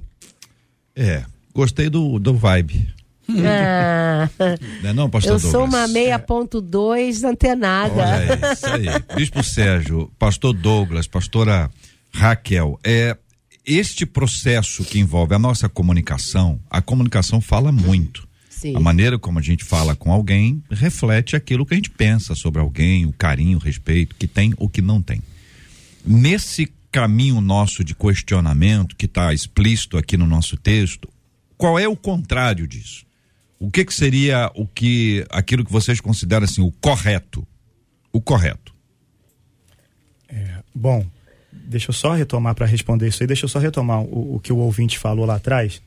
É, 0.96 1.24
gostei 1.52 1.90
do, 1.90 2.20
do 2.20 2.36
vibe. 2.36 2.94
Ah, 3.28 4.30
não, 4.84 4.90
é 4.90 4.94
não, 4.94 5.10
pastor 5.10 5.34
eu 5.34 5.40
Douglas? 5.40 5.52
sou 5.52 5.66
uma 5.66 5.88
6.2 5.88 7.24
antenada. 7.28 7.94
Olha 7.96 8.54
isso 8.54 8.68
aí. 8.68 8.86
Bispo 9.16 9.42
Sérgio, 9.42 10.12
pastor 10.20 10.54
Douglas, 10.54 11.08
pastora 11.08 11.72
Raquel, 12.14 12.80
é, 12.84 13.18
este 13.66 14.06
processo 14.06 14.84
que 14.84 15.00
envolve 15.00 15.34
a 15.34 15.40
nossa 15.40 15.70
comunicação, 15.70 16.60
a 16.70 16.82
comunicação 16.82 17.40
fala 17.40 17.72
muito. 17.72 18.28
Sim. 18.50 18.76
A 18.76 18.80
maneira 18.80 19.20
como 19.20 19.40
a 19.40 19.42
gente 19.42 19.64
fala 19.64 19.96
com 19.96 20.12
alguém 20.12 20.64
reflete 20.70 21.36
aquilo 21.36 21.66
que 21.66 21.74
a 21.74 21.78
gente 21.78 21.90
pensa 21.90 22.36
sobre 22.36 22.62
alguém, 22.62 23.06
o 23.06 23.14
carinho, 23.14 23.58
o 23.58 23.62
respeito 23.62 24.16
que 24.16 24.28
tem 24.28 24.54
ou 24.58 24.70
que 24.70 24.82
não 24.82 25.02
tem. 25.02 25.22
Nesse 26.06 26.72
caminho 26.92 27.42
nosso 27.42 27.84
de 27.84 27.96
questionamento 27.96 28.96
que 28.96 29.06
está 29.06 29.34
explícito 29.34 29.98
aqui 29.98 30.16
no 30.16 30.28
nosso 30.28 30.56
texto, 30.56 31.10
qual 31.58 31.80
é 31.80 31.88
o 31.88 31.96
contrário 31.96 32.68
disso? 32.68 33.06
O 33.60 33.72
que, 33.72 33.86
que 33.86 33.94
seria 33.94 34.52
o 34.56 34.68
que 34.68 35.26
aquilo 35.30 35.66
que 35.66 35.72
vocês 35.72 36.00
consideram 36.00 36.44
assim 36.44 36.62
o 36.62 36.72
correto? 36.72 37.48
O 38.12 38.22
correto. 38.22 38.74
É, 40.28 40.64
bom, 40.76 41.06
deixa 41.64 41.90
eu 41.90 41.94
só 41.94 42.14
retomar 42.14 42.54
para 42.56 42.66
responder 42.66 43.08
isso 43.08 43.24
aí, 43.24 43.28
deixa 43.28 43.46
eu 43.46 43.50
só 43.50 43.60
retomar 43.60 44.02
o, 44.02 44.36
o 44.36 44.40
que 44.40 44.52
o 44.52 44.58
ouvinte 44.58 45.00
falou 45.00 45.26
lá 45.26 45.36
atrás. 45.36 45.82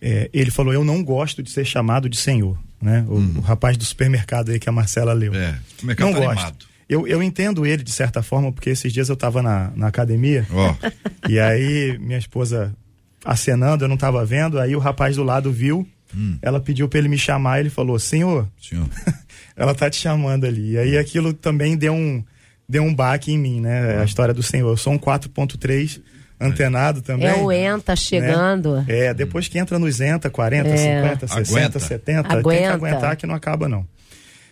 É, 0.00 0.28
ele 0.32 0.50
falou: 0.50 0.72
Eu 0.72 0.84
não 0.84 1.02
gosto 1.02 1.42
de 1.42 1.50
ser 1.50 1.64
chamado 1.64 2.08
de 2.08 2.16
senhor. 2.16 2.58
Né? 2.80 3.04
O, 3.08 3.14
uhum. 3.14 3.34
o 3.38 3.40
rapaz 3.40 3.78
do 3.78 3.84
supermercado 3.84 4.50
aí 4.50 4.58
que 4.58 4.68
a 4.68 4.72
Marcela 4.72 5.14
leu. 5.14 5.34
É, 5.34 5.58
é 5.82 5.94
não 5.98 6.12
tá 6.12 6.20
gosto. 6.20 6.68
Eu, 6.86 7.08
eu 7.08 7.22
entendo 7.22 7.64
ele 7.64 7.82
de 7.82 7.90
certa 7.90 8.22
forma, 8.22 8.52
porque 8.52 8.68
esses 8.68 8.92
dias 8.92 9.08
eu 9.08 9.14
estava 9.14 9.42
na, 9.42 9.72
na 9.74 9.86
academia 9.86 10.46
oh. 10.50 10.74
e 11.26 11.40
aí 11.40 11.98
minha 11.98 12.18
esposa 12.18 12.76
acenando, 13.24 13.84
eu 13.84 13.88
não 13.88 13.94
estava 13.94 14.22
vendo, 14.26 14.60
aí 14.60 14.76
o 14.76 14.78
rapaz 14.78 15.16
do 15.16 15.22
lado 15.22 15.50
viu, 15.50 15.88
hum. 16.14 16.36
ela 16.42 16.60
pediu 16.60 16.86
para 16.86 16.98
ele 16.98 17.08
me 17.08 17.16
chamar, 17.16 17.60
ele 17.60 17.70
falou: 17.70 17.98
Senhor, 17.98 18.46
Senhor. 18.60 18.86
ela 19.56 19.74
tá 19.74 19.88
te 19.88 19.96
chamando 19.96 20.44
ali. 20.44 20.72
E 20.72 20.78
aí 20.78 20.98
aquilo 20.98 21.32
também 21.32 21.76
deu 21.76 21.94
um, 21.94 22.22
deu 22.68 22.82
um 22.82 22.94
baque 22.94 23.32
em 23.32 23.38
mim, 23.38 23.60
né? 23.60 24.00
A 24.00 24.04
história 24.04 24.34
do 24.34 24.42
Senhor. 24.42 24.70
Eu 24.70 24.76
sou 24.76 24.92
um 24.92 24.98
4.3 24.98 26.00
antenado 26.40 27.02
também. 27.02 27.28
É 27.28 27.34
o 27.36 27.50
ENTA 27.50 27.96
chegando. 27.96 28.76
Né? 28.76 28.84
É, 28.88 29.14
depois 29.14 29.48
que 29.48 29.58
entra 29.58 29.78
nos 29.78 30.00
ENTA, 30.00 30.30
40, 30.30 30.68
é. 30.68 30.76
50, 30.76 31.28
60, 31.28 31.40
Aguenta. 31.40 31.80
70, 31.80 32.20
Aguenta. 32.20 32.48
tem 32.50 32.58
que 32.58 32.66
aguentar 32.66 33.16
que 33.16 33.26
não 33.26 33.34
acaba 33.34 33.68
não. 33.68 33.86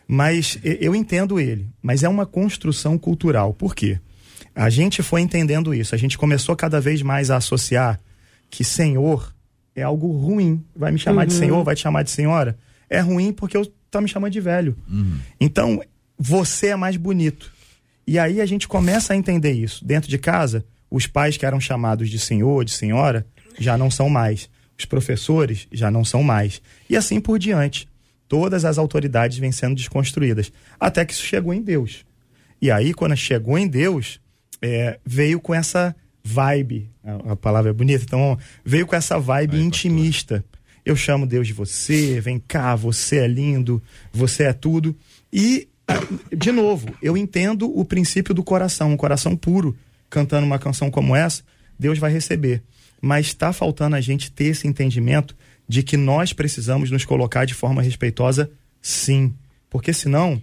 Mas 0.06 0.58
eu 0.62 0.94
entendo 0.94 1.40
ele, 1.40 1.68
mas 1.80 2.02
é 2.02 2.08
uma 2.08 2.26
construção 2.26 2.98
cultural. 2.98 3.54
Por 3.54 3.74
quê? 3.74 3.98
A 4.54 4.68
gente 4.68 5.02
foi 5.02 5.22
entendendo 5.22 5.72
isso, 5.72 5.94
a 5.94 5.98
gente 5.98 6.18
começou 6.18 6.54
cada 6.54 6.80
vez 6.80 7.00
mais 7.00 7.30
a 7.30 7.36
associar 7.36 7.98
que 8.50 8.64
senhor 8.64 9.34
é 9.74 9.82
algo 9.82 10.12
ruim. 10.12 10.62
Vai 10.76 10.92
me 10.92 10.98
chamar 10.98 11.22
uhum. 11.22 11.28
de 11.28 11.34
senhor, 11.34 11.64
vai 11.64 11.74
te 11.74 11.82
chamar 11.82 12.02
de 12.02 12.10
senhora? 12.10 12.58
É 12.90 13.00
ruim 13.00 13.32
porque 13.32 13.56
eu 13.56 13.64
tá 13.90 14.00
me 14.00 14.08
chamando 14.08 14.32
de 14.32 14.40
velho. 14.40 14.76
Uhum. 14.90 15.18
Então, 15.40 15.82
você 16.18 16.68
é 16.68 16.76
mais 16.76 16.96
bonito. 16.96 17.52
E 18.06 18.18
aí 18.18 18.40
a 18.40 18.46
gente 18.46 18.66
começa 18.66 19.12
a 19.12 19.16
entender 19.16 19.52
isso. 19.52 19.84
Dentro 19.84 20.08
de 20.10 20.18
casa, 20.18 20.64
os 20.90 21.06
pais 21.06 21.36
que 21.36 21.46
eram 21.46 21.60
chamados 21.60 22.10
de 22.10 22.18
senhor, 22.18 22.64
de 22.64 22.72
senhora, 22.72 23.26
já 23.58 23.78
não 23.78 23.90
são 23.90 24.08
mais. 24.08 24.50
Os 24.78 24.84
professores 24.84 25.68
já 25.72 25.90
não 25.90 26.04
são 26.04 26.22
mais. 26.22 26.60
E 26.88 26.96
assim 26.96 27.20
por 27.20 27.38
diante. 27.38 27.88
Todas 28.28 28.64
as 28.64 28.78
autoridades 28.78 29.38
vêm 29.38 29.52
sendo 29.52 29.74
desconstruídas. 29.74 30.52
Até 30.80 31.04
que 31.04 31.12
isso 31.12 31.22
chegou 31.22 31.52
em 31.52 31.62
Deus. 31.62 32.04
E 32.60 32.70
aí, 32.70 32.94
quando 32.94 33.16
chegou 33.16 33.58
em 33.58 33.68
Deus, 33.68 34.20
é, 34.60 34.98
veio 35.04 35.40
com 35.40 35.54
essa 35.54 35.94
vibe. 36.24 36.90
A, 37.04 37.32
a, 37.32 37.36
palavra 37.36 37.70
é 37.70 37.74
bonita, 37.74 38.04
então 38.04 38.38
veio 38.64 38.86
com 38.86 38.96
essa 38.96 39.18
vibe 39.18 39.60
intimista. 39.60 40.36
Pastor. 40.36 40.52
Eu 40.84 40.96
chamo 40.96 41.26
Deus 41.26 41.46
de 41.46 41.52
você, 41.52 42.20
vem 42.20 42.40
cá, 42.40 42.74
você 42.74 43.18
é 43.18 43.26
lindo, 43.26 43.82
você 44.12 44.44
é 44.44 44.52
tudo. 44.52 44.96
E 45.32 45.68
de 46.34 46.52
novo, 46.52 46.94
eu 47.02 47.16
entendo 47.16 47.70
o 47.78 47.84
princípio 47.84 48.34
do 48.34 48.42
coração, 48.42 48.92
um 48.92 48.96
coração 48.96 49.36
puro, 49.36 49.76
cantando 50.08 50.46
uma 50.46 50.58
canção 50.58 50.90
como 50.90 51.16
essa, 51.16 51.42
Deus 51.78 51.98
vai 51.98 52.12
receber. 52.12 52.62
Mas 53.00 53.26
está 53.26 53.52
faltando 53.52 53.96
a 53.96 54.00
gente 54.00 54.30
ter 54.30 54.46
esse 54.46 54.68
entendimento 54.68 55.36
de 55.68 55.82
que 55.82 55.96
nós 55.96 56.32
precisamos 56.32 56.90
nos 56.90 57.04
colocar 57.04 57.44
de 57.44 57.54
forma 57.54 57.82
respeitosa, 57.82 58.50
sim. 58.80 59.34
Porque 59.70 59.92
senão, 59.92 60.40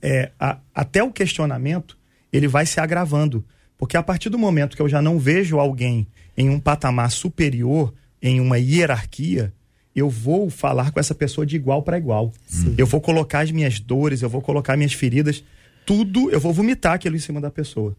é, 0.00 0.30
a, 0.38 0.58
até 0.74 1.02
o 1.02 1.12
questionamento, 1.12 1.98
ele 2.32 2.46
vai 2.46 2.64
se 2.66 2.80
agravando. 2.80 3.44
Porque 3.76 3.96
a 3.96 4.02
partir 4.02 4.28
do 4.28 4.38
momento 4.38 4.76
que 4.76 4.82
eu 4.82 4.88
já 4.88 5.02
não 5.02 5.18
vejo 5.18 5.58
alguém 5.58 6.06
em 6.36 6.48
um 6.48 6.60
patamar 6.60 7.10
superior, 7.10 7.92
em 8.22 8.40
uma 8.40 8.58
hierarquia, 8.58 9.52
eu 9.94 10.08
vou 10.08 10.48
falar 10.50 10.90
com 10.90 11.00
essa 11.00 11.14
pessoa 11.14 11.46
de 11.46 11.56
igual 11.56 11.82
para 11.82 11.98
igual. 11.98 12.32
Sim. 12.46 12.74
Eu 12.78 12.86
vou 12.86 13.00
colocar 13.00 13.40
as 13.40 13.50
minhas 13.50 13.80
dores, 13.80 14.22
eu 14.22 14.28
vou 14.28 14.40
colocar 14.40 14.76
minhas 14.76 14.92
feridas, 14.92 15.42
tudo, 15.84 16.30
eu 16.30 16.40
vou 16.40 16.52
vomitar 16.52 16.94
aquilo 16.94 17.16
em 17.16 17.20
cima 17.20 17.40
da 17.40 17.50
pessoa. 17.50 17.96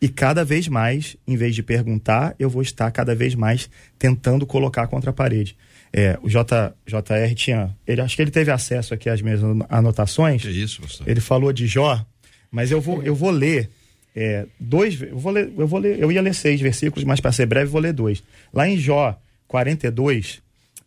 E 0.00 0.08
cada 0.08 0.44
vez 0.44 0.66
mais, 0.66 1.16
em 1.26 1.36
vez 1.36 1.54
de 1.54 1.62
perguntar, 1.62 2.34
eu 2.38 2.48
vou 2.48 2.62
estar 2.62 2.90
cada 2.90 3.14
vez 3.14 3.34
mais 3.34 3.68
tentando 3.98 4.46
colocar 4.46 4.86
contra 4.86 5.10
a 5.10 5.12
parede. 5.12 5.56
É, 5.92 6.18
o 6.22 6.28
J, 6.28 6.74
JR 6.86 7.34
tinha. 7.34 7.76
Ele, 7.86 8.00
acho 8.00 8.16
que 8.16 8.22
ele 8.22 8.30
teve 8.30 8.50
acesso 8.50 8.94
aqui 8.94 9.10
às 9.10 9.20
minhas 9.20 9.40
anotações. 9.68 10.42
Que 10.42 10.48
isso, 10.48 10.80
pastor. 10.80 11.06
Ele 11.06 11.20
falou 11.20 11.52
de 11.52 11.66
Jó, 11.66 12.02
mas 12.50 12.70
eu 12.70 12.80
vou, 12.80 13.02
eu 13.02 13.14
vou 13.14 13.30
ler 13.30 13.68
é, 14.14 14.46
dois. 14.58 15.00
Eu 15.02 15.18
vou 15.18 15.32
ler, 15.32 15.52
eu 15.56 15.66
vou 15.66 15.78
ler. 15.78 15.98
Eu 15.98 16.10
ia 16.10 16.22
ler 16.22 16.34
seis 16.34 16.60
versículos, 16.60 17.04
mas 17.04 17.20
para 17.20 17.32
ser 17.32 17.44
breve, 17.44 17.70
vou 17.70 17.80
ler 17.80 17.92
dois. 17.92 18.22
Lá 18.54 18.66
em 18.66 18.78
Jó 18.78 19.20
42, 19.48 20.40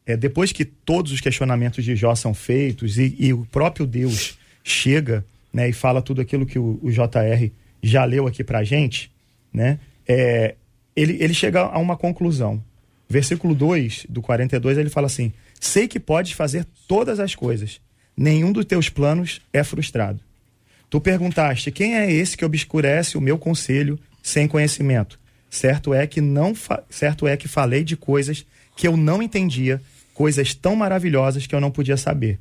é, 0.06 0.18
depois 0.18 0.52
que 0.52 0.66
todos 0.66 1.12
os 1.12 1.22
questionamentos 1.22 1.84
de 1.84 1.96
Jó 1.96 2.14
são 2.16 2.34
feitos 2.34 2.98
e, 2.98 3.16
e 3.18 3.34
o 3.34 3.46
próprio 3.46 3.86
Deus 3.86 4.38
chega 4.64 5.26
né, 5.52 5.70
e 5.70 5.74
fala 5.74 6.02
tudo 6.02 6.22
aquilo 6.22 6.46
que 6.46 6.60
o, 6.60 6.80
o 6.82 6.92
JR 6.92 7.50
já 7.82 8.04
leu 8.06 8.28
aqui 8.28 8.44
pra 8.44 8.64
gente, 8.64 9.12
né, 9.54 9.80
é, 10.08 10.56
ele, 10.96 11.18
ele 11.22 11.34
chega 11.34 11.62
a 11.62 11.78
uma 11.78 11.96
conclusão. 11.96 12.64
Versículo 13.10 13.54
2 13.54 14.08
do 14.10 14.22
42, 14.22 14.78
ele 14.78 14.90
fala 14.90 15.08
assim: 15.08 15.32
Sei 15.60 15.88
que 15.88 16.00
podes 16.00 16.32
fazer 16.32 16.66
todas 16.88 17.20
as 17.20 17.36
coisas, 17.36 17.80
nenhum 18.18 18.52
dos 18.52 18.66
teus 18.66 18.90
planos 18.90 19.42
é 19.52 19.64
frustrado. 19.64 20.20
Tu 20.90 21.00
perguntaste: 21.00 21.72
Quem 21.72 21.96
é 21.96 22.12
esse 22.12 22.36
que 22.36 22.46
obscurece 22.46 23.18
o 23.18 23.22
meu 23.22 23.38
conselho 23.38 24.00
sem 24.22 24.48
conhecimento? 24.48 25.20
Certo 25.54 25.94
é 25.94 26.08
que 26.08 26.20
não 26.20 26.56
certo 26.90 27.28
é 27.28 27.38
que 27.38 27.48
falei 27.48 27.84
de 27.84 27.96
coisas 27.96 28.44
que 28.76 28.88
eu 28.88 28.98
não 28.98 29.22
entendia 29.22 29.80
coisas 30.12 30.56
tão 30.56 30.76
maravilhosas 30.76 31.46
que 31.46 31.54
eu 31.54 31.62
não 31.62 31.70
podia 31.70 31.96
saber. 31.96 32.40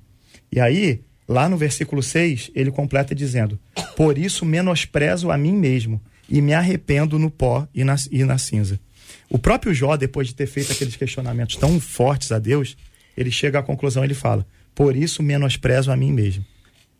E 0.50 0.58
aí, 0.58 1.02
lá 1.28 1.46
no 1.46 1.58
versículo 1.58 2.02
6, 2.02 2.52
ele 2.54 2.70
completa 2.70 3.14
dizendo: 3.14 3.60
Por 3.98 4.16
isso 4.16 4.46
menosprezo 4.46 5.30
a 5.30 5.36
mim 5.36 5.52
mesmo 5.52 6.00
e 6.26 6.40
me 6.40 6.54
arrependo 6.54 7.18
no 7.18 7.30
pó 7.30 7.68
e 7.74 7.84
na, 7.84 7.96
e 8.10 8.24
na 8.24 8.38
cinza. 8.38 8.80
O 9.28 9.38
próprio 9.38 9.74
Jó, 9.74 9.94
depois 9.94 10.28
de 10.28 10.34
ter 10.34 10.46
feito 10.46 10.72
aqueles 10.72 10.96
questionamentos 10.96 11.56
tão 11.56 11.78
fortes 11.78 12.32
a 12.32 12.38
Deus, 12.38 12.78
ele 13.14 13.30
chega 13.30 13.58
à 13.58 13.62
conclusão, 13.62 14.02
ele 14.02 14.14
fala: 14.14 14.46
Por 14.74 14.96
isso 14.96 15.22
menosprezo 15.22 15.92
a 15.92 15.96
mim 15.98 16.12
mesmo. 16.12 16.46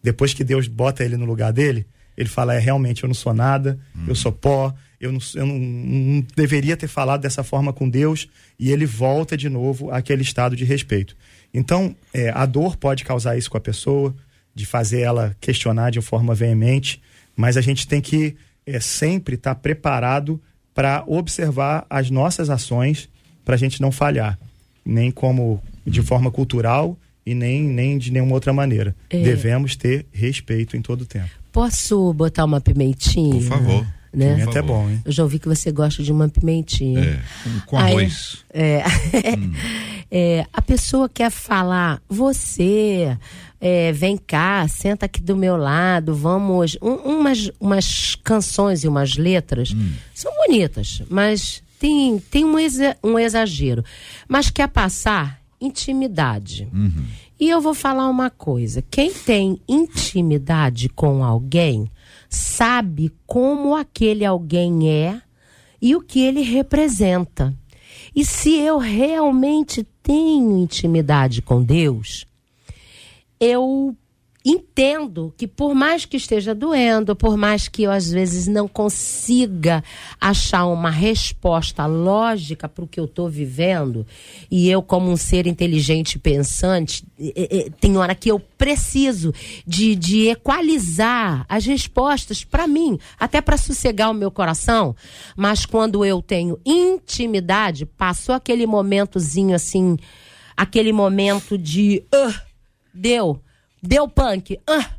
Depois 0.03 0.35
que 0.35 0.45
Deus 0.45 0.69
bota 0.69 1.03
ele 1.03 1.17
no 1.17 1.25
lugar 1.25 1.55
dele, 1.55 1.87
ele 2.19 2.29
fala: 2.29 2.55
É 2.55 2.59
realmente, 2.59 3.03
eu 3.03 3.09
não 3.09 3.15
sou 3.15 3.33
nada, 3.33 3.79
hum. 3.97 4.05
eu 4.09 4.15
sou 4.15 4.31
pó, 4.31 4.75
eu, 5.03 5.11
não, 5.11 5.19
eu 5.35 5.45
não, 5.45 5.59
não, 5.59 6.27
deveria 6.37 6.77
ter 6.77 6.87
falado 6.87 7.23
dessa 7.23 7.43
forma 7.43 7.73
com 7.73 7.89
Deus, 7.89 8.29
e 8.59 8.71
ele 8.71 8.87
volta 8.87 9.37
de 9.37 9.49
novo 9.49 9.91
àquele 9.91 10.23
estado 10.23 10.55
de 10.55 10.65
respeito. 10.65 11.17
Então, 11.53 11.95
é, 12.15 12.31
a 12.31 12.47
dor 12.47 12.77
pode 12.77 13.05
causar 13.05 13.37
isso 13.37 13.51
com 13.51 13.59
a 13.59 13.61
pessoa, 13.61 14.15
de 14.55 14.65
fazer 14.65 15.01
ela 15.01 15.37
questionar 15.41 15.91
de 15.91 16.01
forma 16.01 16.35
veemente, 16.35 17.03
mas 17.37 17.57
a 17.57 17.61
gente 17.61 17.89
tem 17.89 18.01
que 18.01 18.37
é, 18.65 18.79
sempre 18.79 19.35
estar 19.35 19.55
tá 19.55 19.61
preparado 19.61 20.41
para 20.73 21.03
observar 21.07 21.85
as 21.91 22.09
nossas 22.09 22.49
ações 22.49 23.09
para 23.45 23.57
a 23.57 23.59
gente 23.59 23.81
não 23.81 23.91
falhar, 23.91 24.39
nem 24.85 25.11
como 25.11 25.61
de 25.85 26.01
forma 26.01 26.31
cultural 26.31 26.97
e 27.27 27.35
nem, 27.35 27.63
nem 27.63 27.99
de 27.99 28.13
nenhuma 28.13 28.35
outra 28.35 28.53
maneira. 28.53 28.95
É. 29.11 29.21
Devemos 29.21 29.75
ter 29.75 30.07
respeito 30.13 30.77
em 30.77 30.83
todo 30.83 31.03
o 31.03 31.07
tempo. 31.07 31.31
Posso 31.51 32.13
botar 32.15 32.45
uma 32.45 32.61
pimentinha? 32.61 33.35
Por 33.35 33.43
favor. 33.43 34.02
Né? 34.13 34.35
Pimenta 34.35 34.59
é 34.59 34.63
bom, 34.63 34.91
hein? 34.91 35.01
Eu 35.05 35.13
já 35.13 35.23
ouvi 35.23 35.39
que 35.39 35.49
você 35.49 35.73
gosta 35.73 36.03
de 36.03 36.13
uma 36.13 36.29
pimentinha. 36.29 37.01
É, 37.01 37.21
com 37.67 37.79
arroz. 37.79 38.45
Aí, 38.53 38.61
é, 38.63 38.85
hum. 39.39 39.53
é, 40.11 40.47
a 40.53 40.61
pessoa 40.61 41.09
quer 41.09 41.31
falar, 41.31 42.03
você, 42.09 43.17
é, 43.61 43.91
vem 43.93 44.17
cá, 44.19 44.69
senta 44.69 45.07
aqui 45.07 45.23
do 45.23 45.37
meu 45.37 45.57
lado, 45.57 46.15
vamos. 46.15 46.77
Um, 46.83 46.95
umas, 46.95 47.51
umas 47.59 48.15
canções 48.17 48.85
e 48.85 48.89
umas 48.89 49.17
letras 49.17 49.73
hum. 49.73 49.93
são 50.15 50.33
bonitas, 50.37 51.03
mas 51.09 51.63
tem, 51.79 52.19
tem 52.19 52.45
um, 52.45 52.59
exa, 52.59 52.97
um 53.03 53.19
exagero. 53.19 53.83
Mas 54.29 54.51
quer 54.51 54.69
passar 54.69 55.41
intimidade. 55.61 56.69
Uhum. 56.73 57.05
E 57.41 57.49
eu 57.49 57.61
vou 57.61 57.75
falar 57.75 58.09
uma 58.09 58.31
coisa: 58.31 58.85
quem 58.91 59.13
tem 59.13 59.61
intimidade 59.69 60.89
com 60.89 61.25
alguém 61.25 61.91
sabe 62.33 63.13
como 63.27 63.77
aquele 63.77 64.25
alguém 64.25 64.91
é 64.91 65.21
e 65.81 65.95
o 65.95 66.01
que 66.01 66.21
ele 66.21 66.41
representa. 66.41 67.55
E 68.17 68.25
se 68.25 68.59
eu 68.59 68.79
realmente 68.79 69.87
tenho 70.03 70.57
intimidade 70.57 71.43
com 71.43 71.63
Deus, 71.63 72.27
eu 73.39 73.95
entendo 74.45 75.33
que 75.37 75.47
por 75.47 75.75
mais 75.75 76.05
que 76.05 76.17
esteja 76.17 76.55
doendo, 76.55 77.15
por 77.15 77.37
mais 77.37 77.69
que 77.69 77.85
eu 77.85 77.91
às 77.91 78.11
vezes 78.11 78.47
não 78.47 78.67
consiga 78.67 79.85
achar 80.21 80.67
uma 80.67 80.91
resposta 80.91 81.87
lógica 81.87 82.69
para 82.69 82.85
o 82.85 82.89
que 82.89 82.99
eu 82.99 83.05
estou 83.05 83.29
vivendo, 83.29 84.07
e 84.51 84.69
eu 84.69 84.83
como 84.83 85.11
um 85.11 85.17
ser 85.17 85.47
inteligente 85.47 86.19
pensante, 86.19 87.05
tem 87.81 87.97
hora 87.97 88.15
que 88.15 88.31
eu 88.31 88.41
preciso 88.41 89.33
de, 89.67 89.95
de 89.95 90.29
equalizar 90.29 91.45
as 91.49 91.65
respostas 91.65 92.43
para 92.43 92.67
mim, 92.67 92.99
até 93.19 93.41
para 93.41 93.57
sossegar 93.57 94.11
o 94.11 94.15
meu 94.15 94.31
coração, 94.31 94.95
mas 95.37 95.65
quando 95.65 96.05
eu 96.05 96.21
tenho 96.21 96.59
intimidade, 96.65 97.87
passou 97.87 98.35
aquele 98.35 98.67
momentozinho 98.67 99.55
assim, 99.55 99.97
aquele 100.57 100.93
momento 100.93 101.57
de 101.57 102.05
uh, 102.13 102.35
deu 102.93 103.41
deu 103.83 104.09
punk. 104.09 104.59
Ah, 104.67 104.91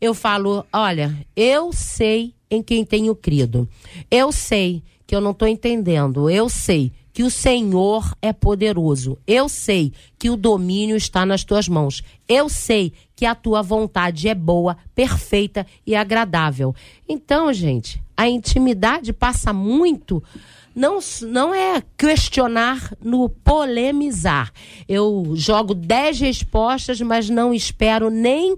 eu 0.00 0.12
falo, 0.14 0.66
olha, 0.72 1.16
eu 1.36 1.72
sei 1.72 2.34
em 2.50 2.62
quem 2.62 2.84
tenho 2.84 3.14
crido. 3.14 3.68
Eu 4.10 4.32
sei 4.32 4.82
que 5.06 5.14
eu 5.14 5.20
não 5.20 5.30
estou 5.30 5.46
entendendo. 5.46 6.28
Eu 6.28 6.48
sei 6.48 6.92
que 7.12 7.22
o 7.22 7.30
Senhor 7.30 8.16
é 8.20 8.32
poderoso. 8.32 9.18
Eu 9.26 9.48
sei 9.48 9.92
que 10.18 10.30
o 10.30 10.36
domínio 10.36 10.96
está 10.96 11.24
nas 11.24 11.44
tuas 11.44 11.68
mãos. 11.68 12.02
Eu 12.28 12.48
sei 12.48 12.92
que 13.14 13.26
a 13.26 13.34
tua 13.34 13.62
vontade 13.62 14.28
é 14.28 14.34
boa, 14.34 14.76
perfeita 14.94 15.66
e 15.86 15.94
agradável. 15.94 16.74
Então, 17.08 17.52
gente, 17.52 18.02
a 18.16 18.28
intimidade 18.28 19.12
passa 19.12 19.52
muito 19.52 20.22
não, 20.74 20.98
não 21.22 21.54
é 21.54 21.82
questionar 21.96 22.92
no 23.02 23.28
polemizar. 23.28 24.52
Eu 24.88 25.32
jogo 25.34 25.74
dez 25.74 26.20
respostas, 26.20 27.00
mas 27.00 27.28
não 27.28 27.52
espero 27.52 28.10
nem 28.10 28.56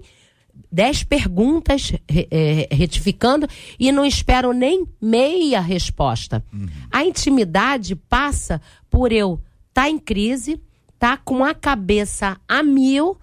dez 0.71 1.03
perguntas 1.03 1.93
é, 2.31 2.67
retificando 2.71 3.47
e 3.79 3.91
não 3.91 4.05
espero 4.05 4.51
nem 4.51 4.85
meia 5.01 5.59
resposta. 5.59 6.43
Uhum. 6.51 6.67
A 6.91 7.05
intimidade 7.05 7.95
passa 7.95 8.61
por 8.89 9.11
eu 9.11 9.39
estar 9.69 9.83
tá 9.83 9.89
em 9.89 9.97
crise, 9.97 10.59
tá 10.99 11.17
com 11.17 11.43
a 11.43 11.53
cabeça 11.53 12.37
a 12.47 12.63
mil, 12.63 13.17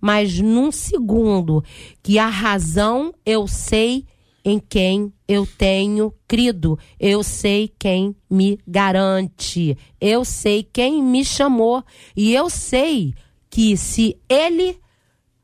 mas 0.00 0.38
num 0.38 0.70
segundo 0.70 1.64
que 2.02 2.18
a 2.18 2.28
razão 2.28 3.14
eu 3.24 3.46
sei 3.46 4.06
em 4.48 4.58
quem 4.58 5.12
eu 5.26 5.46
tenho 5.46 6.12
crido. 6.26 6.78
Eu 6.98 7.22
sei 7.22 7.72
quem 7.78 8.14
me 8.30 8.58
garante. 8.66 9.76
Eu 10.00 10.24
sei 10.24 10.62
quem 10.62 11.02
me 11.02 11.24
chamou. 11.24 11.84
E 12.16 12.34
eu 12.34 12.48
sei 12.50 13.14
que 13.50 13.76
se 13.76 14.16
ele 14.28 14.78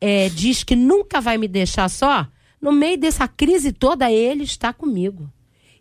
é, 0.01 0.29
diz 0.29 0.63
que 0.63 0.77
nunca 0.77 1.21
vai 1.21 1.39
me 1.39 1.49
deixar 1.49 1.89
só, 1.89 2.27
no 2.61 2.73
meio 2.73 2.99
dessa 2.99 3.29
crise 3.29 3.73
toda, 3.73 4.11
ele 4.11 4.45
está 4.45 4.73
comigo. 4.73 5.31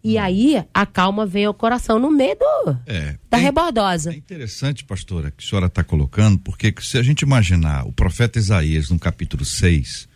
E 0.03 0.17
hum. 0.17 0.21
aí 0.21 0.65
a 0.73 0.85
calma 0.85 1.25
vem 1.25 1.45
ao 1.45 1.53
coração 1.53 1.97
no 1.97 2.11
meio 2.11 2.35
do, 2.35 2.77
é, 2.85 3.17
da 3.29 3.37
é, 3.37 3.41
rebordosa. 3.41 4.11
É 4.11 4.15
interessante, 4.15 4.83
pastora, 4.83 5.31
que 5.31 5.43
a 5.43 5.47
senhora 5.47 5.67
está 5.67 5.83
colocando, 5.83 6.39
porque 6.39 6.73
se 6.81 6.97
a 6.97 7.03
gente 7.03 7.21
imaginar 7.21 7.87
o 7.87 7.93
profeta 7.93 8.37
Isaías 8.37 8.89
no 8.89 8.99
capítulo 8.99 9.45
6, 9.45 10.07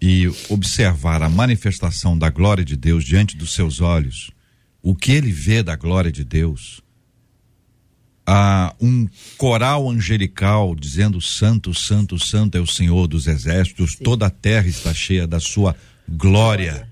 e 0.00 0.28
observar 0.48 1.22
a 1.22 1.28
manifestação 1.28 2.16
da 2.16 2.30
glória 2.30 2.64
de 2.64 2.76
Deus 2.76 3.04
diante 3.04 3.36
dos 3.36 3.54
seus 3.54 3.80
olhos, 3.80 4.30
o 4.82 4.94
que 4.94 5.12
ele 5.12 5.32
vê 5.32 5.62
da 5.62 5.74
glória 5.74 6.12
de 6.12 6.24
Deus, 6.24 6.82
há 8.26 8.74
um 8.80 9.08
coral 9.36 9.88
angelical 9.88 10.74
dizendo: 10.74 11.20
Santo, 11.20 11.74
Santo, 11.74 12.18
Santo 12.18 12.56
é 12.56 12.60
o 12.60 12.66
Senhor 12.66 13.08
dos 13.08 13.26
exércitos, 13.26 13.92
Sim. 13.92 14.04
toda 14.04 14.26
a 14.26 14.30
terra 14.30 14.68
está 14.68 14.92
cheia 14.92 15.26
da 15.26 15.40
sua 15.40 15.74
glória. 16.08 16.88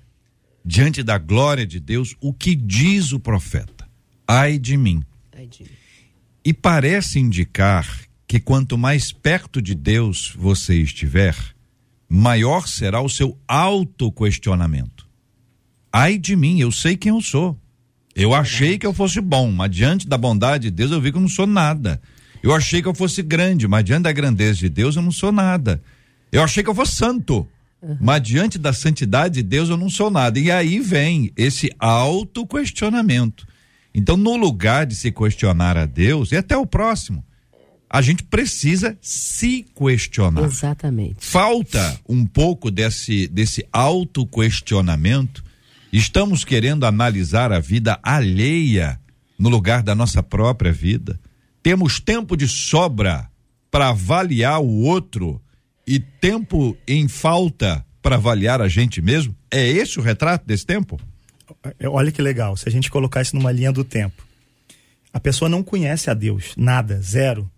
Diante 0.65 1.03
da 1.03 1.17
glória 1.17 1.65
de 1.65 1.79
Deus, 1.79 2.17
o 2.21 2.33
que 2.33 2.57
diz 2.57 3.13
o 3.13 3.21
profeta? 3.21 3.89
Ai 4.27 4.59
de 4.59 4.77
mim. 4.77 5.01
Ai 5.33 5.47
de 5.47 5.63
mim. 5.63 5.71
E 6.45 6.53
parece 6.53 7.21
indicar 7.21 7.87
que 8.27 8.41
quanto 8.41 8.77
mais 8.77 9.13
perto 9.13 9.63
de 9.63 9.75
Deus 9.75 10.33
você 10.37 10.75
estiver, 10.81 11.37
maior 12.09 12.67
será 12.67 13.01
o 13.01 13.09
seu 13.09 13.39
autoquestionamento. 13.47 15.07
Ai 15.93 16.19
de 16.19 16.37
mim, 16.37 16.61
eu 16.61 16.71
sei 16.71 16.97
quem 16.97 17.11
eu 17.11 17.21
sou. 17.21 17.59
Eu 18.15 18.33
achei 18.33 18.79
que 18.79 18.87
eu 18.87 18.95
fosse 18.95 19.21
bom, 19.21 19.51
mas 19.51 19.71
diante 19.71 20.09
da 20.09 20.17
bondade 20.17 20.65
de 20.65 20.71
Deus 20.71 20.91
eu 20.91 21.01
vi 21.01 21.11
que 21.11 21.19
eu 21.19 21.23
não 21.23 21.29
sou 21.29 21.47
nada. 21.47 22.01
Eu 22.43 22.55
achei 22.55 22.81
que 22.81 22.89
eu 22.89 22.95
fosse 22.95 23.23
grande, 23.23 23.67
mas 23.69 23.85
diante 23.85 24.05
da 24.05 24.13
grandeza 24.13 24.59
de 24.59 24.69
Deus 24.69 24.97
eu 24.97 25.03
não 25.03 25.13
sou 25.13 25.33
nada. 25.33 25.83
Eu 26.31 26.43
achei 26.43 26.63
que 26.63 26.71
eu 26.71 26.75
fosse 26.75 26.93
santo, 26.93 27.47
uhum. 27.83 27.99
mas 28.01 28.23
diante 28.23 28.59
da 28.59 28.73
santidade 28.73 29.35
de 29.35 29.43
Deus 29.43 29.69
eu 29.69 29.77
não 29.77 29.91
sou 29.91 30.11
nada. 30.11 30.39
E 30.39 30.51
aí 30.51 30.81
vem 30.81 31.33
esse 31.37 31.71
autoquestionamento. 31.79 33.47
Então, 33.95 34.17
no 34.17 34.37
lugar 34.37 34.87
de 34.87 34.95
se 34.95 35.11
questionar 35.11 35.77
a 35.77 35.87
Deus 35.87 36.31
e 36.31 36.37
até 36.37 36.57
o 36.57 36.67
próximo, 36.67 37.25
a 37.89 38.03
gente 38.03 38.25
precisa 38.25 38.97
se 39.01 39.65
questionar. 39.75 40.45
Exatamente. 40.45 41.17
Falta 41.21 41.99
um 42.09 42.27
pouco 42.27 42.71
desse, 42.71 43.29
desse 43.29 43.67
autoquestionamento. 43.73 45.45
Estamos 45.93 46.45
querendo 46.45 46.85
analisar 46.85 47.53
a 47.53 47.61
vida 47.61 47.99
alheia 48.03 49.01
no 49.39 49.49
lugar 49.49 49.83
da 49.83 49.95
nossa 49.95 50.23
própria 50.23 50.73
vida. 50.73 51.19
Temos 51.63 52.01
tempo 52.01 52.37
de 52.37 52.49
sobra 52.49 53.29
para 53.71 53.89
avaliar 53.89 54.61
o 54.61 54.83
outro 54.83 55.41
e 55.87 56.01
tempo 56.01 56.77
em 56.87 57.07
falta 57.07 57.85
para 58.03 58.17
avaliar 58.17 58.61
a 58.61 58.69
gente 58.69 59.01
mesmo? 59.01 59.35
É 59.51 59.67
esse 59.67 59.99
o 59.99 60.03
retrato 60.03 60.47
desse 60.47 60.67
tempo? 60.67 61.01
Olha 61.85 62.13
que 62.13 62.23
legal, 62.23 62.57
se 62.57 62.69
a 62.69 62.73
gente 62.73 62.91
colocar 62.91 63.23
isso 63.23 63.35
numa 63.35 63.53
linha 63.53 63.73
do 63.73 63.85
tempo. 63.85 64.25
A 65.13 65.21
pessoa 65.21 65.49
não 65.49 65.63
conhece 65.63 66.11
a 66.11 66.15
Deus, 66.15 66.53
nada, 66.57 67.01
zero 67.01 67.51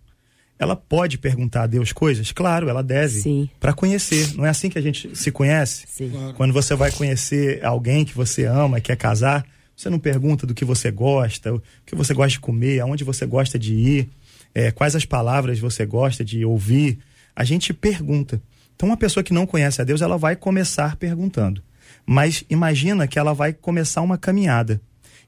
ela 0.58 0.74
pode 0.74 1.18
perguntar 1.18 1.62
a 1.62 1.66
Deus 1.66 1.92
coisas? 1.92 2.32
Claro, 2.32 2.68
ela 2.68 2.82
deve. 2.82 3.20
Para 3.60 3.72
conhecer. 3.72 4.34
Não 4.36 4.44
é 4.44 4.48
assim 4.48 4.68
que 4.68 4.78
a 4.78 4.82
gente 4.82 5.14
se 5.16 5.30
conhece? 5.30 5.86
Claro. 6.10 6.34
Quando 6.34 6.52
você 6.52 6.74
vai 6.74 6.90
conhecer 6.90 7.64
alguém 7.64 8.04
que 8.04 8.14
você 8.14 8.44
ama, 8.44 8.80
quer 8.80 8.96
casar, 8.96 9.46
você 9.76 9.88
não 9.88 9.98
pergunta 9.98 10.46
do 10.46 10.54
que 10.54 10.64
você 10.64 10.90
gosta, 10.90 11.54
o 11.54 11.62
que 11.86 11.94
você 11.94 12.12
gosta 12.12 12.30
de 12.30 12.40
comer, 12.40 12.80
aonde 12.80 13.04
você 13.04 13.24
gosta 13.24 13.58
de 13.58 13.74
ir, 13.74 14.10
é, 14.52 14.72
quais 14.72 14.96
as 14.96 15.04
palavras 15.04 15.60
você 15.60 15.86
gosta 15.86 16.24
de 16.24 16.44
ouvir. 16.44 16.98
A 17.36 17.44
gente 17.44 17.72
pergunta. 17.72 18.42
Então, 18.74 18.88
uma 18.88 18.96
pessoa 18.96 19.22
que 19.22 19.32
não 19.32 19.46
conhece 19.46 19.80
a 19.80 19.84
Deus, 19.84 20.02
ela 20.02 20.18
vai 20.18 20.34
começar 20.34 20.96
perguntando. 20.96 21.62
Mas 22.04 22.42
imagina 22.50 23.06
que 23.06 23.18
ela 23.18 23.32
vai 23.32 23.52
começar 23.52 24.00
uma 24.02 24.18
caminhada. 24.18 24.80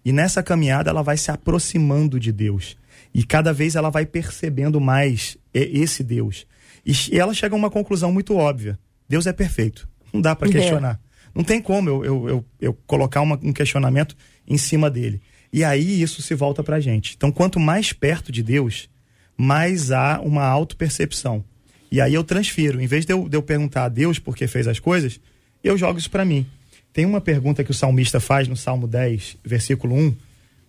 E 0.04 0.12
nessa 0.12 0.42
caminhada 0.42 0.90
ela 0.90 1.02
vai 1.02 1.16
se 1.16 1.30
aproximando 1.30 2.18
de 2.18 2.32
Deus. 2.32 2.76
E 3.12 3.24
cada 3.24 3.52
vez 3.52 3.74
ela 3.74 3.90
vai 3.90 4.06
percebendo 4.06 4.80
mais 4.80 5.36
esse 5.52 6.02
Deus. 6.02 6.46
E 6.86 7.18
ela 7.18 7.34
chega 7.34 7.54
a 7.54 7.58
uma 7.58 7.70
conclusão 7.70 8.12
muito 8.12 8.36
óbvia: 8.36 8.78
Deus 9.08 9.26
é 9.26 9.32
perfeito. 9.32 9.88
Não 10.12 10.20
dá 10.20 10.34
para 10.34 10.48
é. 10.48 10.52
questionar. 10.52 11.00
Não 11.34 11.44
tem 11.44 11.60
como 11.60 11.88
eu, 11.88 12.04
eu, 12.04 12.28
eu, 12.28 12.44
eu 12.60 12.74
colocar 12.86 13.20
uma, 13.20 13.38
um 13.42 13.52
questionamento 13.52 14.16
em 14.46 14.56
cima 14.56 14.90
dele. 14.90 15.20
E 15.52 15.64
aí 15.64 16.00
isso 16.00 16.22
se 16.22 16.34
volta 16.34 16.62
para 16.62 16.76
a 16.76 16.80
gente. 16.80 17.14
Então, 17.16 17.30
quanto 17.30 17.58
mais 17.58 17.92
perto 17.92 18.30
de 18.32 18.42
Deus, 18.42 18.88
mais 19.36 19.90
há 19.90 20.20
uma 20.20 20.44
autopercepção. 20.44 21.44
E 21.90 22.00
aí 22.00 22.14
eu 22.14 22.22
transfiro. 22.22 22.80
Em 22.80 22.86
vez 22.86 23.04
de 23.04 23.12
eu, 23.12 23.28
de 23.28 23.36
eu 23.36 23.42
perguntar 23.42 23.84
a 23.84 23.88
Deus 23.88 24.18
por 24.18 24.36
que 24.36 24.46
fez 24.46 24.68
as 24.68 24.78
coisas, 24.78 25.20
eu 25.62 25.76
jogo 25.76 25.98
isso 25.98 26.10
para 26.10 26.24
mim. 26.24 26.46
Tem 26.92 27.04
uma 27.04 27.20
pergunta 27.20 27.64
que 27.64 27.70
o 27.70 27.74
salmista 27.74 28.20
faz 28.20 28.48
no 28.48 28.56
Salmo 28.56 28.86
10, 28.86 29.38
versículo 29.44 29.94
1. 29.96 30.16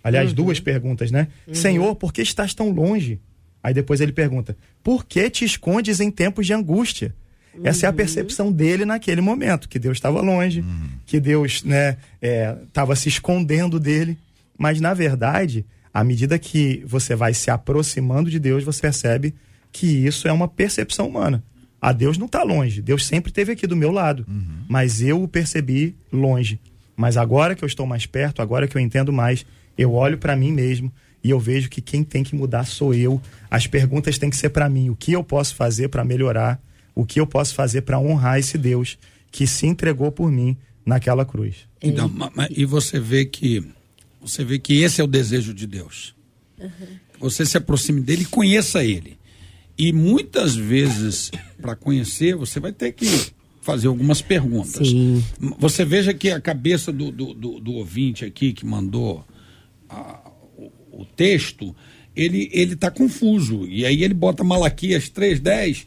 Aliás, 0.04 0.30
uhum. 0.30 0.36
duas 0.36 0.60
perguntas, 0.60 1.12
né? 1.12 1.28
Uhum. 1.48 1.54
Senhor, 1.54 1.96
por 1.96 2.12
que 2.12 2.22
estás 2.22 2.54
tão 2.54 2.70
longe? 2.72 3.20
Aí 3.64 3.74
depois 3.74 4.02
ele 4.02 4.12
pergunta: 4.12 4.58
Por 4.84 5.06
que 5.06 5.30
te 5.30 5.46
escondes 5.46 6.00
em 6.00 6.10
tempos 6.10 6.46
de 6.46 6.54
angústia? 6.54 7.14
Uhum. 7.54 7.62
Essa 7.66 7.86
é 7.86 7.90
a 7.90 7.94
percepção 7.94 8.52
dele 8.52 8.86
naquele 8.86 9.22
momento, 9.22 9.68
que 9.68 9.78
Deus 9.78 9.98
estava 9.98 10.22
longe, 10.22 10.62
uhum. 10.62 10.90
que 11.06 11.20
Deus 11.20 11.64
né, 11.64 11.98
estava 12.22 12.94
é, 12.94 12.96
se 12.96 13.10
escondendo 13.10 13.80
dele. 13.80 14.18
Mas, 14.58 14.80
na 14.80 14.94
verdade, 14.94 15.66
à 15.94 16.04
medida 16.04 16.40
que 16.40 16.84
você 16.86 17.16
vai 17.16 17.34
se 17.34 17.52
aproximando 17.52 18.30
de 18.30 18.40
Deus, 18.40 18.64
você 18.64 18.82
percebe 18.82 19.36
que 19.72 19.88
isso 19.88 20.28
é 20.28 20.32
uma 20.32 20.48
percepção 20.48 21.08
humana. 21.08 21.44
A 21.82 21.92
Deus 21.92 22.18
não 22.18 22.28
está 22.28 22.44
longe, 22.44 22.82
Deus 22.82 23.06
sempre 23.08 23.32
esteve 23.32 23.54
aqui 23.54 23.66
do 23.66 23.76
meu 23.76 23.92
lado, 23.92 24.24
uhum. 24.28 24.66
mas 24.70 25.02
eu 25.02 25.22
o 25.24 25.28
percebi 25.28 25.96
longe. 26.12 26.60
Mas 26.96 27.18
agora 27.18 27.56
que 27.56 27.64
eu 27.64 27.68
estou 27.68 27.88
mais 27.88 28.06
perto, 28.06 28.42
agora 28.42 28.68
que 28.68 28.78
eu 28.78 28.82
entendo 28.82 29.12
mais, 29.12 29.46
eu 29.78 29.94
olho 29.94 30.18
para 30.18 30.36
mim 30.36 30.52
mesmo 30.52 30.92
e 31.24 31.30
eu 31.30 31.40
vejo 31.40 31.70
que 31.70 31.82
quem 31.82 32.04
tem 32.04 32.24
que 32.24 32.36
mudar 32.36 32.66
sou 32.66 32.94
eu. 32.94 33.22
As 33.50 33.68
perguntas 33.68 34.18
têm 34.18 34.30
que 34.30 34.38
ser 34.38 34.50
para 34.50 34.70
mim: 34.70 34.90
o 34.90 34.96
que 34.96 35.12
eu 35.12 35.24
posso 35.24 35.56
fazer 35.56 35.90
para 35.90 36.04
melhorar? 36.04 36.62
O 36.96 37.06
que 37.06 37.20
eu 37.20 37.28
posso 37.28 37.54
fazer 37.56 37.82
para 37.82 38.00
honrar 38.00 38.40
esse 38.40 38.58
Deus 38.58 38.98
que 39.32 39.48
se 39.48 39.66
entregou 39.66 40.12
por 40.12 40.32
mim 40.32 40.58
naquela 40.86 41.26
cruz? 41.26 41.68
Então, 41.82 42.12
e 42.50 42.66
você 42.66 43.00
vê 43.00 43.26
que 43.26 43.66
você 44.22 44.44
vê 44.44 44.60
que 44.60 44.82
esse 44.82 45.02
é 45.02 45.04
o 45.04 45.08
desejo 45.08 45.54
de 45.54 45.66
Deus. 45.66 46.14
Uhum. 46.60 46.70
Você 47.20 47.46
se 47.46 47.58
aproxime 47.58 48.02
dele 48.02 48.24
e 48.24 48.26
conheça 48.26 48.84
ele. 48.84 49.18
E 49.78 49.92
muitas 49.92 50.56
vezes, 50.56 51.32
para 51.60 51.76
conhecer, 51.76 52.36
você 52.36 52.60
vai 52.60 52.72
ter 52.72 52.92
que 52.92 53.32
fazer 53.62 53.88
algumas 53.88 54.22
perguntas. 54.22 54.88
Sim. 54.88 55.24
Você 55.58 55.86
veja 55.86 56.14
que 56.14 56.30
a 56.30 56.42
cabeça 56.42 56.92
do, 56.92 57.12
do, 57.12 57.34
do, 57.34 57.60
do 57.60 57.74
ouvinte 57.74 58.26
aqui 58.26 58.54
que 58.54 58.66
mandou 58.66 59.26
a, 59.92 60.32
o, 60.58 60.72
o, 60.92 61.06
texto, 61.06 61.76
ele 62.16 62.50
ele 62.52 62.74
está 62.74 62.90
confuso. 62.90 63.68
E 63.68 63.86
aí 63.86 64.04
ele 64.04 64.14
bota 64.14 64.44
Malaquias 64.44 65.10
3,10, 65.10 65.86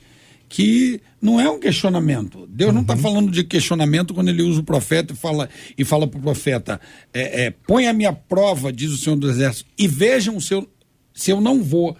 que 0.48 1.00
não 1.20 1.40
é 1.40 1.48
um 1.48 1.58
questionamento. 1.58 2.46
Deus 2.46 2.68
uhum. 2.68 2.74
não 2.74 2.82
está 2.82 2.96
falando 2.96 3.30
de 3.30 3.44
questionamento 3.44 4.14
quando 4.14 4.28
ele 4.28 4.42
usa 4.42 4.60
o 4.60 4.64
profeta 4.64 5.12
e 5.12 5.16
fala 5.16 5.48
e 5.76 5.84
fala 5.84 6.06
para 6.06 6.18
o 6.18 6.22
profeta: 6.22 6.80
é, 7.12 7.46
é, 7.46 7.50
põe 7.50 7.86
a 7.86 7.92
minha 7.92 8.12
prova, 8.12 8.72
diz 8.72 8.90
o 8.90 8.98
Senhor 8.98 9.16
do 9.16 9.28
Exército, 9.30 9.68
e 9.78 9.88
vejam 9.88 10.38
se 10.38 10.54
eu, 10.54 10.68
se 11.12 11.30
eu 11.30 11.40
não 11.40 11.62
vou 11.62 11.96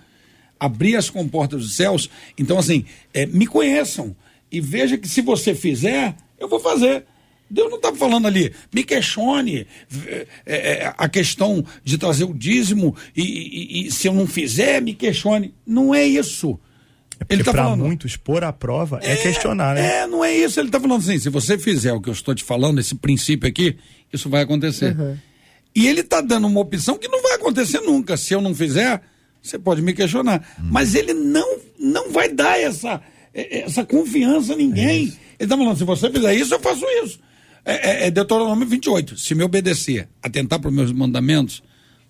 abrir 0.58 0.96
as 0.96 1.10
comportas 1.10 1.62
dos 1.62 1.74
céus. 1.74 2.08
Então, 2.38 2.58
assim, 2.58 2.84
é, 3.12 3.26
me 3.26 3.46
conheçam 3.46 4.14
e 4.50 4.60
veja 4.60 4.96
que 4.96 5.08
se 5.08 5.20
você 5.20 5.54
fizer, 5.54 6.16
eu 6.38 6.48
vou 6.48 6.60
fazer. 6.60 7.04
Deus 7.54 7.70
não 7.70 7.76
está 7.76 7.94
falando 7.94 8.26
ali, 8.26 8.52
me 8.74 8.82
questione 8.82 9.66
é, 10.06 10.26
é, 10.44 10.94
a 10.98 11.08
questão 11.08 11.64
de 11.84 11.96
trazer 11.96 12.24
o 12.24 12.34
dízimo 12.34 12.96
e, 13.16 13.22
e, 13.22 13.86
e, 13.86 13.90
se 13.92 14.08
eu 14.08 14.12
não 14.12 14.26
fizer, 14.26 14.82
me 14.82 14.92
questione. 14.92 15.54
Não 15.64 15.94
é 15.94 16.04
isso. 16.04 16.58
É 17.20 17.24
porque 17.24 17.44
tá 17.44 17.52
para 17.52 17.76
muitos, 17.76 18.16
pôr 18.16 18.42
a 18.42 18.52
prova 18.52 18.98
é, 19.00 19.12
é, 19.12 19.16
questionar, 19.16 19.76
né? 19.76 20.00
É, 20.00 20.06
não 20.06 20.24
é 20.24 20.36
isso. 20.36 20.58
Ele 20.58 20.66
está 20.68 20.80
falando 20.80 21.00
assim: 21.00 21.16
se 21.18 21.30
você 21.30 21.56
fizer 21.56 21.92
o 21.92 22.00
que 22.00 22.08
eu 22.08 22.12
estou 22.12 22.34
te 22.34 22.42
falando, 22.42 22.80
esse 22.80 22.96
princípio 22.96 23.48
aqui, 23.48 23.76
isso 24.12 24.28
vai 24.28 24.42
acontecer. 24.42 24.98
Uhum. 24.98 25.16
E 25.76 25.86
ele 25.86 26.00
está 26.00 26.20
dando 26.20 26.48
uma 26.48 26.60
opção 26.60 26.98
que 26.98 27.06
não 27.06 27.22
vai 27.22 27.34
acontecer 27.34 27.80
nunca. 27.80 28.16
Se 28.16 28.34
eu 28.34 28.40
não 28.40 28.52
fizer, 28.52 29.00
você 29.40 29.58
pode 29.58 29.80
me 29.80 29.92
questionar. 29.92 30.44
Hum. 30.58 30.68
Mas 30.72 30.94
ele 30.96 31.14
não, 31.14 31.58
não 31.78 32.10
vai 32.10 32.28
dar 32.28 32.60
essa, 32.60 33.00
essa 33.32 33.84
confiança 33.84 34.54
a 34.54 34.56
ninguém. 34.56 35.14
É 35.20 35.24
ele 35.38 35.46
está 35.46 35.56
falando, 35.56 35.76
se 35.76 35.84
você 35.84 36.10
fizer 36.10 36.34
isso, 36.34 36.54
eu 36.54 36.60
faço 36.60 36.84
isso. 37.04 37.18
É, 37.64 38.04
é, 38.04 38.06
é 38.06 38.10
Deuteronômio 38.10 38.66
28. 38.66 39.18
Se 39.18 39.34
me 39.34 39.42
obedecer, 39.42 40.08
atentar 40.22 40.60
para 40.60 40.68
os 40.68 40.74
meus 40.74 40.92
mandamentos, 40.92 41.62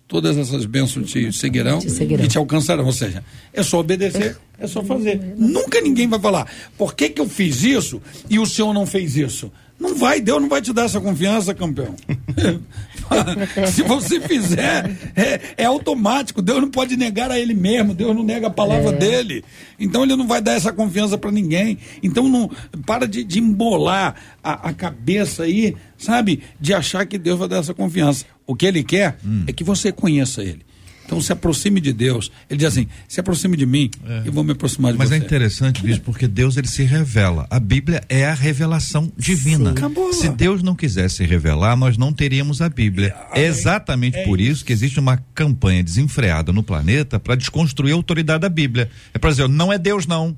todas 0.07 0.37
essas 0.37 0.65
bênçãos 0.65 1.09
te 1.09 1.31
seguirão, 1.31 1.79
te 1.79 1.89
seguirão, 1.89 2.25
e 2.25 2.27
te 2.27 2.37
alcançarão. 2.37 2.85
Ou 2.85 2.91
seja, 2.91 3.23
é 3.53 3.63
só 3.63 3.79
obedecer, 3.79 4.37
é 4.59 4.67
só 4.67 4.83
fazer. 4.83 5.19
Nunca 5.37 5.81
ninguém 5.81 6.07
vai 6.07 6.19
falar, 6.19 6.51
por 6.77 6.95
que, 6.95 7.09
que 7.09 7.21
eu 7.21 7.27
fiz 7.27 7.63
isso 7.63 8.01
e 8.29 8.37
o 8.39 8.45
senhor 8.45 8.73
não 8.73 8.85
fez 8.85 9.15
isso? 9.15 9.51
Não 9.79 9.95
vai, 9.95 10.21
Deus 10.21 10.41
não 10.41 10.47
vai 10.47 10.61
te 10.61 10.71
dar 10.71 10.85
essa 10.85 11.01
confiança, 11.01 11.53
campeão. 11.53 11.95
Se 13.71 13.83
você 13.83 14.19
fizer, 14.19 14.97
é, 15.15 15.39
é, 15.57 15.65
automático. 15.65 16.41
Deus 16.41 16.61
não 16.61 16.69
pode 16.69 16.95
negar 16.97 17.31
a 17.31 17.39
Ele 17.39 17.53
mesmo. 17.53 17.93
Deus 17.93 18.15
não 18.15 18.23
nega 18.23 18.47
a 18.47 18.51
palavra 18.51 18.89
é. 18.89 18.97
dele. 18.97 19.43
Então 19.79 20.03
Ele 20.03 20.15
não 20.15 20.27
vai 20.27 20.41
dar 20.41 20.53
essa 20.53 20.71
confiança 20.71 21.17
para 21.17 21.31
ninguém. 21.31 21.77
Então 22.01 22.27
não 22.27 22.49
para 22.85 23.07
de, 23.07 23.23
de 23.23 23.39
embolar 23.39 24.15
a, 24.43 24.69
a, 24.69 24.73
cabeça 24.73 25.43
aí, 25.43 25.75
sabe? 25.97 26.41
De 26.59 26.73
achar 26.73 27.05
que 27.05 27.17
Deus 27.17 27.39
vai 27.39 27.47
dar 27.47 27.57
essa 27.57 27.73
confiança. 27.73 28.25
O 28.45 28.55
que 28.55 28.65
Ele 28.65 28.83
quer 28.83 29.17
hum. 29.25 29.43
é 29.47 29.53
que 29.53 29.63
você 29.63 29.91
conheça 29.91 30.43
Ele. 30.43 30.65
Então 31.05 31.21
se 31.21 31.31
aproxime 31.31 31.79
de 31.79 31.93
Deus. 31.93 32.31
Ele 32.49 32.57
diz 32.57 32.67
assim: 32.67 32.87
se 33.07 33.19
aproxime 33.19 33.55
de 33.55 33.65
mim, 33.65 33.89
é. 34.05 34.23
eu 34.25 34.31
vou 34.33 34.43
me 34.43 34.51
aproximar 34.51 34.91
de 34.91 34.97
Mas 34.97 35.11
é 35.11 35.15
você. 35.15 35.15
Mas 35.15 35.23
é 35.23 35.25
interessante 35.25 35.89
isso, 35.89 36.01
porque 36.01 36.27
Deus 36.27 36.57
ele 36.57 36.67
se 36.67 36.83
revela. 36.83 37.47
A 37.49 37.59
Bíblia 37.59 38.01
é 38.09 38.25
a 38.25 38.33
revelação 38.33 39.11
divina. 39.17 39.73
Sim, 39.77 40.13
se 40.13 40.29
Deus 40.29 40.63
não 40.63 40.75
quisesse 40.75 41.23
revelar, 41.23 41.75
nós 41.75 41.97
não 41.97 42.11
teríamos 42.11 42.61
a 42.61 42.69
Bíblia. 42.69 43.15
É, 43.33 43.41
é 43.41 43.45
exatamente 43.45 44.17
é 44.17 44.23
por 44.23 44.39
isso. 44.39 44.45
isso 44.51 44.65
que 44.65 44.73
existe 44.73 44.99
uma 44.99 45.17
campanha 45.33 45.83
desenfreada 45.83 46.51
no 46.51 46.63
planeta 46.63 47.19
para 47.19 47.35
desconstruir 47.35 47.91
a 47.91 47.95
autoridade 47.95 48.41
da 48.41 48.49
Bíblia. 48.49 48.89
É 49.13 49.19
para 49.19 49.29
dizer, 49.29 49.47
não 49.47 49.71
é 49.71 49.77
Deus 49.77 50.07
não. 50.07 50.35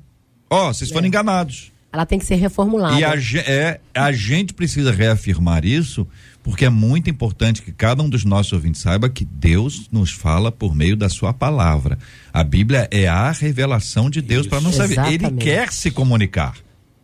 Ó, 0.49 0.69
oh, 0.69 0.73
vocês 0.73 0.89
foram 0.89 1.05
é. 1.05 1.07
enganados. 1.07 1.71
Ela 1.91 2.05
tem 2.05 2.19
que 2.19 2.25
ser 2.25 2.35
reformulada. 2.35 2.99
E 2.99 3.03
a, 3.03 3.13
é, 3.45 3.79
a 3.93 4.11
gente 4.11 4.53
precisa 4.53 4.91
reafirmar 4.91 5.65
isso 5.65 6.07
porque 6.47 6.63
é 6.63 6.69
muito 6.69 7.09
importante 7.09 7.61
que 7.61 7.73
cada 7.73 8.01
um 8.01 8.07
dos 8.07 8.23
nossos 8.23 8.53
ouvintes 8.53 8.81
saiba 8.81 9.09
que 9.09 9.25
Deus 9.25 9.89
nos 9.91 10.11
fala 10.11 10.49
por 10.49 10.73
meio 10.73 10.95
da 10.95 11.09
sua 11.09 11.33
palavra. 11.33 11.99
A 12.31 12.41
Bíblia 12.41 12.87
é 12.89 13.05
a 13.05 13.29
revelação 13.31 14.09
de 14.09 14.21
Deus 14.21 14.47
para 14.47 14.61
não 14.61 14.71
saber. 14.71 14.97
Ele 15.11 15.29
quer 15.31 15.73
se 15.73 15.91
comunicar. 15.91 16.55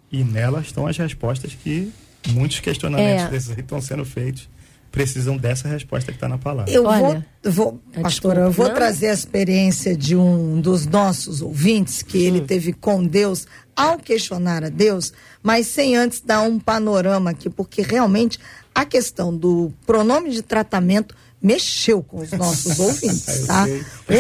E 0.10 0.24
nela 0.24 0.62
estão 0.62 0.88
as 0.88 0.96
respostas 0.96 1.54
que 1.62 1.92
muitos 2.30 2.62
questionamentos 2.62 3.26
é. 3.26 3.30
desses 3.32 3.58
estão 3.58 3.82
sendo 3.82 4.06
feitos 4.06 4.48
precisam 4.94 5.36
dessa 5.36 5.68
resposta 5.68 6.12
que 6.12 6.18
está 6.18 6.30
na 6.30 6.38
palavra. 6.38 6.72
Eu 6.72 6.86
Olha, 6.86 7.26
vou, 7.42 7.52
vou 7.52 7.82
é, 7.94 8.02
pastora, 8.02 8.42
eu 8.42 8.52
vou 8.52 8.68
não? 8.68 8.76
trazer 8.76 9.08
a 9.08 9.14
experiência 9.14 9.98
de 9.98 10.16
um 10.16 10.62
dos 10.62 10.86
nossos 10.86 11.42
ouvintes 11.42 12.04
que 12.04 12.20
ele 12.20 12.42
hum. 12.42 12.46
teve 12.46 12.74
com 12.74 13.04
Deus 13.04 13.48
ao 13.76 13.98
questionar 13.98 14.64
a 14.64 14.70
Deus, 14.70 15.12
mas 15.42 15.66
sem 15.66 15.96
antes 15.96 16.22
dar 16.22 16.44
um 16.44 16.60
panorama 16.60 17.32
aqui, 17.32 17.50
porque 17.50 17.82
realmente 17.82 18.40
a 18.74 18.86
questão 18.86 19.36
do 19.36 19.72
pronome 19.86 20.32
de 20.32 20.42
tratamento 20.42 21.16
mexeu 21.44 22.02
com 22.02 22.22
os 22.22 22.32
nossos 22.32 22.80
ouvintes, 22.80 23.46
tá? 23.46 23.66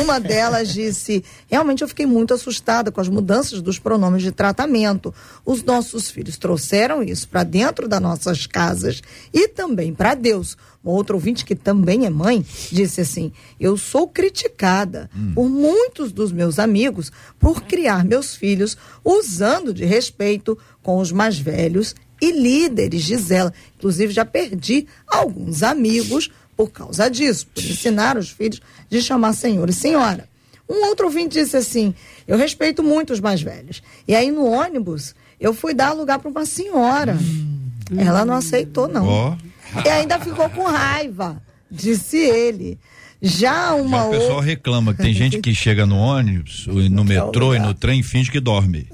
Uma 0.04 0.20
delas 0.20 0.74
disse: 0.74 1.24
realmente 1.50 1.82
eu 1.82 1.88
fiquei 1.88 2.06
muito 2.06 2.34
assustada 2.34 2.92
com 2.92 3.00
as 3.00 3.08
mudanças 3.08 3.62
dos 3.62 3.80
pronomes 3.80 4.22
de 4.22 4.32
tratamento. 4.32 5.14
Os 5.46 5.64
nossos 5.64 6.12
filhos 6.12 6.38
trouxeram 6.38 7.02
isso 7.02 7.30
para 7.30 7.44
dentro 7.46 7.88
das 7.88 8.02
nossas 8.02 8.46
casas 8.46 9.02
e 9.34 9.48
também 9.48 9.94
para 9.94 10.14
Deus. 10.16 10.58
Um 10.84 10.90
outro 10.90 11.16
ouvinte 11.16 11.46
que 11.46 11.56
também 11.56 12.06
é 12.06 12.10
mãe 12.10 12.46
disse 12.70 13.00
assim: 13.00 13.32
Eu 13.58 13.78
sou 13.78 14.06
criticada 14.06 15.10
hum. 15.16 15.32
por 15.34 15.50
muitos 15.50 16.12
dos 16.12 16.34
meus 16.34 16.60
amigos 16.60 17.10
por 17.40 17.62
criar 17.62 18.04
meus 18.04 18.36
filhos 18.36 18.78
usando 19.02 19.74
de 19.74 19.86
respeito 19.86 20.58
com 20.82 20.98
os 21.00 21.14
mais 21.14 21.40
velhos 21.40 21.96
e 22.24 22.32
líderes, 22.32 23.02
Gisela. 23.02 23.54
Inclusive, 23.78 24.14
já 24.14 24.24
perdi 24.24 24.88
alguns 25.08 25.64
amigos 25.64 26.32
por 26.56 26.70
causa 26.70 27.10
disso, 27.10 27.48
por 27.48 27.64
ensinar 27.64 28.18
os 28.18 28.30
filhos 28.30 28.62
de 28.90 29.02
chamar 29.02 29.34
senhor 29.34 29.70
e 29.70 29.74
senhora. 29.74 30.28
Um 30.70 30.86
outro 30.86 31.06
ouvinte 31.06 31.40
disse 31.40 31.58
assim: 31.58 31.94
Eu 32.28 32.38
respeito 32.38 32.82
muito 32.82 33.12
os 33.12 33.20
mais 33.20 33.42
velhos. 33.42 33.84
E 34.08 34.16
aí, 34.16 34.32
no 34.32 34.46
ônibus, 34.46 35.14
eu 35.40 35.54
fui 35.54 35.74
dar 35.74 35.92
lugar 35.92 36.20
para 36.20 36.32
uma 36.32 36.46
senhora. 36.46 37.18
Hum. 37.20 37.60
Ela 37.98 38.24
não 38.24 38.36
aceitou, 38.36 38.88
não. 38.88 39.06
Oh. 39.06 39.82
E 39.86 39.90
ainda 39.90 40.20
ficou 40.20 40.50
com 40.50 40.64
raiva, 40.64 41.42
disse 41.70 42.18
ele. 42.18 42.80
Já 43.26 43.74
uma 43.74 44.00
Já 44.00 44.06
o 44.06 44.10
pessoal 44.12 44.32
outra... 44.32 44.46
reclama 44.46 44.94
que 44.94 45.02
tem 45.02 45.14
gente 45.14 45.40
que 45.40 45.56
chega 45.56 45.86
no 45.86 45.96
ônibus, 45.98 46.68
no 46.68 47.06
metrô 47.06 47.56
e 47.56 47.60
no 47.60 47.74
trem 47.74 48.02
e 48.02 48.04
finge 48.04 48.30
que 48.30 48.42
dorme. 48.42 48.90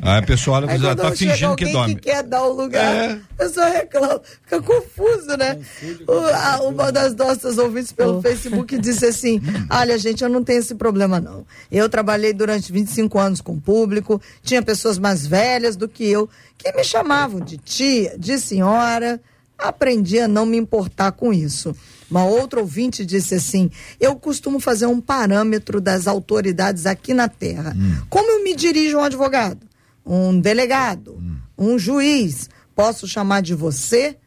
Aí 0.00 0.18
a 0.18 0.22
pessoa 0.22 0.58
olha 0.58 0.66
e 0.72 0.78
diz, 0.78 0.84
ah, 0.84 0.94
tá 0.94 1.10
fingindo 1.10 1.56
que 1.56 1.72
dorme. 1.72 1.96
que 1.96 2.02
quer 2.02 2.22
dar 2.22 2.44
o 2.44 2.52
lugar, 2.52 2.94
é. 2.94 3.12
a 3.12 3.42
pessoa 3.42 3.68
reclama, 3.68 4.20
fica 4.44 4.62
confuso, 4.62 5.36
né? 5.36 5.58
O, 6.06 6.12
a, 6.12 6.60
uma 6.62 6.92
das 6.92 7.16
nossas 7.16 7.58
ouvintes 7.58 7.90
pelo 7.90 8.18
oh. 8.18 8.22
Facebook 8.22 8.78
disse 8.78 9.04
assim: 9.04 9.40
Olha, 9.68 9.98
gente, 9.98 10.22
eu 10.22 10.30
não 10.30 10.44
tenho 10.44 10.60
esse 10.60 10.76
problema, 10.76 11.20
não. 11.20 11.44
Eu 11.70 11.88
trabalhei 11.88 12.32
durante 12.32 12.70
25 12.70 13.18
anos 13.18 13.40
com 13.40 13.54
o 13.54 13.60
público, 13.60 14.22
tinha 14.44 14.62
pessoas 14.62 14.96
mais 14.96 15.26
velhas 15.26 15.74
do 15.74 15.88
que 15.88 16.08
eu 16.08 16.28
que 16.56 16.70
me 16.72 16.84
chamavam 16.84 17.40
de 17.40 17.56
tia, 17.56 18.16
de 18.16 18.38
senhora. 18.38 19.20
aprendi 19.58 20.20
a 20.20 20.28
não 20.28 20.46
me 20.46 20.56
importar 20.56 21.10
com 21.12 21.32
isso. 21.32 21.74
Uma 22.12 22.26
outra 22.26 22.60
ouvinte 22.60 23.06
disse 23.06 23.34
assim: 23.34 23.70
Eu 23.98 24.16
costumo 24.16 24.60
fazer 24.60 24.84
um 24.84 25.00
parâmetro 25.00 25.80
das 25.80 26.06
autoridades 26.06 26.84
aqui 26.84 27.14
na 27.14 27.26
Terra. 27.26 27.74
Como 28.10 28.30
eu 28.30 28.44
me 28.44 28.54
dirijo 28.54 28.98
a 28.98 29.00
um 29.00 29.04
advogado, 29.04 29.66
um 30.04 30.38
delegado, 30.38 31.18
um 31.56 31.78
juiz? 31.78 32.50
Posso 32.74 33.08
chamar 33.08 33.40
de 33.40 33.54
você? 33.54 34.18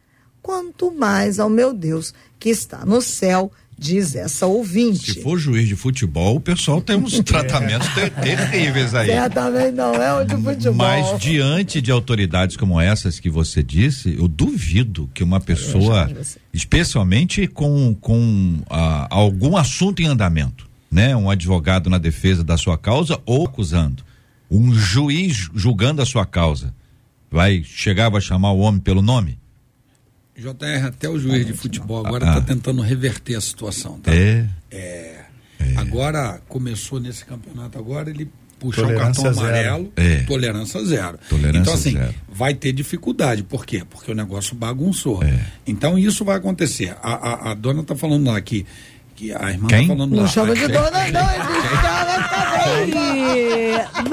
Quanto 0.42 0.90
mais 0.90 1.38
ao 1.38 1.48
meu 1.48 1.72
Deus 1.72 2.12
que 2.40 2.48
está 2.48 2.84
no 2.84 3.00
céu, 3.00 3.52
diz 3.78 4.14
essa 4.14 4.46
ouvinte. 4.46 5.12
Se 5.12 5.22
for 5.22 5.38
juiz 5.38 5.68
de 5.68 5.76
futebol, 5.76 6.36
o 6.36 6.40
pessoal 6.40 6.80
tem 6.80 6.96
uns 6.96 7.20
tratamentos 7.24 7.88
ter- 7.94 8.10
terríveis 8.10 8.94
aí. 8.94 9.08
Certamente 9.08 9.72
não 9.72 9.94
é 9.94 10.14
o 10.14 10.24
de 10.24 10.34
futebol. 10.36 10.74
Mas 10.74 11.20
diante 11.20 11.80
de 11.80 11.90
autoridades 11.90 12.56
como 12.56 12.80
essas 12.80 13.20
que 13.20 13.28
você 13.28 13.62
disse, 13.62 14.16
eu 14.18 14.26
duvido 14.28 15.10
que 15.12 15.22
uma 15.22 15.40
pessoa, 15.40 16.10
especialmente 16.52 17.46
com, 17.46 17.94
com 17.94 18.58
ah, 18.70 19.06
algum 19.10 19.56
assunto 19.56 20.00
em 20.02 20.06
andamento, 20.06 20.66
né? 20.90 21.14
Um 21.14 21.28
advogado 21.30 21.90
na 21.90 21.98
defesa 21.98 22.42
da 22.42 22.56
sua 22.56 22.78
causa 22.78 23.20
ou 23.26 23.44
acusando, 23.46 24.02
um 24.50 24.72
juiz 24.74 25.48
julgando 25.54 26.00
a 26.00 26.06
sua 26.06 26.24
causa, 26.24 26.74
vai 27.30 27.62
chegar, 27.62 28.08
vai 28.08 28.20
chamar 28.20 28.52
o 28.52 28.58
homem 28.60 28.80
pelo 28.80 29.02
nome? 29.02 29.38
JR, 30.36 30.86
até 30.86 31.08
o 31.08 31.18
juiz 31.18 31.46
de 31.46 31.52
futebol 31.54 32.04
agora 32.06 32.24
está 32.26 32.38
Ah. 32.38 32.42
tentando 32.42 32.82
reverter 32.82 33.34
a 33.36 33.40
situação, 33.40 33.98
tá? 34.00 34.12
É. 34.14 34.46
Agora, 35.76 36.40
começou 36.48 37.00
nesse 37.00 37.24
campeonato 37.24 37.78
agora, 37.78 38.10
ele 38.10 38.30
puxou 38.58 38.84
o 38.84 38.86
Tolerância 38.88 39.22
cartão 39.24 39.34
zero. 39.34 39.46
amarelo, 39.46 39.92
É. 39.96 40.22
tolerância 40.22 40.84
zero. 40.84 41.18
Tolerância 41.28 41.58
então, 41.60 41.74
assim, 41.74 41.92
zero. 41.92 42.14
vai 42.28 42.54
ter 42.54 42.72
dificuldade. 42.72 43.42
Por 43.42 43.66
quê? 43.66 43.82
Porque 43.88 44.10
o 44.10 44.14
negócio 44.14 44.54
bagunçou. 44.54 45.22
É. 45.22 45.38
Então, 45.66 45.98
isso 45.98 46.24
vai 46.24 46.36
acontecer. 46.36 46.96
A, 47.02 47.12
a, 47.12 47.50
a 47.50 47.54
dona 47.54 47.82
está 47.82 47.94
falando 47.94 48.26
lá 48.26 48.40
que, 48.40 48.64
que 49.16 49.32
a 49.32 49.50
irmã 49.50 49.66
Quem? 49.68 49.82
está 49.82 49.94
falando 49.94 50.14
lá. 50.16 50.22
Não 50.22 50.28
chama 50.28 50.54
de 50.54 50.68
dona, 50.68 50.90
não, 50.90 51.00
ele 51.08 51.12
cara 51.12 52.22
tá 52.28 54.06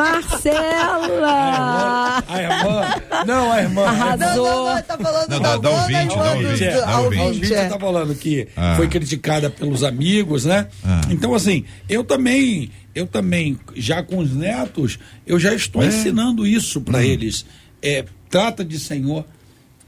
Marcela! 0.83 2.23
A 2.27 2.41
irmã. 2.41 3.25
Não, 3.25 3.51
a 3.51 3.61
irmã. 3.61 3.81
Não, 3.81 3.89
Arrasou. 3.89 4.45
não, 4.45 4.65
não, 4.65 4.73
ele 4.73 4.81
tá 4.83 4.97
falando 4.97 5.29
Não, 5.29 5.39
da 5.39 5.57
dona 5.57 5.81
ouvinte, 5.81 5.93
da 5.93 6.33
do- 6.33 6.37
ouvinte, 6.37 6.65
do- 6.65 6.71
da 6.81 6.87
a 6.89 6.99
ouvinte. 7.01 7.21
A 7.21 7.25
ouvinte, 7.25 7.53
é. 7.53 7.63
está 7.63 7.79
falando 7.79 8.15
que 8.15 8.47
Ah. 8.55 8.73
foi 8.75 8.87
criticada 8.87 9.49
pelos 9.49 9.83
amigos, 9.83 10.45
né? 10.45 10.67
Ah. 10.83 11.01
Então, 11.09 11.33
assim, 11.33 11.65
eu 11.89 12.03
também, 12.03 12.71
eu 12.95 13.05
também, 13.07 13.59
já 13.75 14.01
com 14.03 14.17
os 14.17 14.33
netos, 14.33 14.99
eu 15.25 15.39
já 15.39 15.53
estou 15.53 15.83
É. 15.83 15.87
ensinando 15.87 16.45
isso 16.47 16.81
para 16.81 16.99
Hum. 16.99 17.01
eles. 17.01 17.45
É, 17.81 18.05
trata 18.29 18.63
de 18.63 18.79
Senhor. 18.79 19.25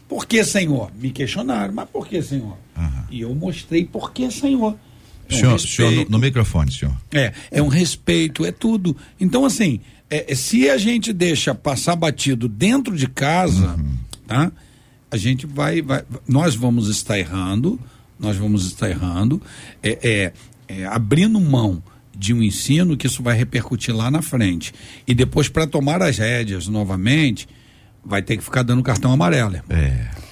Por 0.07 0.26
que 0.28 0.43
Senhor? 0.43 0.91
Me 0.99 1.09
questionaram, 1.09 1.74
mas 1.74 1.89
por 1.89 2.07
que 2.07 2.22
Senhor? 2.22 2.57
E 3.09 3.22
eu 3.22 3.34
mostrei 3.34 3.86
por 3.86 4.11
que 4.11 4.30
Senhor. 4.30 4.76
É 5.30 5.36
um 5.36 5.38
Senhor, 5.38 5.59
senhor 5.59 5.91
no, 5.91 6.09
no 6.11 6.19
microfone, 6.19 6.71
senhor. 6.71 6.95
É, 7.13 7.34
é 7.51 7.61
um 7.61 7.67
respeito, 7.67 8.45
é 8.45 8.51
tudo. 8.51 8.95
Então, 9.19 9.45
assim, 9.45 9.80
é, 10.09 10.32
é, 10.32 10.36
se 10.36 10.69
a 10.69 10.78
gente 10.78 11.11
deixa 11.11 11.55
passar 11.55 11.95
batido 11.95 12.47
dentro 12.47 12.95
de 12.95 13.07
casa, 13.07 13.78
tá? 14.28 14.51
A 15.09 15.17
gente 15.17 15.45
vai, 15.45 15.82
vai. 15.82 16.03
Nós 16.28 16.55
vamos 16.55 16.89
estar 16.89 17.17
errando, 17.17 17.80
nós 18.19 18.38
vamos 18.38 18.65
estar 18.65 18.89
errando, 18.89 19.41
é, 19.82 19.99
é, 20.03 20.34
é, 20.67 20.86
abrindo 20.86 21.39
mão 21.39 21.82
de 22.17 22.34
um 22.34 22.41
ensino 22.41 22.95
que 22.95 23.07
isso 23.07 23.21
vai 23.21 23.36
repercutir 23.36 23.95
lá 23.95 24.09
na 24.09 24.21
frente. 24.21 24.73
E 25.07 25.13
depois, 25.13 25.49
para 25.49 25.67
tomar 25.67 26.01
as 26.01 26.17
rédeas 26.17 26.67
novamente, 26.67 27.47
vai 28.03 28.21
ter 28.21 28.38
que 28.38 28.43
ficar 28.43 28.63
dando 28.63 28.84
cartão 28.84 29.11
amarelo. 29.11 29.55
irmão. 29.55 29.78
É. 29.78 30.24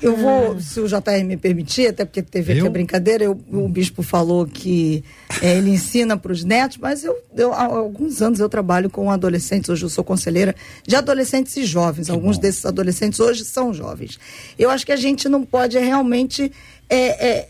Eu 0.00 0.16
vou, 0.16 0.58
se 0.60 0.80
o 0.80 0.88
JR 0.88 1.22
me 1.26 1.36
permitir, 1.36 1.88
até 1.88 2.04
porque 2.06 2.22
teve 2.22 2.52
aqui 2.52 2.60
a 2.66 2.70
brincadeira, 2.70 3.24
eu- 3.24 3.38
o 3.52 3.68
bispo 3.68 4.02
falou 4.02 4.46
que 4.46 5.04
eh, 5.42 5.58
ele 5.58 5.70
ensina 5.70 6.16
para 6.16 6.32
os 6.32 6.42
netos, 6.42 6.78
mas 6.78 7.04
eu, 7.04 7.14
eu, 7.36 7.52
há 7.52 7.64
alguns 7.64 8.22
anos 8.22 8.40
eu 8.40 8.48
trabalho 8.48 8.88
com 8.88 9.10
adolescentes, 9.10 9.68
hoje 9.68 9.84
eu 9.84 9.90
sou 9.90 10.02
conselheira 10.02 10.54
de 10.86 10.96
adolescentes 10.96 11.54
e 11.58 11.64
jovens. 11.66 12.08
Alguns 12.08 12.38
desses 12.38 12.64
adolescentes 12.64 13.20
hoje 13.20 13.44
são 13.44 13.74
jovens. 13.74 14.18
Eu 14.58 14.70
acho 14.70 14.86
que 14.86 14.92
a 14.92 14.96
gente 14.96 15.28
não 15.28 15.44
pode 15.44 15.78
realmente 15.78 16.50
é, 16.88 17.26
é, 17.28 17.48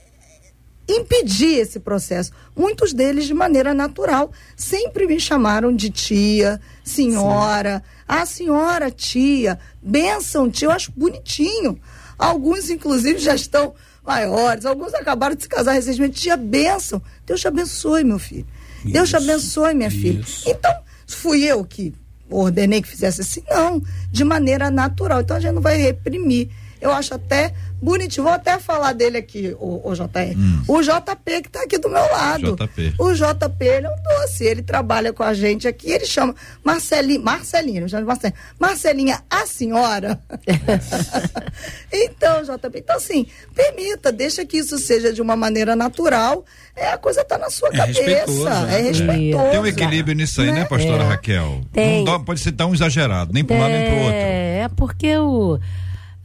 impedir 0.89 1.59
esse 1.59 1.79
processo. 1.81 2.33
Muitos 2.57 2.93
deles 2.93 3.25
de 3.27 3.35
maneira 3.35 3.73
natural 3.73 4.31
sempre 4.57 5.07
me 5.07 5.19
chamaram 5.21 5.75
de 5.75 5.91
tia, 5.91 6.61
senhora, 6.85 7.83
ah, 8.07 8.27
senhora, 8.27 8.91
tia, 8.91 9.59
benção, 9.83 10.51
tia, 10.51 10.67
eu 10.69 10.73
acho 10.73 10.93
bonitinho. 10.93 11.79
Alguns, 12.19 12.71
inclusive, 12.71 13.19
já 13.19 13.35
estão 13.35 13.75
maiores, 14.05 14.65
alguns 14.67 14.93
acabaram 14.95 15.35
de 15.35 15.43
se 15.43 15.49
casar 15.49 15.73
recentemente, 15.73 16.21
tia, 16.21 16.37
benção. 16.37 17.01
Deus 17.25 17.41
te 17.41 17.49
abençoe, 17.49 18.05
meu 18.05 18.19
filho. 18.19 18.47
Deus 18.85 19.09
te 19.09 19.17
Isso, 19.17 19.31
abençoe, 19.31 19.75
minha 19.75 19.91
filha. 19.91 20.21
isso. 20.21 20.49
Então, 20.49 20.73
fui 21.07 21.45
eu 21.45 21.65
que 21.65 21.95
ordenei 22.29 22.83
que 22.83 22.89
fizesse 22.89 23.21
assim? 23.21 23.43
Não, 23.49 23.81
de 24.11 24.25
maneira 24.25 24.71
natural. 24.71 25.21
Então 25.21 25.37
a 25.37 25.41
gente 25.41 25.55
não 25.55 25.63
vai 25.63 25.77
reprimir. 25.77 26.49
Eu 26.83 26.93
acho 26.93 27.15
até 27.15 27.55
bonitinho. 27.81 28.25
Vou 28.25 28.33
até 28.33 28.59
falar 28.59 28.93
dele 28.93 29.19
aqui, 29.19 29.57
o, 29.59 29.81
o 29.89 29.95
JR. 29.95 30.35
O 30.69 30.83
JP 30.83 31.43
que 31.43 31.49
está 31.49 31.63
aqui 31.63 31.79
do 31.79 31.89
meu 31.89 32.03
lado. 32.13 32.57
JP. 32.57 32.95
O 32.99 33.13
JP, 33.15 33.65
ele 33.65 33.87
é 33.87 33.91
um 33.91 34.03
doce. 34.21 34.45
Ele 34.45 34.63
trabalha 34.63 35.13
com 35.13 35.23
a 35.23 35.33
gente 35.33 35.67
aqui. 35.69 35.91
Ele 35.91 36.05
chama 36.05 36.35
Marcelinha. 36.65 37.21
Marcelinha, 37.21 37.89
chama 37.89 38.03
de 38.03 38.07
Marcelinha. 38.09 38.35
Marcelinha, 38.59 39.23
a 39.31 39.47
senhora. 39.47 40.21
então, 41.93 42.43
JP. 42.43 42.79
Então, 42.79 42.97
assim, 42.97 43.27
permita, 43.55 44.11
deixa 44.13 44.45
que 44.45 44.59
isso 44.59 44.79
seja 44.79 45.13
de 45.13 45.21
uma 45.23 45.37
maneira 45.37 45.75
natural. 45.77 46.45
É, 46.75 46.89
a 46.89 46.99
coisa 46.99 47.21
está 47.23 47.37
na 47.39 47.51
sua 47.51 47.69
É 47.69 47.77
cabeça. 47.77 48.01
respeitoso, 48.03 48.49
É 48.49 48.53
né? 48.67 48.79
respeitoso. 48.81 49.51
Tem 49.51 49.61
um 49.61 49.67
equilíbrio 49.67 50.15
nisso 50.17 50.41
aí, 50.41 50.51
né, 50.53 50.65
pastora 50.65 51.05
É. 51.05 51.07
Raquel? 51.09 51.61
Tem. 51.73 51.99
Não 52.05 52.19
dá- 52.19 52.25
pode 52.25 52.41
ser 52.41 52.53
tão 52.53 52.73
exagerado, 52.75 53.33
nem 53.33 53.45
para 53.45 53.57
um 53.57 53.61
lado 53.61 53.71
nem 53.73 53.85
para 53.87 53.95
o 53.95 53.99
outro. 54.01 54.15
É, 54.15 54.59
é 54.65 54.69
porque 54.69 55.17
o, 55.19 55.59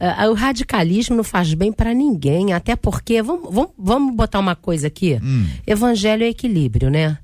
ah, 0.00 0.28
o 0.30 0.34
radicalismo 0.34 1.16
não 1.16 1.24
faz 1.24 1.52
bem 1.54 1.72
para 1.72 1.92
ninguém, 1.94 2.52
até 2.52 2.76
porque, 2.76 3.20
vamos, 3.22 3.52
vamos, 3.52 3.70
vamos 3.78 4.14
botar 4.14 4.38
uma 4.38 4.54
coisa 4.56 4.86
aqui, 4.86 5.18
evangelho 5.66 6.24
é 6.24 6.28
equilíbrio, 6.28 6.90
né? 6.90 7.18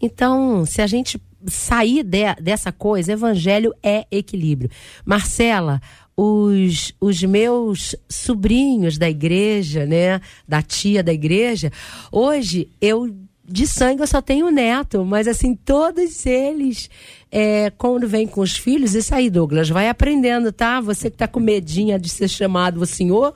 Então, 0.00 0.64
se 0.66 0.82
a 0.82 0.86
gente 0.86 1.20
sair 1.46 2.02
de- 2.02 2.34
dessa 2.40 2.70
coisa, 2.72 3.12
evangelho 3.12 3.72
é 3.82 4.06
equilíbrio. 4.10 4.70
Marcela, 5.04 5.80
os, 6.16 6.92
os 7.00 7.22
meus 7.22 7.96
sobrinhos 8.08 8.98
da 8.98 9.08
igreja, 9.08 9.86
né? 9.86 10.20
Da 10.46 10.60
tia 10.62 11.02
da 11.02 11.12
igreja, 11.12 11.72
hoje 12.10 12.68
eu 12.80 13.14
de 13.44 13.66
sangue 13.66 14.02
eu 14.02 14.06
só 14.06 14.22
tenho 14.22 14.50
neto, 14.50 15.04
mas 15.04 15.26
assim, 15.26 15.54
todos 15.54 16.24
eles, 16.24 16.88
é, 17.30 17.70
quando 17.76 18.06
vem 18.06 18.26
com 18.26 18.40
os 18.40 18.56
filhos, 18.56 18.94
isso 18.94 19.14
aí, 19.14 19.28
Douglas, 19.28 19.68
vai 19.68 19.88
aprendendo, 19.88 20.52
tá? 20.52 20.80
Você 20.80 21.10
que 21.10 21.16
tá 21.16 21.26
com 21.26 21.40
medinha 21.40 21.98
de 21.98 22.08
ser 22.08 22.28
chamado 22.28 22.80
o 22.80 22.86
senhor. 22.86 23.34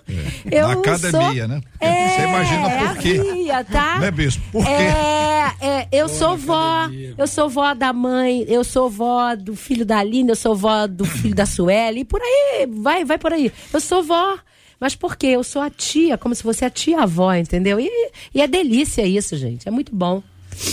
Eu 0.51 0.69
Na 0.69 0.75
academia, 0.75 1.11
sou- 1.43 1.49
né? 1.49 1.61
É, 1.81 2.09
Você 2.09 2.23
imagina 2.23 2.71
por 2.71 2.99
quê? 2.99 3.09
é 3.17 3.19
a 3.31 3.33
Bia, 3.35 3.65
tá? 3.65 3.99
Né, 4.01 4.11
bispo? 4.11 4.43
Por 4.53 4.65
quê? 4.65 4.71
É, 4.71 5.53
é, 5.61 5.89
eu 5.93 6.09
sou 6.09 6.37
vó, 6.37 6.89
eu 7.19 7.27
sou 7.27 7.49
vó 7.49 7.75
da 7.75 7.93
mãe, 7.93 8.45
eu 8.49 8.63
sou 8.65 8.89
vó 8.89 9.35
do 9.35 9.57
filho 9.57 9.85
da 9.85 9.99
Aline, 9.99 10.31
eu 10.31 10.37
sou 10.37 10.55
vó 10.55 10.87
do 10.87 11.05
filho 11.05 11.35
da 11.35 11.47
Sueli, 11.47 12.01
e 12.01 12.05
por 12.05 12.21
aí, 12.23 12.67
vai, 12.71 13.05
vai 13.05 13.19
por 13.19 13.33
aí. 13.33 13.53
Eu 13.73 13.81
sou 13.81 14.03
vó. 14.03 14.37
Mas 14.81 14.95
por 14.95 15.17
quê? 15.17 15.29
Eu 15.29 15.43
sou 15.45 15.63
a 15.63 15.71
tia, 15.71 16.19
como 16.19 16.35
se 16.35 16.43
fosse 16.43 16.65
a 16.65 16.71
tia-avó, 16.71 17.35
entendeu? 17.35 17.81
E, 17.81 17.91
e 18.35 18.41
é 18.41 18.47
delícia 18.47 19.07
isso, 19.07 19.37
gente. 19.37 19.67
É 19.67 19.71
muito 19.71 19.95
bom. 19.95 20.23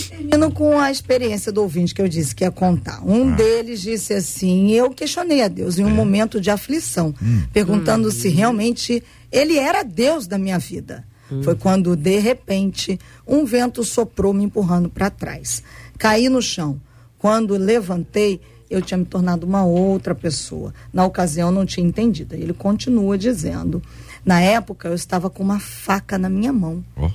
Termino 0.10 0.52
com 0.52 0.80
a 0.80 0.92
experiência 0.92 1.52
do 1.52 1.62
ouvinte 1.62 1.94
que 1.94 2.02
eu 2.02 2.08
disse 2.08 2.34
que 2.34 2.44
ia 2.44 2.52
contar. 2.52 3.02
Um 3.06 3.32
deles 3.36 3.82
disse 3.82 4.14
assim: 4.14 4.72
eu 4.72 4.90
questionei 4.92 5.42
a 5.42 5.48
Deus 5.48 5.78
em 5.78 5.84
um 5.84 5.90
momento 5.90 6.40
de 6.40 6.50
aflição, 6.50 7.14
perguntando 7.52 8.10
se 8.12 8.30
realmente 8.30 9.04
ele 9.32 9.58
era 9.58 9.84
Deus 9.84 10.26
da 10.26 10.38
minha 10.38 10.58
vida. 10.58 11.06
Foi 11.42 11.56
quando, 11.56 11.96
de 11.96 12.20
repente, 12.20 13.00
um 13.26 13.44
vento 13.44 13.84
soprou 13.84 14.34
me 14.34 14.44
empurrando 14.44 14.90
para 14.90 15.10
trás. 15.10 15.64
Caí 15.98 16.30
no 16.30 16.42
chão. 16.42 16.80
Quando 17.18 17.58
levantei, 17.58 18.40
eu 18.74 18.82
tinha 18.82 18.98
me 18.98 19.06
tornado 19.06 19.46
uma 19.46 19.64
outra 19.64 20.14
pessoa. 20.16 20.74
Na 20.92 21.06
ocasião, 21.06 21.50
eu 21.50 21.54
não 21.54 21.66
tinha 21.66 21.86
entendido. 21.86 22.36
Ele 22.36 22.54
continua 22.54 23.18
dizendo: 23.18 23.82
na 24.26 24.40
época, 24.40 24.88
eu 24.88 24.96
estava 24.96 25.30
com 25.30 25.44
uma 25.44 25.60
faca 25.60 26.18
na 26.18 26.30
minha 26.30 26.54
mão 26.54 26.84
Ó. 26.96 27.10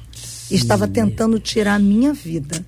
estava 0.51 0.87
tentando 0.87 1.39
tirar 1.39 1.75
a 1.75 1.79
minha 1.79 2.13
vida. 2.13 2.65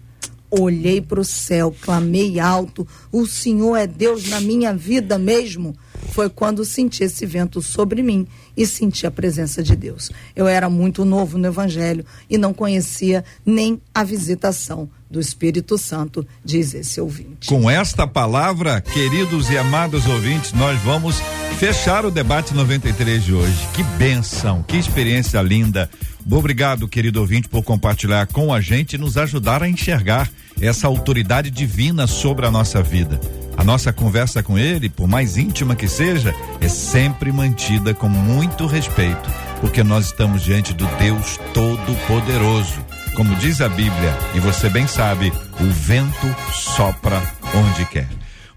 Olhei 0.50 1.00
para 1.00 1.20
o 1.20 1.24
céu, 1.24 1.74
clamei 1.80 2.40
alto: 2.40 2.86
O 3.12 3.26
Senhor 3.26 3.76
é 3.76 3.86
Deus 3.86 4.28
na 4.28 4.40
minha 4.40 4.74
vida 4.74 5.18
mesmo? 5.18 5.76
Foi 6.12 6.28
quando 6.28 6.64
senti 6.64 7.04
esse 7.04 7.24
vento 7.26 7.62
sobre 7.62 8.02
mim 8.02 8.26
e 8.56 8.66
senti 8.66 9.06
a 9.06 9.10
presença 9.10 9.62
de 9.62 9.76
Deus. 9.76 10.10
Eu 10.34 10.46
era 10.46 10.68
muito 10.68 11.04
novo 11.04 11.38
no 11.38 11.46
Evangelho 11.46 12.04
e 12.28 12.36
não 12.36 12.52
conhecia 12.52 13.24
nem 13.44 13.80
a 13.94 14.02
visitação 14.02 14.88
do 15.10 15.20
Espírito 15.20 15.76
Santo, 15.76 16.26
diz 16.44 16.72
esse 16.72 17.00
ouvinte. 17.00 17.48
Com 17.48 17.68
esta 17.68 18.06
palavra, 18.06 18.80
queridos 18.80 19.50
e 19.50 19.58
amados 19.58 20.06
ouvintes, 20.06 20.52
nós 20.52 20.80
vamos 20.82 21.16
fechar 21.58 22.04
o 22.04 22.10
debate 22.10 22.54
93 22.54 23.24
de 23.24 23.34
hoje. 23.34 23.68
Que 23.74 23.82
benção, 23.82 24.62
que 24.62 24.76
experiência 24.76 25.42
linda. 25.42 25.90
Obrigado, 26.30 26.86
querido 26.86 27.20
ouvinte, 27.20 27.48
por 27.48 27.64
compartilhar 27.64 28.26
com 28.28 28.54
a 28.54 28.60
gente 28.60 28.94
e 28.94 28.98
nos 28.98 29.16
ajudar 29.16 29.62
a 29.62 29.68
enxergar 29.68 30.30
essa 30.60 30.86
autoridade 30.86 31.50
divina 31.50 32.06
sobre 32.06 32.46
a 32.46 32.50
nossa 32.50 32.82
vida. 32.82 33.20
A 33.60 33.62
nossa 33.62 33.92
conversa 33.92 34.42
com 34.42 34.58
ele, 34.58 34.88
por 34.88 35.06
mais 35.06 35.36
íntima 35.36 35.76
que 35.76 35.86
seja, 35.86 36.34
é 36.62 36.66
sempre 36.66 37.30
mantida 37.30 37.92
com 37.92 38.08
muito 38.08 38.64
respeito, 38.64 39.28
porque 39.60 39.84
nós 39.84 40.06
estamos 40.06 40.42
diante 40.42 40.72
do 40.72 40.86
Deus 40.96 41.38
Todo-Poderoso. 41.52 42.82
Como 43.14 43.36
diz 43.36 43.60
a 43.60 43.68
Bíblia, 43.68 44.16
e 44.34 44.40
você 44.40 44.70
bem 44.70 44.86
sabe, 44.86 45.30
o 45.60 45.64
vento 45.66 46.34
sopra 46.54 47.22
onde 47.54 47.84
quer. 47.84 48.08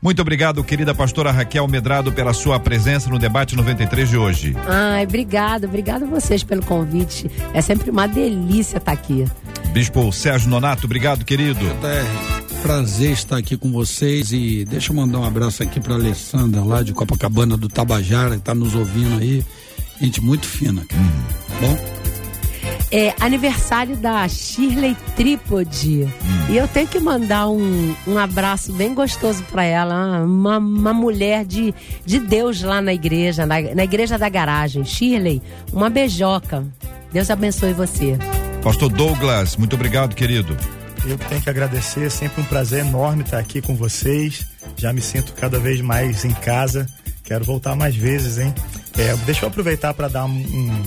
Muito 0.01 0.21
obrigado, 0.21 0.63
querida 0.63 0.95
pastora 0.95 1.31
Raquel 1.31 1.67
Medrado, 1.67 2.13
pela 2.13 2.33
sua 2.33 2.57
presença 2.57 3.09
no 3.09 3.19
debate 3.19 3.57
93 3.57 4.07
de 4.07 4.15
hoje. 4.15 4.55
Ai, 4.65 5.03
obrigado, 5.03 5.65
obrigado 5.65 6.03
a 6.03 6.07
vocês 6.07 6.45
pelo 6.45 6.63
convite. 6.63 7.29
É 7.53 7.61
sempre 7.61 7.91
uma 7.91 8.07
delícia 8.07 8.77
estar 8.77 8.93
aqui. 8.93 9.25
Bispo 9.73 10.13
Sérgio 10.13 10.49
Nonato, 10.49 10.85
obrigado, 10.85 11.25
querido. 11.25 11.65
É 11.83 12.42
prazer 12.63 13.11
estar 13.11 13.35
aqui 13.35 13.57
com 13.57 13.69
vocês 13.73 14.31
e 14.31 14.63
deixa 14.63 14.93
eu 14.93 14.95
mandar 14.95 15.19
um 15.19 15.25
abraço 15.25 15.61
aqui 15.61 15.81
para 15.81 15.95
Alessandra 15.95 16.63
lá 16.63 16.81
de 16.81 16.93
Copacabana 16.93 17.57
do 17.57 17.67
Tabajara, 17.67 18.35
que 18.35 18.37
está 18.37 18.55
nos 18.55 18.73
ouvindo 18.73 19.19
aí. 19.19 19.43
Gente 19.99 20.21
muito 20.21 20.47
fina, 20.47 20.81
hum. 20.81 21.23
bom? 21.59 21.77
é 22.89 23.13
aniversário 23.19 23.97
da 23.97 24.25
Shirley 24.29 24.95
Trípode. 25.15 26.03
Hum. 26.03 26.51
E 26.51 26.55
eu 26.55 26.65
tenho 26.67 26.87
que 26.87 27.01
mandar 27.01 27.49
um, 27.49 27.93
um 28.07 28.17
abraço 28.17 28.71
bem 28.71 28.93
gostoso 28.93 29.43
para 29.51 29.65
ela. 29.65 30.23
Uma, 30.23 30.57
uma 30.57 30.93
mulher 30.93 31.43
de, 31.43 31.73
de 32.05 32.19
Deus 32.19 32.61
lá 32.61 32.81
na 32.81 32.93
igreja, 32.93 33.45
na, 33.45 33.59
na 33.59 33.83
igreja 33.83 34.17
da 34.17 34.29
garagem. 34.29 34.85
Shirley, 34.85 35.41
uma 35.73 35.89
beijoca. 35.89 36.63
Deus 37.11 37.29
abençoe 37.29 37.73
você. 37.73 38.17
Pastor 38.63 38.89
Douglas, 38.89 39.57
muito 39.57 39.75
obrigado, 39.75 40.15
querido. 40.15 40.55
Eu 41.05 41.17
tenho 41.17 41.41
que 41.41 41.49
agradecer, 41.49 42.05
é 42.05 42.09
sempre 42.09 42.41
um 42.41 42.45
prazer 42.45 42.79
enorme 42.79 43.23
estar 43.23 43.39
aqui 43.39 43.61
com 43.61 43.75
vocês. 43.75 44.45
Já 44.77 44.93
me 44.93 45.01
sinto 45.01 45.33
cada 45.33 45.59
vez 45.59 45.81
mais 45.81 46.23
em 46.23 46.33
casa. 46.33 46.87
Quero 47.23 47.43
voltar 47.43 47.75
mais 47.75 47.95
vezes, 47.95 48.37
hein? 48.37 48.53
É, 48.97 49.15
deixa 49.25 49.45
eu 49.45 49.49
aproveitar 49.49 49.93
para 49.93 50.07
dar 50.07 50.25
um, 50.25 50.29
um 50.29 50.83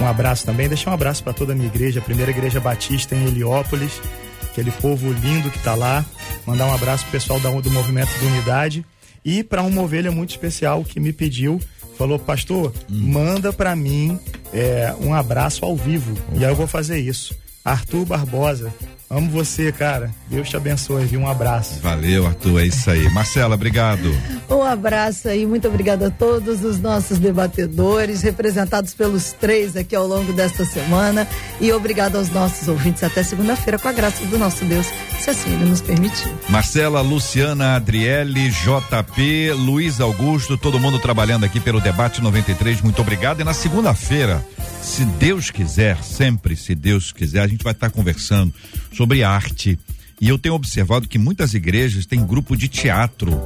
um 0.00 0.06
abraço 0.06 0.46
também, 0.46 0.68
deixar 0.68 0.90
um 0.90 0.94
abraço 0.94 1.24
para 1.24 1.32
toda 1.32 1.52
a 1.52 1.56
minha 1.56 1.66
igreja, 1.66 1.98
a 1.98 2.02
primeira 2.02 2.30
igreja 2.30 2.60
batista 2.60 3.16
em 3.16 3.26
Heliópolis, 3.26 4.00
aquele 4.44 4.70
povo 4.70 5.12
lindo 5.12 5.50
que 5.50 5.58
está 5.58 5.74
lá. 5.74 6.04
Mandar 6.46 6.66
um 6.66 6.74
abraço 6.74 7.02
pro 7.04 7.12
pessoal 7.12 7.40
da, 7.40 7.50
do 7.50 7.70
Movimento 7.70 8.16
de 8.18 8.26
Unidade 8.26 8.86
e 9.24 9.42
para 9.42 9.62
uma 9.62 9.82
ovelha 9.82 10.12
muito 10.12 10.30
especial 10.30 10.84
que 10.84 11.00
me 11.00 11.12
pediu, 11.12 11.60
falou, 11.96 12.18
pastor, 12.18 12.72
hum. 12.88 13.12
manda 13.12 13.52
para 13.52 13.74
mim 13.74 14.18
é, 14.52 14.94
um 15.00 15.12
abraço 15.12 15.64
ao 15.64 15.76
vivo. 15.76 16.12
Opa. 16.28 16.36
E 16.36 16.44
aí 16.44 16.50
eu 16.50 16.56
vou 16.56 16.68
fazer 16.68 16.98
isso. 17.00 17.36
Arthur 17.64 18.04
Barbosa, 18.04 18.72
Amo 19.10 19.30
você, 19.30 19.72
cara. 19.72 20.10
Deus 20.28 20.50
te 20.50 20.56
abençoe, 20.56 21.06
viu? 21.06 21.20
Um 21.20 21.28
abraço. 21.28 21.80
Valeu, 21.80 22.26
Arthur. 22.26 22.60
É 22.60 22.66
isso 22.66 22.90
aí. 22.90 23.08
Marcela, 23.10 23.54
obrigado. 23.54 24.14
Um 24.50 24.62
abraço 24.62 25.28
aí. 25.28 25.46
Muito 25.46 25.66
obrigada 25.66 26.08
a 26.08 26.10
todos 26.10 26.62
os 26.62 26.78
nossos 26.78 27.18
debatedores, 27.18 28.20
representados 28.20 28.92
pelos 28.92 29.32
três 29.32 29.76
aqui 29.76 29.96
ao 29.96 30.06
longo 30.06 30.34
desta 30.34 30.62
semana. 30.66 31.26
E 31.58 31.72
obrigado 31.72 32.16
aos 32.16 32.28
nossos 32.28 32.68
ouvintes. 32.68 33.02
Até 33.02 33.22
segunda-feira, 33.22 33.78
com 33.78 33.88
a 33.88 33.92
graça 33.92 34.26
do 34.26 34.36
nosso 34.36 34.62
Deus, 34.66 34.86
se 35.18 35.30
assim 35.30 35.54
ele 35.54 35.70
nos 35.70 35.80
permitir. 35.80 36.30
Marcela, 36.50 37.00
Luciana, 37.00 37.76
Adriele, 37.76 38.50
JP, 38.50 39.52
Luiz 39.52 40.02
Augusto, 40.02 40.58
todo 40.58 40.78
mundo 40.78 40.98
trabalhando 40.98 41.44
aqui 41.44 41.60
pelo 41.60 41.80
Debate 41.80 42.20
93. 42.20 42.82
Muito 42.82 43.00
obrigado. 43.00 43.40
E 43.40 43.44
na 43.44 43.54
segunda-feira, 43.54 44.44
se 44.82 45.04
Deus 45.04 45.50
quiser, 45.50 46.02
sempre, 46.02 46.54
se 46.56 46.74
Deus 46.74 47.10
quiser, 47.10 47.40
a 47.40 47.48
gente 47.48 47.64
vai 47.64 47.72
estar 47.72 47.88
conversando 47.88 48.52
sobre 48.98 49.22
arte. 49.22 49.78
E 50.20 50.28
eu 50.28 50.36
tenho 50.36 50.56
observado 50.56 51.06
que 51.06 51.18
muitas 51.18 51.54
igrejas 51.54 52.04
têm 52.04 52.26
grupo 52.26 52.56
de 52.56 52.66
teatro. 52.66 53.40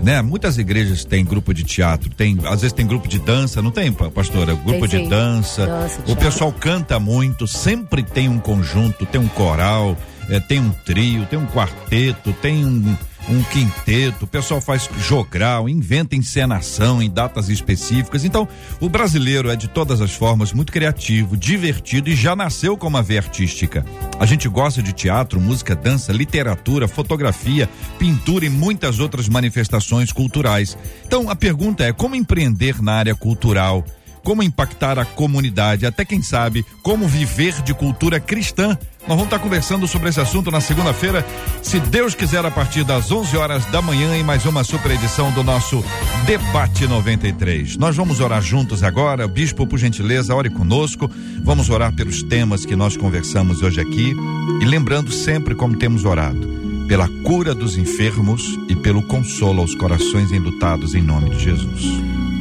Né? 0.00 0.22
Muitas 0.22 0.58
igrejas 0.58 1.04
têm 1.04 1.24
grupo 1.24 1.52
de 1.52 1.64
teatro, 1.64 2.10
tem, 2.10 2.38
às 2.44 2.60
vezes 2.60 2.72
tem 2.72 2.86
grupo 2.86 3.08
de 3.08 3.20
dança, 3.20 3.62
não 3.62 3.70
tem, 3.70 3.92
pastora? 3.92 4.54
Grupo 4.54 4.88
tem, 4.88 5.02
de 5.04 5.08
dança. 5.08 5.66
dança 5.66 6.02
o 6.06 6.16
pessoal 6.16 6.52
canta 6.52 6.98
muito, 6.98 7.46
sempre 7.46 8.02
tem 8.02 8.28
um 8.28 8.38
conjunto, 8.38 9.06
tem 9.06 9.20
um 9.20 9.28
coral, 9.28 9.96
é, 10.28 10.40
tem 10.40 10.60
um 10.60 10.70
trio, 10.70 11.26
tem 11.26 11.38
um 11.38 11.46
quarteto, 11.46 12.32
tem 12.34 12.64
um, 12.64 12.96
um 13.28 13.42
quinteto, 13.44 14.24
o 14.24 14.28
pessoal 14.28 14.60
faz 14.60 14.88
jogral, 14.98 15.68
inventa 15.68 16.16
encenação 16.16 17.02
em 17.02 17.10
datas 17.10 17.48
específicas. 17.48 18.24
Então, 18.24 18.48
o 18.80 18.88
brasileiro 18.88 19.50
é 19.50 19.56
de 19.56 19.68
todas 19.68 20.00
as 20.00 20.12
formas 20.12 20.52
muito 20.52 20.72
criativo, 20.72 21.36
divertido 21.36 22.08
e 22.10 22.16
já 22.16 22.34
nasceu 22.34 22.76
com 22.76 22.86
uma 22.86 23.02
veia 23.02 23.20
artística. 23.20 23.84
A 24.18 24.26
gente 24.26 24.48
gosta 24.48 24.82
de 24.82 24.92
teatro, 24.92 25.40
música, 25.40 25.74
dança, 25.74 26.12
literatura, 26.12 26.88
fotografia, 26.88 27.68
pintura 27.98 28.44
e 28.44 28.50
muitas 28.50 28.98
outras 28.98 29.28
manifestações 29.28 30.12
culturais. 30.12 30.76
Então, 31.06 31.30
a 31.30 31.36
pergunta 31.36 31.84
é: 31.84 31.92
como 31.92 32.14
empreender 32.14 32.82
na 32.82 32.94
área 32.94 33.14
cultural? 33.14 33.84
como 34.22 34.42
impactar 34.42 34.98
a 34.98 35.04
comunidade, 35.04 35.86
até 35.86 36.04
quem 36.04 36.22
sabe 36.22 36.64
como 36.82 37.06
viver 37.06 37.60
de 37.62 37.74
cultura 37.74 38.20
cristã. 38.20 38.78
Nós 39.02 39.16
vamos 39.16 39.24
estar 39.24 39.40
conversando 39.40 39.88
sobre 39.88 40.10
esse 40.10 40.20
assunto 40.20 40.50
na 40.50 40.60
segunda-feira, 40.60 41.26
se 41.60 41.80
Deus 41.80 42.14
quiser, 42.14 42.46
a 42.46 42.50
partir 42.50 42.84
das 42.84 43.10
11 43.10 43.36
horas 43.36 43.66
da 43.66 43.82
manhã, 43.82 44.16
em 44.16 44.22
mais 44.22 44.46
uma 44.46 44.62
super 44.62 44.92
edição 44.92 45.32
do 45.32 45.42
nosso 45.42 45.84
Debate 46.24 46.86
93. 46.86 47.76
Nós 47.76 47.96
vamos 47.96 48.20
orar 48.20 48.40
juntos 48.40 48.84
agora. 48.84 49.26
Bispo, 49.26 49.66
por 49.66 49.76
gentileza, 49.76 50.34
ore 50.34 50.50
conosco. 50.50 51.10
Vamos 51.42 51.68
orar 51.68 51.92
pelos 51.92 52.22
temas 52.22 52.64
que 52.64 52.76
nós 52.76 52.96
conversamos 52.96 53.60
hoje 53.60 53.80
aqui. 53.80 54.14
E 54.60 54.64
lembrando 54.64 55.10
sempre 55.10 55.56
como 55.56 55.76
temos 55.76 56.04
orado 56.04 56.62
pela 56.86 57.08
cura 57.24 57.54
dos 57.54 57.76
enfermos 57.76 58.56
e 58.68 58.76
pelo 58.76 59.02
consolo 59.02 59.62
aos 59.62 59.74
corações 59.74 60.30
enlutados, 60.30 60.94
em 60.94 61.02
nome 61.02 61.30
de 61.30 61.42
Jesus. 61.42 61.82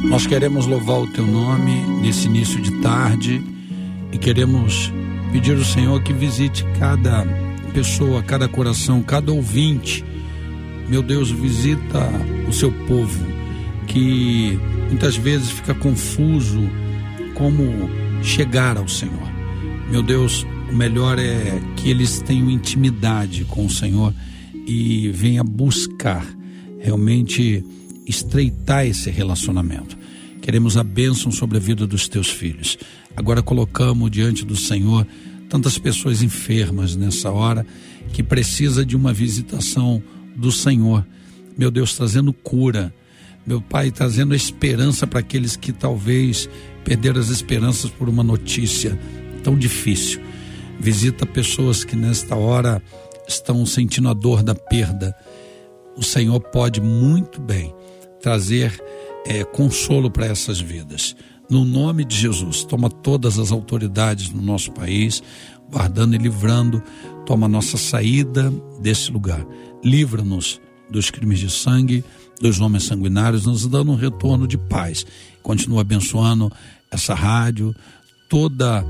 Nós 0.04 0.28
queremos 0.28 0.68
louvar 0.68 1.00
o 1.00 1.08
teu 1.08 1.26
nome 1.26 1.74
nesse 2.02 2.28
início 2.28 2.62
de 2.62 2.72
tarde 2.82 3.42
e 4.12 4.18
queremos 4.18 4.92
pedir 5.32 5.58
ao 5.58 5.64
Senhor 5.64 6.02
que 6.04 6.14
visite 6.14 6.66
cada 6.78 7.26
pessoa, 7.74 8.22
cada 8.22 8.48
coração, 8.48 9.02
cada 9.02 9.32
ouvinte. 9.32 10.04
Meu 10.90 11.02
Deus, 11.02 11.32
visita 11.32 12.10
o 12.48 12.54
seu 12.54 12.72
povo 12.72 13.26
que 13.88 14.60
muitas 14.90 15.16
vezes 15.16 15.52
fica 15.52 15.74
confuso 15.74 16.62
como 17.34 17.64
chegar 18.22 18.78
ao 18.78 18.88
Senhor. 18.88 19.32
Meu 19.90 20.04
Deus, 20.04 20.46
o 20.70 20.76
melhor 20.76 21.18
é 21.18 21.60
que 21.78 21.90
eles 21.90 22.22
tenham 22.22 22.50
intimidade 22.50 23.46
com 23.46 23.66
o 23.66 23.70
Senhor 23.70 24.14
e 24.66 25.10
venha 25.10 25.44
buscar 25.44 26.26
realmente 26.80 27.64
estreitar 28.06 28.86
esse 28.86 29.10
relacionamento. 29.10 29.98
Queremos 30.42 30.76
a 30.76 30.84
bênção 30.84 31.32
sobre 31.32 31.58
a 31.58 31.62
vida 31.62 31.86
dos 31.86 32.08
teus 32.08 32.30
filhos. 32.30 32.78
Agora 33.16 33.44
colocamos 33.44 34.10
diante 34.10 34.44
do 34.44 34.56
Senhor 34.56 35.06
tantas 35.48 35.78
pessoas 35.78 36.24
enfermas 36.24 36.96
nessa 36.96 37.30
hora 37.30 37.66
que 38.12 38.24
precisa 38.24 38.84
de 38.84 38.96
uma 38.96 39.14
visitação 39.14 40.02
do 40.36 40.52
Senhor. 40.52 41.06
Meu 41.56 41.70
Deus, 41.70 41.96
trazendo 41.96 42.34
cura. 42.34 42.92
Meu 43.46 43.62
Pai, 43.62 43.92
trazendo 43.92 44.34
esperança 44.34 45.06
para 45.06 45.20
aqueles 45.20 45.56
que 45.56 45.72
talvez 45.72 46.50
perderam 46.84 47.20
as 47.20 47.30
esperanças 47.30 47.92
por 47.92 48.10
uma 48.10 48.24
notícia 48.24 49.00
tão 49.44 49.56
difícil. 49.56 50.22
Visita 50.80 51.26
pessoas 51.26 51.84
que 51.84 51.96
nesta 51.96 52.36
hora 52.36 52.82
estão 53.28 53.64
sentindo 53.66 54.10
a 54.10 54.14
dor 54.14 54.42
da 54.42 54.56
perda. 54.56 55.16
O 55.96 56.04
Senhor 56.04 56.40
pode 56.40 56.82
muito 56.82 57.40
bem 57.40 57.74
trazer 58.22 58.72
é, 59.26 59.44
consolo 59.44 60.10
para 60.10 60.26
essas 60.26 60.60
vidas. 60.60 61.16
No 61.50 61.66
nome 61.66 62.06
de 62.06 62.16
Jesus, 62.16 62.64
toma 62.64 62.90
todas 62.90 63.38
as 63.38 63.52
autoridades 63.52 64.32
no 64.32 64.42
nosso 64.42 64.72
país, 64.72 65.22
guardando 65.70 66.16
e 66.16 66.18
livrando, 66.18 66.82
toma 67.26 67.48
nossa 67.48 67.78
saída 67.78 68.52
desse 68.80 69.12
lugar. 69.12 69.46
Livra-nos 69.84 70.62
dos 70.90 71.10
crimes 71.10 71.40
de 71.40 71.50
sangue, 71.50 72.04
dos 72.40 72.60
homens 72.60 72.84
sanguinários, 72.84 73.46
nos 73.46 73.68
dando 73.68 73.92
um 73.92 73.96
retorno 73.96 74.48
de 74.48 74.58
paz. 74.58 75.06
Continua 75.44 75.82
abençoando 75.82 76.52
essa 76.90 77.14
rádio, 77.14 77.76
toda 78.30 78.86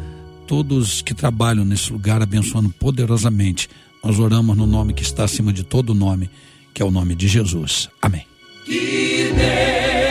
todos 0.48 1.02
que 1.02 1.14
trabalham 1.14 1.64
nesse 1.64 1.94
lugar, 1.94 2.22
abençoando 2.22 2.70
poderosamente. 2.70 3.70
Nós 4.04 4.20
oramos 4.20 4.58
no 4.58 4.66
nome 4.66 4.94
que 4.94 5.02
está 5.02 5.24
acima 5.24 5.54
de 5.54 5.64
todo 5.64 5.94
nome, 5.94 6.30
que 6.74 6.82
é 6.82 6.86
o 6.86 6.92
nome 6.92 7.16
de 7.16 7.26
Jesus. 7.28 7.90
Amém. 8.02 8.26
Que 8.66 9.32
Deus 9.34 10.11